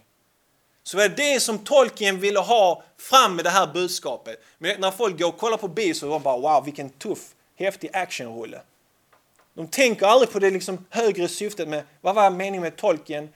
Så 0.84 0.98
det 0.98 1.04
är 1.04 1.10
det 1.10 1.40
som 1.40 1.60
Tolkien 1.60 2.20
ville 2.20 2.40
ha 2.40 2.84
fram 2.98 3.36
med 3.36 3.46
det 3.46 3.50
här 3.50 3.68
budskapet. 3.68 4.44
Men 4.58 4.82
när 4.82 4.92
folk 4.92 5.20
går 5.20 5.28
och 5.28 5.38
kollar 5.38 5.58
på 5.58 5.68
bio 5.68 5.94
så 5.94 6.06
är 6.06 6.10
de 6.10 6.22
bara 6.22 6.38
wow 6.38 6.66
vilken 6.66 6.90
tuff, 6.90 7.36
häftig 7.56 7.90
actionrulle. 7.94 8.62
De 9.54 9.68
tänker 9.68 10.06
aldrig 10.06 10.32
på 10.32 10.40
det 10.40 10.50
liksom 10.50 10.86
högre 10.90 11.28
syftet 11.28 11.68
med 11.68 11.84
vad 12.02 12.16
var 12.16 12.30
meningen 12.30 12.62
med 12.62 12.76
Tolkien 12.76 13.30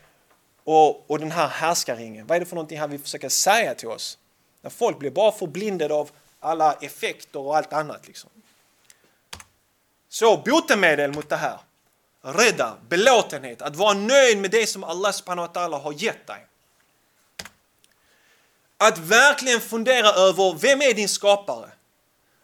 och, 0.63 1.11
och 1.11 1.19
den 1.19 1.31
här 1.31 1.47
härskarringen. 1.47 2.27
Vad 2.27 2.35
är 2.35 2.39
det 2.39 2.45
för 2.45 2.55
någonting 2.55 2.79
han 2.79 2.89
vill 2.89 2.99
försöka 2.99 3.29
säga 3.29 3.75
till 3.75 3.87
oss? 3.87 4.17
När 4.61 4.69
folk 4.69 4.99
blir 4.99 5.11
bara 5.11 5.31
förblindade 5.31 5.93
av 5.93 6.11
alla 6.39 6.73
effekter 6.73 7.39
och 7.39 7.57
allt 7.57 7.73
annat. 7.73 8.07
Liksom. 8.07 8.29
Så 10.09 10.37
botemedel 10.37 11.13
mot 11.13 11.29
det 11.29 11.35
här. 11.35 11.59
Rädda, 12.25 12.77
belåtenhet, 12.89 13.61
att 13.61 13.75
vara 13.75 13.93
nöjd 13.93 14.37
med 14.37 14.51
det 14.51 14.67
som 14.67 14.83
Allah 14.83 15.11
subhanahu 15.11 15.47
wa 15.47 15.53
ta'ala 15.53 15.81
har 15.81 15.93
gett 15.93 16.27
dig. 16.27 16.47
Att 18.77 18.97
verkligen 18.97 19.61
fundera 19.61 20.07
över 20.07 20.57
vem 20.59 20.81
är 20.81 20.93
din 20.93 21.09
skapare? 21.09 21.71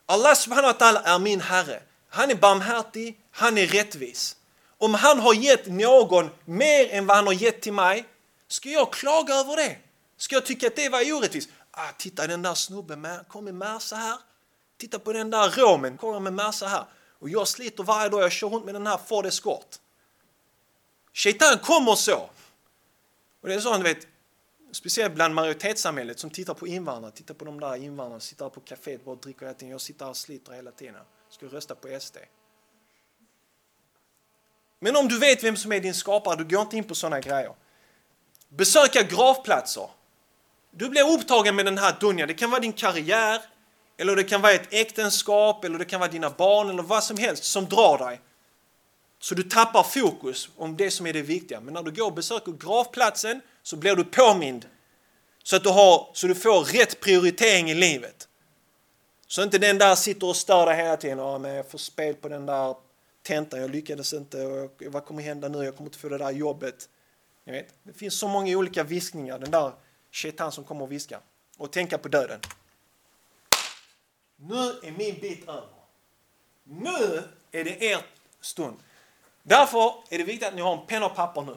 Allah 0.05 0.36
subhanahu 0.36 0.73
wa 0.73 0.79
ta'ala 0.79 1.01
är 1.03 1.19
min 1.19 1.41
Herre. 1.41 1.82
Han 2.09 2.32
är 2.32 2.36
barmhärtig, 2.36 3.19
han 3.32 3.57
är 3.57 3.67
rättvis. 3.67 4.36
Om 4.77 4.93
han 4.93 5.19
har 5.19 5.34
gett 5.34 5.67
någon 5.67 6.29
mer 6.45 6.89
än 6.89 7.05
vad 7.07 7.17
han 7.17 7.27
har 7.27 7.34
gett 7.34 7.61
till 7.61 7.73
mig, 7.73 8.05
ska 8.47 8.69
jag 8.69 8.93
klaga 8.93 9.34
över 9.34 9.55
det? 9.55 9.77
Ska 10.17 10.36
jag 10.36 10.45
tycka 10.45 10.67
att 10.67 10.75
det 10.75 10.89
var 10.89 11.13
orättvist? 11.13 11.49
Ah, 11.71 11.91
titta 11.97 12.27
den 12.27 12.41
där 12.41 12.53
snubben 12.53 13.07
kom 13.27 13.45
med 13.45 13.55
massa 13.55 13.95
här. 13.95 14.17
Titta 14.77 14.99
på 14.99 15.13
den 15.13 15.29
där 15.29 15.49
romen, 15.49 15.97
kom 15.97 16.23
med 16.23 16.34
massa 16.34 16.67
här. 16.67 16.86
Och 17.22 17.30
jag 17.30 17.47
sliter 17.47 17.84
varje 17.84 18.09
dag, 18.09 18.22
jag 18.22 18.32
kör 18.32 18.49
runt 18.49 18.65
med 18.65 18.76
den 18.76 18.88
här 18.88 18.97
Ford 18.97 19.26
Escort. 19.26 19.76
Shaitan 21.13 21.59
kommer 21.59 21.95
så. 21.95 22.30
Och 23.41 23.47
det 23.47 23.53
är 23.53 23.59
så, 23.59 23.78
du 23.78 23.84
vet, 23.84 24.07
speciellt 24.72 25.15
bland 25.15 25.36
majoritetssamhället 25.36 26.19
som 26.19 26.30
tittar 26.30 26.53
på 26.53 26.67
invandrare, 26.67 27.11
tittar 27.11 27.34
på 27.34 27.45
de 27.45 27.59
där 27.59 27.76
invandrarna, 27.76 28.19
sitter 28.19 28.49
på 28.49 28.59
kaféet 28.59 29.05
bara 29.05 29.15
dricker 29.15 29.45
hela 29.45 29.53
tiden. 29.53 29.72
Jag 29.72 29.82
sitter 29.82 30.05
här 30.05 30.09
och 30.09 30.17
sliter 30.17 30.53
hela 30.53 30.72
tiden. 30.72 30.95
Ska 31.30 31.45
rösta 31.45 31.76
på 31.76 31.99
SD. 31.99 32.17
Men 34.80 34.95
om 34.95 35.07
du 35.07 35.19
vet 35.19 35.43
vem 35.43 35.57
som 35.57 35.72
är 35.72 35.80
din 35.80 35.93
skapare, 35.93 36.36
du 36.36 36.43
går 36.43 36.61
inte 36.61 36.78
in 36.78 36.84
på 36.84 36.95
sådana 36.95 37.19
grejer. 37.19 37.55
Besöka 38.49 39.03
gravplatser. 39.03 39.89
Du 40.72 40.89
blir 40.89 41.13
upptagen 41.13 41.55
med 41.55 41.65
den 41.65 41.78
här 41.78 41.95
dunjan. 41.99 42.28
Det 42.28 42.34
kan 42.34 42.49
vara 42.49 42.61
din 42.61 42.74
karriär, 42.74 43.41
eller 44.02 44.16
det 44.16 44.24
kan 44.24 44.41
vara 44.41 44.52
ett 44.52 44.74
äktenskap, 44.74 45.66
eller 45.66 45.80
det 45.80 45.86
kan 45.86 45.99
vara 45.99 46.12
dina 46.12 46.30
barn, 46.30 46.70
eller 46.70 46.84
vad 46.84 47.04
som 47.04 47.18
helst 47.18 47.43
som 47.43 47.66
drar 47.66 47.97
dig. 47.97 48.22
Så 49.20 49.36
du 49.36 49.43
tappar 49.43 49.84
fokus 49.84 50.49
om 50.58 50.78
det 50.78 50.91
som 50.91 51.08
är 51.08 51.14
det 51.14 51.22
viktiga. 51.22 51.62
Men 51.62 51.74
när 51.74 51.84
du 51.84 51.91
går 51.91 52.06
och 52.06 52.14
besöker 52.14 52.52
gravplatsen 52.52 53.41
så 53.64 53.76
blir 53.76 53.95
du 53.95 54.04
påmind 54.04 54.66
så 55.43 55.56
att 55.56 55.64
du, 55.64 55.70
har, 55.70 56.10
så 56.14 56.28
du 56.28 56.36
får 56.36 56.64
rätt 56.64 56.99
prioritering 56.99 57.72
i 57.72 57.76
livet. 57.76 58.28
Så 59.28 59.43
inte 59.43 59.58
den 59.58 59.78
där 59.78 59.95
sitter 59.95 60.28
och 60.28 60.36
stör 60.36 60.66
dig 60.66 60.78
hela 60.78 60.97
tiden. 60.97 61.18
Ja, 61.18 61.38
men 61.38 61.54
jag 61.54 61.72
får 61.72 61.78
spel 61.78 62.16
på 62.16 62.28
den 62.30 62.45
där 62.45 62.76
tentan, 63.24 63.62
jag 63.62 63.70
lyckades 63.70 64.14
inte. 64.14 64.45
Och 64.45 64.84
vad 64.88 65.06
kommer 65.06 65.22
hända 65.22 65.47
nu? 65.47 65.64
Jag 65.64 65.76
kommer 65.78 65.89
inte 65.89 65.99
få 65.99 66.10
det 66.10 66.18
där 66.18 66.32
jobbet. 66.32 66.89
Jag 67.43 67.54
vet, 67.54 67.68
det 67.84 67.93
finns 67.93 68.20
så 68.20 68.28
många 68.28 68.58
olika 68.58 68.84
viskningar. 68.84 69.39
Den 69.39 69.52
där 69.52 69.72
shaitan 70.12 70.52
som 70.52 70.64
kommer 70.64 70.84
och 70.84 70.91
viskar. 70.91 71.20
Och 71.58 71.72
tänka 71.72 71.97
på 71.97 72.08
döden. 72.08 72.39
Nu 74.47 74.79
är 74.83 74.91
min 74.91 75.19
bit 75.19 75.49
över. 75.49 75.69
Nu 76.63 77.23
är 77.51 77.63
det 77.63 77.83
er 77.83 77.99
stund. 78.41 78.77
Därför 79.43 79.93
är 80.09 80.17
det 80.17 80.23
viktigt 80.23 80.47
att 80.47 80.55
ni 80.55 80.61
har 80.61 80.77
en 80.77 80.87
penna 80.87 81.05
och 81.05 81.15
papper 81.15 81.41
nu. 81.41 81.55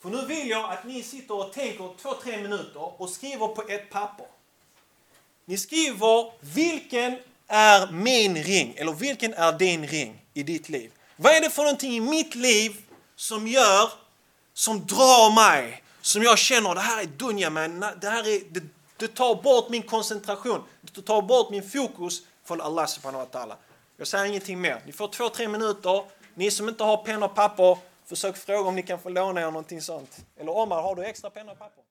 För 0.00 0.10
nu 0.10 0.26
vill 0.26 0.48
jag 0.48 0.72
att 0.72 0.84
ni 0.84 1.02
sitter 1.02 1.34
och 1.34 1.52
tänker 1.52 1.94
två, 2.02 2.14
tre 2.22 2.42
minuter 2.42 3.00
och 3.00 3.10
skriver 3.10 3.48
på 3.48 3.62
ett 3.68 3.90
papper. 3.90 4.26
Ni 5.44 5.58
skriver 5.58 6.32
vilken 6.40 7.18
är 7.46 7.92
min 7.92 8.42
ring, 8.42 8.74
eller 8.76 8.92
vilken 8.92 9.34
är 9.34 9.52
din 9.52 9.86
ring 9.86 10.24
i 10.34 10.42
ditt 10.42 10.68
liv? 10.68 10.92
Vad 11.16 11.32
är 11.32 11.40
det 11.40 11.50
för 11.50 11.62
någonting 11.62 11.92
i 11.92 12.00
mitt 12.00 12.34
liv 12.34 12.76
som 13.16 13.48
gör, 13.48 13.92
som 14.54 14.86
drar 14.86 15.34
mig, 15.34 15.82
som 16.00 16.22
jag 16.22 16.38
känner 16.38 16.74
det 16.74 16.80
här 16.80 17.02
är 17.02 17.06
dunja 17.06 17.50
men 17.50 17.80
det 17.80 18.08
här 18.08 18.28
är, 18.28 18.40
det, 18.50 18.62
du 18.98 19.06
tar 19.06 19.42
bort 19.42 19.70
min 19.70 19.82
koncentration, 19.82 20.60
du 20.80 21.02
tar 21.02 21.22
bort 21.22 21.50
min 21.50 21.62
fokus 21.62 22.22
från 22.44 22.60
Allah 22.60 22.86
subhanahu 22.86 23.24
wa 23.24 23.40
ta'ala. 23.40 23.54
Jag 23.96 24.06
säger 24.06 24.24
ingenting 24.24 24.60
mer. 24.60 24.82
Ni 24.86 24.92
får 24.92 25.08
två, 25.08 25.28
tre 25.28 25.48
minuter. 25.48 26.02
Ni 26.34 26.50
som 26.50 26.68
inte 26.68 26.84
har 26.84 26.96
penna 26.96 27.26
och 27.26 27.34
papper, 27.34 27.78
försök 28.06 28.36
fråga 28.36 28.68
om 28.68 28.74
ni 28.74 28.82
kan 28.82 28.98
få 28.98 29.08
låna 29.08 29.40
er 29.40 29.44
någonting 29.44 29.80
sånt. 29.82 30.26
Eller 30.40 30.56
Omar, 30.56 30.82
har 30.82 30.94
du 30.94 31.04
extra 31.04 31.30
penna 31.30 31.52
och 31.52 31.58
papper? 31.58 31.82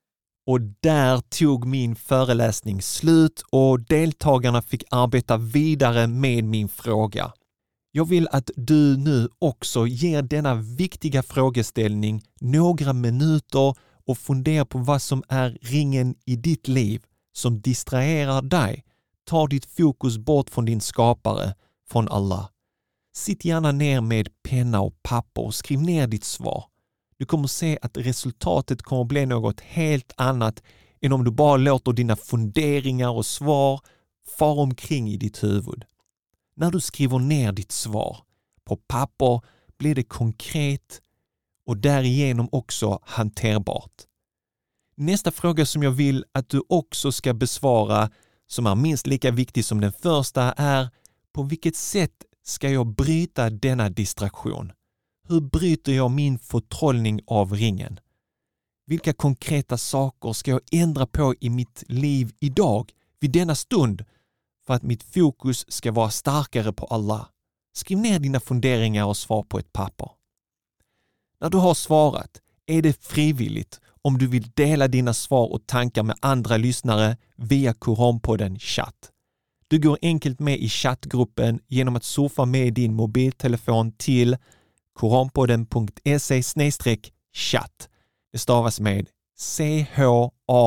Och 0.48 0.62
där 0.62 1.20
tog 1.20 1.66
min 1.66 1.96
föreläsning 1.96 2.82
slut 2.82 3.44
och 3.50 3.80
deltagarna 3.80 4.62
fick 4.62 4.84
arbeta 4.92 5.38
vidare 5.38 6.08
med 6.08 6.44
min 6.44 6.70
fråga. 6.70 7.34
Jag 7.92 8.06
vill 8.06 8.28
att 8.32 8.50
du 8.56 8.98
nu 8.98 9.30
också 9.40 9.88
ger 9.88 10.22
denna 10.22 10.56
viktiga 10.56 11.24
frågeställning 11.24 12.24
några 12.40 12.94
minuter 12.94 13.76
och 14.08 14.18
funderar 14.18 14.66
på 14.66 14.78
vad 14.78 15.02
som 15.02 15.24
är 15.30 15.58
ringen 15.62 16.16
i 16.26 16.36
ditt 16.36 16.68
liv 16.68 17.04
som 17.34 17.62
distraherar 17.62 18.42
dig, 18.42 18.84
tar 19.26 19.48
ditt 19.48 19.66
fokus 19.66 20.18
bort 20.18 20.50
från 20.50 20.66
din 20.66 20.82
skapare, 20.82 21.56
från 21.90 22.08
Allah. 22.08 22.50
Sitt 23.16 23.46
gärna 23.46 23.72
ner 23.72 24.02
med 24.02 24.30
penna 24.44 24.82
och 24.82 25.04
papper 25.04 25.42
och 25.42 25.56
skriv 25.56 25.82
ner 25.82 26.08
ditt 26.08 26.24
svar. 26.24 26.66
Du 27.18 27.26
kommer 27.26 27.48
se 27.48 27.80
att 27.82 27.98
resultatet 27.98 28.82
kommer 28.82 29.04
bli 29.04 29.26
något 29.26 29.62
helt 29.62 30.14
annat 30.18 30.64
än 31.02 31.14
om 31.14 31.24
du 31.24 31.32
bara 31.32 31.58
låter 31.58 31.94
dina 31.94 32.16
funderingar 32.16 33.10
och 33.10 33.26
svar 33.26 33.82
fara 34.38 34.62
omkring 34.62 35.10
i 35.10 35.18
ditt 35.18 35.44
huvud. 35.44 35.86
När 36.56 36.72
du 36.72 36.82
skriver 36.82 37.20
ner 37.20 37.52
ditt 37.52 37.72
svar 37.72 38.18
på 38.66 38.78
papper 38.78 39.42
blir 39.78 39.96
det 39.96 40.04
konkret 40.04 41.02
och 41.68 41.78
därigenom 41.78 42.50
också 42.52 43.00
hanterbart. 43.04 43.94
Nästa 44.98 45.32
fråga 45.32 45.66
som 45.66 45.84
jag 45.84 45.92
vill 45.92 46.26
att 46.32 46.50
du 46.50 46.62
också 46.70 47.12
ska 47.12 47.34
besvara, 47.34 48.10
som 48.48 48.66
är 48.66 48.76
minst 48.76 49.08
lika 49.08 49.32
viktig 49.32 49.66
som 49.66 49.82
den 49.82 49.94
första, 49.94 50.54
är 50.54 50.90
på 51.34 51.44
vilket 51.44 51.76
sätt 51.76 52.14
ska 52.44 52.70
jag 52.70 52.88
bryta 52.88 53.50
denna 53.50 53.90
distraktion? 53.90 54.72
Hur 55.28 55.42
bryter 55.42 55.92
jag 55.92 56.12
min 56.12 56.40
förtrollning 56.40 57.22
av 57.28 57.54
ringen? 57.54 58.00
Vilka 58.86 59.14
konkreta 59.14 59.78
saker 59.78 60.34
ska 60.34 60.52
jag 60.52 60.62
ändra 60.72 61.08
på 61.08 61.36
i 61.40 61.50
mitt 61.50 61.84
liv 61.88 62.34
idag, 62.40 62.92
vid 63.20 63.32
denna 63.32 63.56
stund, 63.56 64.06
för 64.68 64.74
att 64.74 64.84
mitt 64.84 65.04
fokus 65.04 65.72
ska 65.72 65.92
vara 65.92 66.10
starkare 66.10 66.74
på 66.74 66.86
Allah? 66.86 67.28
Skriv 67.76 67.98
ner 67.98 68.20
dina 68.20 68.40
funderingar 68.40 69.06
och 69.06 69.18
svar 69.18 69.44
på 69.44 69.60
ett 69.60 69.74
papper. 69.74 70.17
När 71.42 71.50
du 71.50 71.58
har 71.58 71.74
svarat 71.74 72.42
är 72.66 72.82
det 72.82 73.04
frivilligt 73.06 73.80
om 74.02 74.18
du 74.18 74.28
vill 74.28 74.52
dela 74.56 74.88
dina 74.88 75.14
svar 75.14 75.52
och 75.54 75.68
tankar 75.68 76.04
med 76.04 76.16
andra 76.20 76.58
lyssnare 76.58 77.18
via 77.36 77.74
Koranpodden 77.74 78.60
chatt. 78.60 79.12
Du 79.68 79.80
går 79.80 79.98
enkelt 80.02 80.40
med 80.40 80.60
i 80.60 80.70
chattgruppen 80.70 81.60
genom 81.68 81.96
att 81.96 82.04
surfa 82.04 82.46
med 82.46 82.74
din 82.74 82.94
mobiltelefon 82.94 83.92
till 83.92 84.38
koranpodden.se 84.94 86.42
chatt. 87.34 87.90
Det 88.32 88.38
stavas 88.38 88.80
med 88.80 89.10
C-H-A-T-T. 89.38 90.64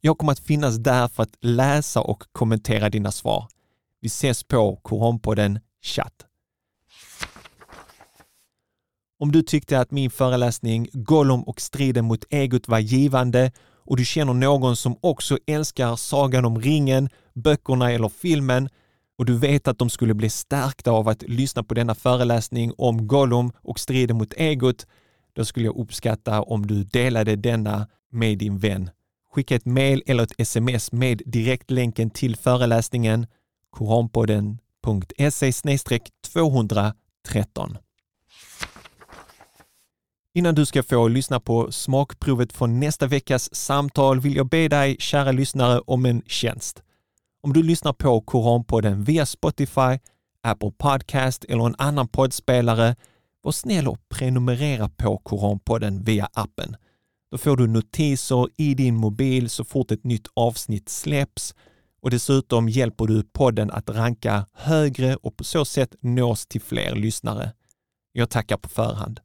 Jag 0.00 0.18
kommer 0.18 0.32
att 0.32 0.40
finnas 0.40 0.76
där 0.76 1.08
för 1.08 1.22
att 1.22 1.36
läsa 1.40 2.00
och 2.00 2.22
kommentera 2.32 2.90
dina 2.90 3.12
svar. 3.12 3.48
Vi 4.00 4.06
ses 4.06 4.44
på 4.44 4.76
Koranpodden 4.76 5.60
chatt. 5.82 6.26
Om 9.24 9.32
du 9.32 9.42
tyckte 9.42 9.80
att 9.80 9.90
min 9.90 10.10
föreläsning 10.10 10.88
Gollum 10.92 11.42
och 11.42 11.60
striden 11.60 12.04
mot 12.04 12.24
egot 12.30 12.68
var 12.68 12.78
givande 12.78 13.52
och 13.84 13.96
du 13.96 14.04
känner 14.04 14.34
någon 14.34 14.76
som 14.76 14.96
också 15.00 15.38
älskar 15.46 15.96
Sagan 15.96 16.44
om 16.44 16.60
ringen, 16.60 17.08
böckerna 17.34 17.92
eller 17.92 18.08
filmen 18.08 18.68
och 19.18 19.24
du 19.24 19.38
vet 19.38 19.68
att 19.68 19.78
de 19.78 19.90
skulle 19.90 20.14
bli 20.14 20.30
stärkta 20.30 20.90
av 20.90 21.08
att 21.08 21.22
lyssna 21.22 21.62
på 21.62 21.74
denna 21.74 21.94
föreläsning 21.94 22.72
om 22.78 23.06
Gollum 23.06 23.52
och 23.62 23.78
striden 23.80 24.16
mot 24.16 24.34
egot, 24.36 24.86
då 25.32 25.44
skulle 25.44 25.66
jag 25.66 25.76
uppskatta 25.76 26.42
om 26.42 26.66
du 26.66 26.84
delade 26.84 27.36
denna 27.36 27.86
med 28.10 28.38
din 28.38 28.58
vän. 28.58 28.90
Skicka 29.34 29.54
ett 29.54 29.66
mail 29.66 30.02
eller 30.06 30.22
ett 30.22 30.34
sms 30.38 30.92
med 30.92 31.22
direktlänken 31.26 32.10
till 32.10 32.36
föreläsningen 32.36 33.26
koranpodden.se 33.70 35.52
213. 36.32 37.76
Innan 40.36 40.54
du 40.54 40.66
ska 40.66 40.82
få 40.82 41.08
lyssna 41.08 41.40
på 41.40 41.72
smakprovet 41.72 42.52
från 42.52 42.80
nästa 42.80 43.06
veckas 43.06 43.54
samtal 43.54 44.20
vill 44.20 44.36
jag 44.36 44.48
be 44.48 44.68
dig, 44.68 44.96
kära 44.98 45.32
lyssnare, 45.32 45.80
om 45.80 46.06
en 46.06 46.22
tjänst. 46.26 46.82
Om 47.42 47.52
du 47.52 47.62
lyssnar 47.62 47.92
på 47.92 48.20
Koranpodden 48.20 49.04
via 49.04 49.26
Spotify, 49.26 49.98
Apple 50.42 50.72
Podcast 50.78 51.44
eller 51.44 51.66
en 51.66 51.74
annan 51.78 52.08
poddspelare, 52.08 52.96
var 53.42 53.52
snäll 53.52 53.88
och 53.88 54.08
prenumerera 54.08 54.88
på 54.88 55.18
Koranpodden 55.18 56.02
via 56.02 56.28
appen. 56.32 56.76
Då 57.30 57.38
får 57.38 57.56
du 57.56 57.66
notiser 57.66 58.48
i 58.56 58.74
din 58.74 58.96
mobil 58.96 59.50
så 59.50 59.64
fort 59.64 59.90
ett 59.90 60.04
nytt 60.04 60.26
avsnitt 60.34 60.88
släpps 60.88 61.54
och 62.02 62.10
dessutom 62.10 62.68
hjälper 62.68 63.06
du 63.06 63.22
podden 63.22 63.70
att 63.70 63.90
ranka 63.90 64.46
högre 64.52 65.16
och 65.16 65.36
på 65.36 65.44
så 65.44 65.64
sätt 65.64 65.94
nås 66.00 66.46
till 66.46 66.60
fler 66.60 66.94
lyssnare. 66.94 67.52
Jag 68.12 68.30
tackar 68.30 68.56
på 68.56 68.68
förhand. 68.68 69.20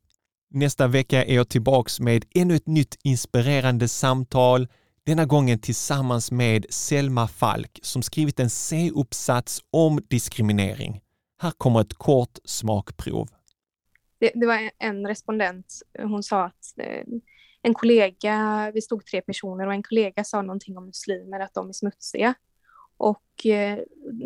Nästa 0.52 0.88
vecka 0.88 1.26
är 1.26 1.36
jag 1.36 1.50
tillbaks 1.50 2.00
med 2.00 2.26
ännu 2.36 2.56
ett 2.56 2.68
nytt 2.68 2.98
inspirerande 3.04 3.88
samtal, 3.88 4.68
denna 5.04 5.26
gången 5.26 5.60
tillsammans 5.60 6.32
med 6.32 6.66
Selma 6.70 7.28
Falk 7.28 7.80
som 7.82 8.02
skrivit 8.02 8.40
en 8.40 8.50
C-uppsats 8.50 9.62
om 9.72 10.00
diskriminering. 10.10 11.02
Här 11.42 11.52
kommer 11.52 11.82
ett 11.82 11.94
kort 11.94 12.38
smakprov. 12.46 13.28
Det, 14.20 14.32
det 14.36 14.46
var 14.46 14.72
en 14.80 15.08
respondent, 15.08 15.82
hon 16.00 16.24
sa 16.24 16.46
att 16.46 16.74
eh, 16.78 17.06
en 17.62 17.74
kollega, 17.74 18.72
vi 18.74 18.82
stod 18.82 19.06
tre 19.06 19.22
personer 19.22 19.68
och 19.68 19.74
en 19.74 19.84
kollega 19.84 20.24
sa 20.24 20.42
någonting 20.42 20.78
om 20.78 20.86
muslimer, 20.86 21.40
att 21.40 21.54
de 21.54 21.70
är 21.70 21.74
smutsiga. 21.74 22.34
Och 23.00 23.46
eh, 23.46 23.80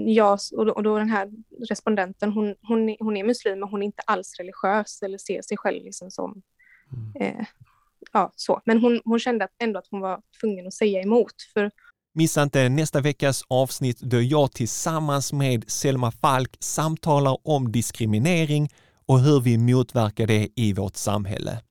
jag 0.05 0.39
och 0.57 0.83
då 0.83 0.97
den 0.97 1.09
här 1.09 1.31
respondenten, 1.69 2.31
hon, 2.31 2.55
hon, 2.61 2.95
hon 2.99 3.17
är 3.17 3.23
muslim 3.23 3.59
men 3.59 3.69
hon 3.69 3.81
är 3.81 3.85
inte 3.85 4.03
alls 4.05 4.35
religiös 4.39 5.01
eller 5.01 5.17
ser 5.17 5.41
sig 5.41 5.57
själv 5.57 5.83
liksom 5.83 6.11
som 6.11 6.41
mm. 6.93 7.39
eh, 7.39 7.45
ja, 8.11 8.31
så. 8.35 8.61
Men 8.65 8.81
hon, 8.81 9.01
hon 9.05 9.19
kände 9.19 9.47
ändå 9.63 9.79
att 9.79 9.87
hon 9.91 9.99
var 9.99 10.21
tvungen 10.41 10.67
att 10.67 10.73
säga 10.73 11.01
emot. 11.01 11.33
För 11.53 11.71
Missa 12.15 12.43
inte 12.43 12.69
nästa 12.69 13.01
veckas 13.01 13.43
avsnitt 13.47 13.99
då 13.99 14.21
jag 14.21 14.51
tillsammans 14.51 15.33
med 15.33 15.71
Selma 15.71 16.11
Falk 16.11 16.57
samtalar 16.59 17.37
om 17.43 17.71
diskriminering 17.71 18.69
och 19.05 19.19
hur 19.19 19.41
vi 19.41 19.57
motverkar 19.57 20.27
det 20.27 20.49
i 20.55 20.73
vårt 20.73 20.95
samhälle. 20.95 21.61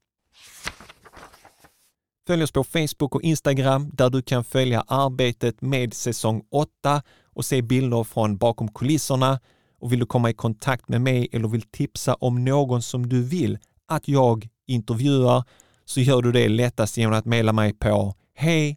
Följ 2.32 2.44
oss 2.44 2.52
på 2.52 2.64
Facebook 2.64 3.14
och 3.14 3.22
Instagram 3.22 3.90
där 3.92 4.10
du 4.10 4.22
kan 4.22 4.44
följa 4.44 4.84
arbetet 4.86 5.60
med 5.60 5.94
säsong 5.94 6.42
8 6.50 7.02
och 7.34 7.44
se 7.44 7.62
bilder 7.62 8.04
från 8.04 8.36
bakom 8.36 8.68
kulisserna. 8.68 9.40
Och 9.80 9.92
vill 9.92 9.98
du 9.98 10.06
komma 10.06 10.30
i 10.30 10.34
kontakt 10.34 10.88
med 10.88 11.00
mig 11.00 11.28
eller 11.32 11.48
vill 11.48 11.62
tipsa 11.62 12.14
om 12.14 12.44
någon 12.44 12.82
som 12.82 13.08
du 13.08 13.22
vill 13.22 13.58
att 13.88 14.08
jag 14.08 14.48
intervjuar 14.66 15.44
så 15.84 16.00
gör 16.00 16.22
du 16.22 16.32
det 16.32 16.48
lättast 16.48 16.96
genom 16.96 17.14
att 17.14 17.24
mejla 17.24 17.52
mig 17.52 17.72
på 17.72 18.14
hej 18.34 18.76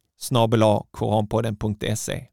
koranpodden.se. 0.91 2.27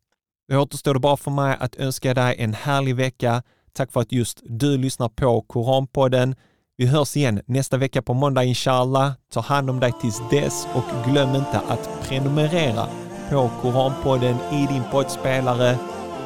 Det 0.48 0.56
återstår 0.56 0.94
det 0.94 1.00
bara 1.00 1.16
för 1.16 1.30
mig 1.30 1.56
att 1.60 1.76
önska 1.76 2.14
dig 2.14 2.36
en 2.38 2.54
härlig 2.54 2.96
vecka. 2.96 3.42
Tack 3.72 3.92
för 3.92 4.00
att 4.00 4.12
just 4.12 4.40
du 4.44 4.78
lyssnar 4.78 5.08
på 5.08 5.42
Koranpodden. 5.42 6.34
Vi 6.82 6.88
hörs 6.88 7.16
igen 7.16 7.40
nästa 7.46 7.76
vecka 7.76 8.02
på 8.02 8.14
måndag 8.14 8.44
inshallah. 8.44 9.12
Ta 9.32 9.40
hand 9.40 9.70
om 9.70 9.80
dig 9.80 9.92
tills 10.00 10.22
dess 10.30 10.66
och 10.74 11.10
glöm 11.10 11.34
inte 11.34 11.60
att 11.68 11.90
prenumerera 12.02 12.86
på 13.30 13.50
Koranpodden 13.62 14.36
i 14.52 14.66
din 14.66 14.82
poddspelare. 14.90 15.76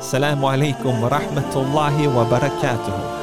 Salam 0.01 0.45
alaikum 0.45 1.01
wa 1.01 1.09
rahmatullahi 1.09 2.07
wa 2.07 2.25
barakatuhu. 2.31 3.16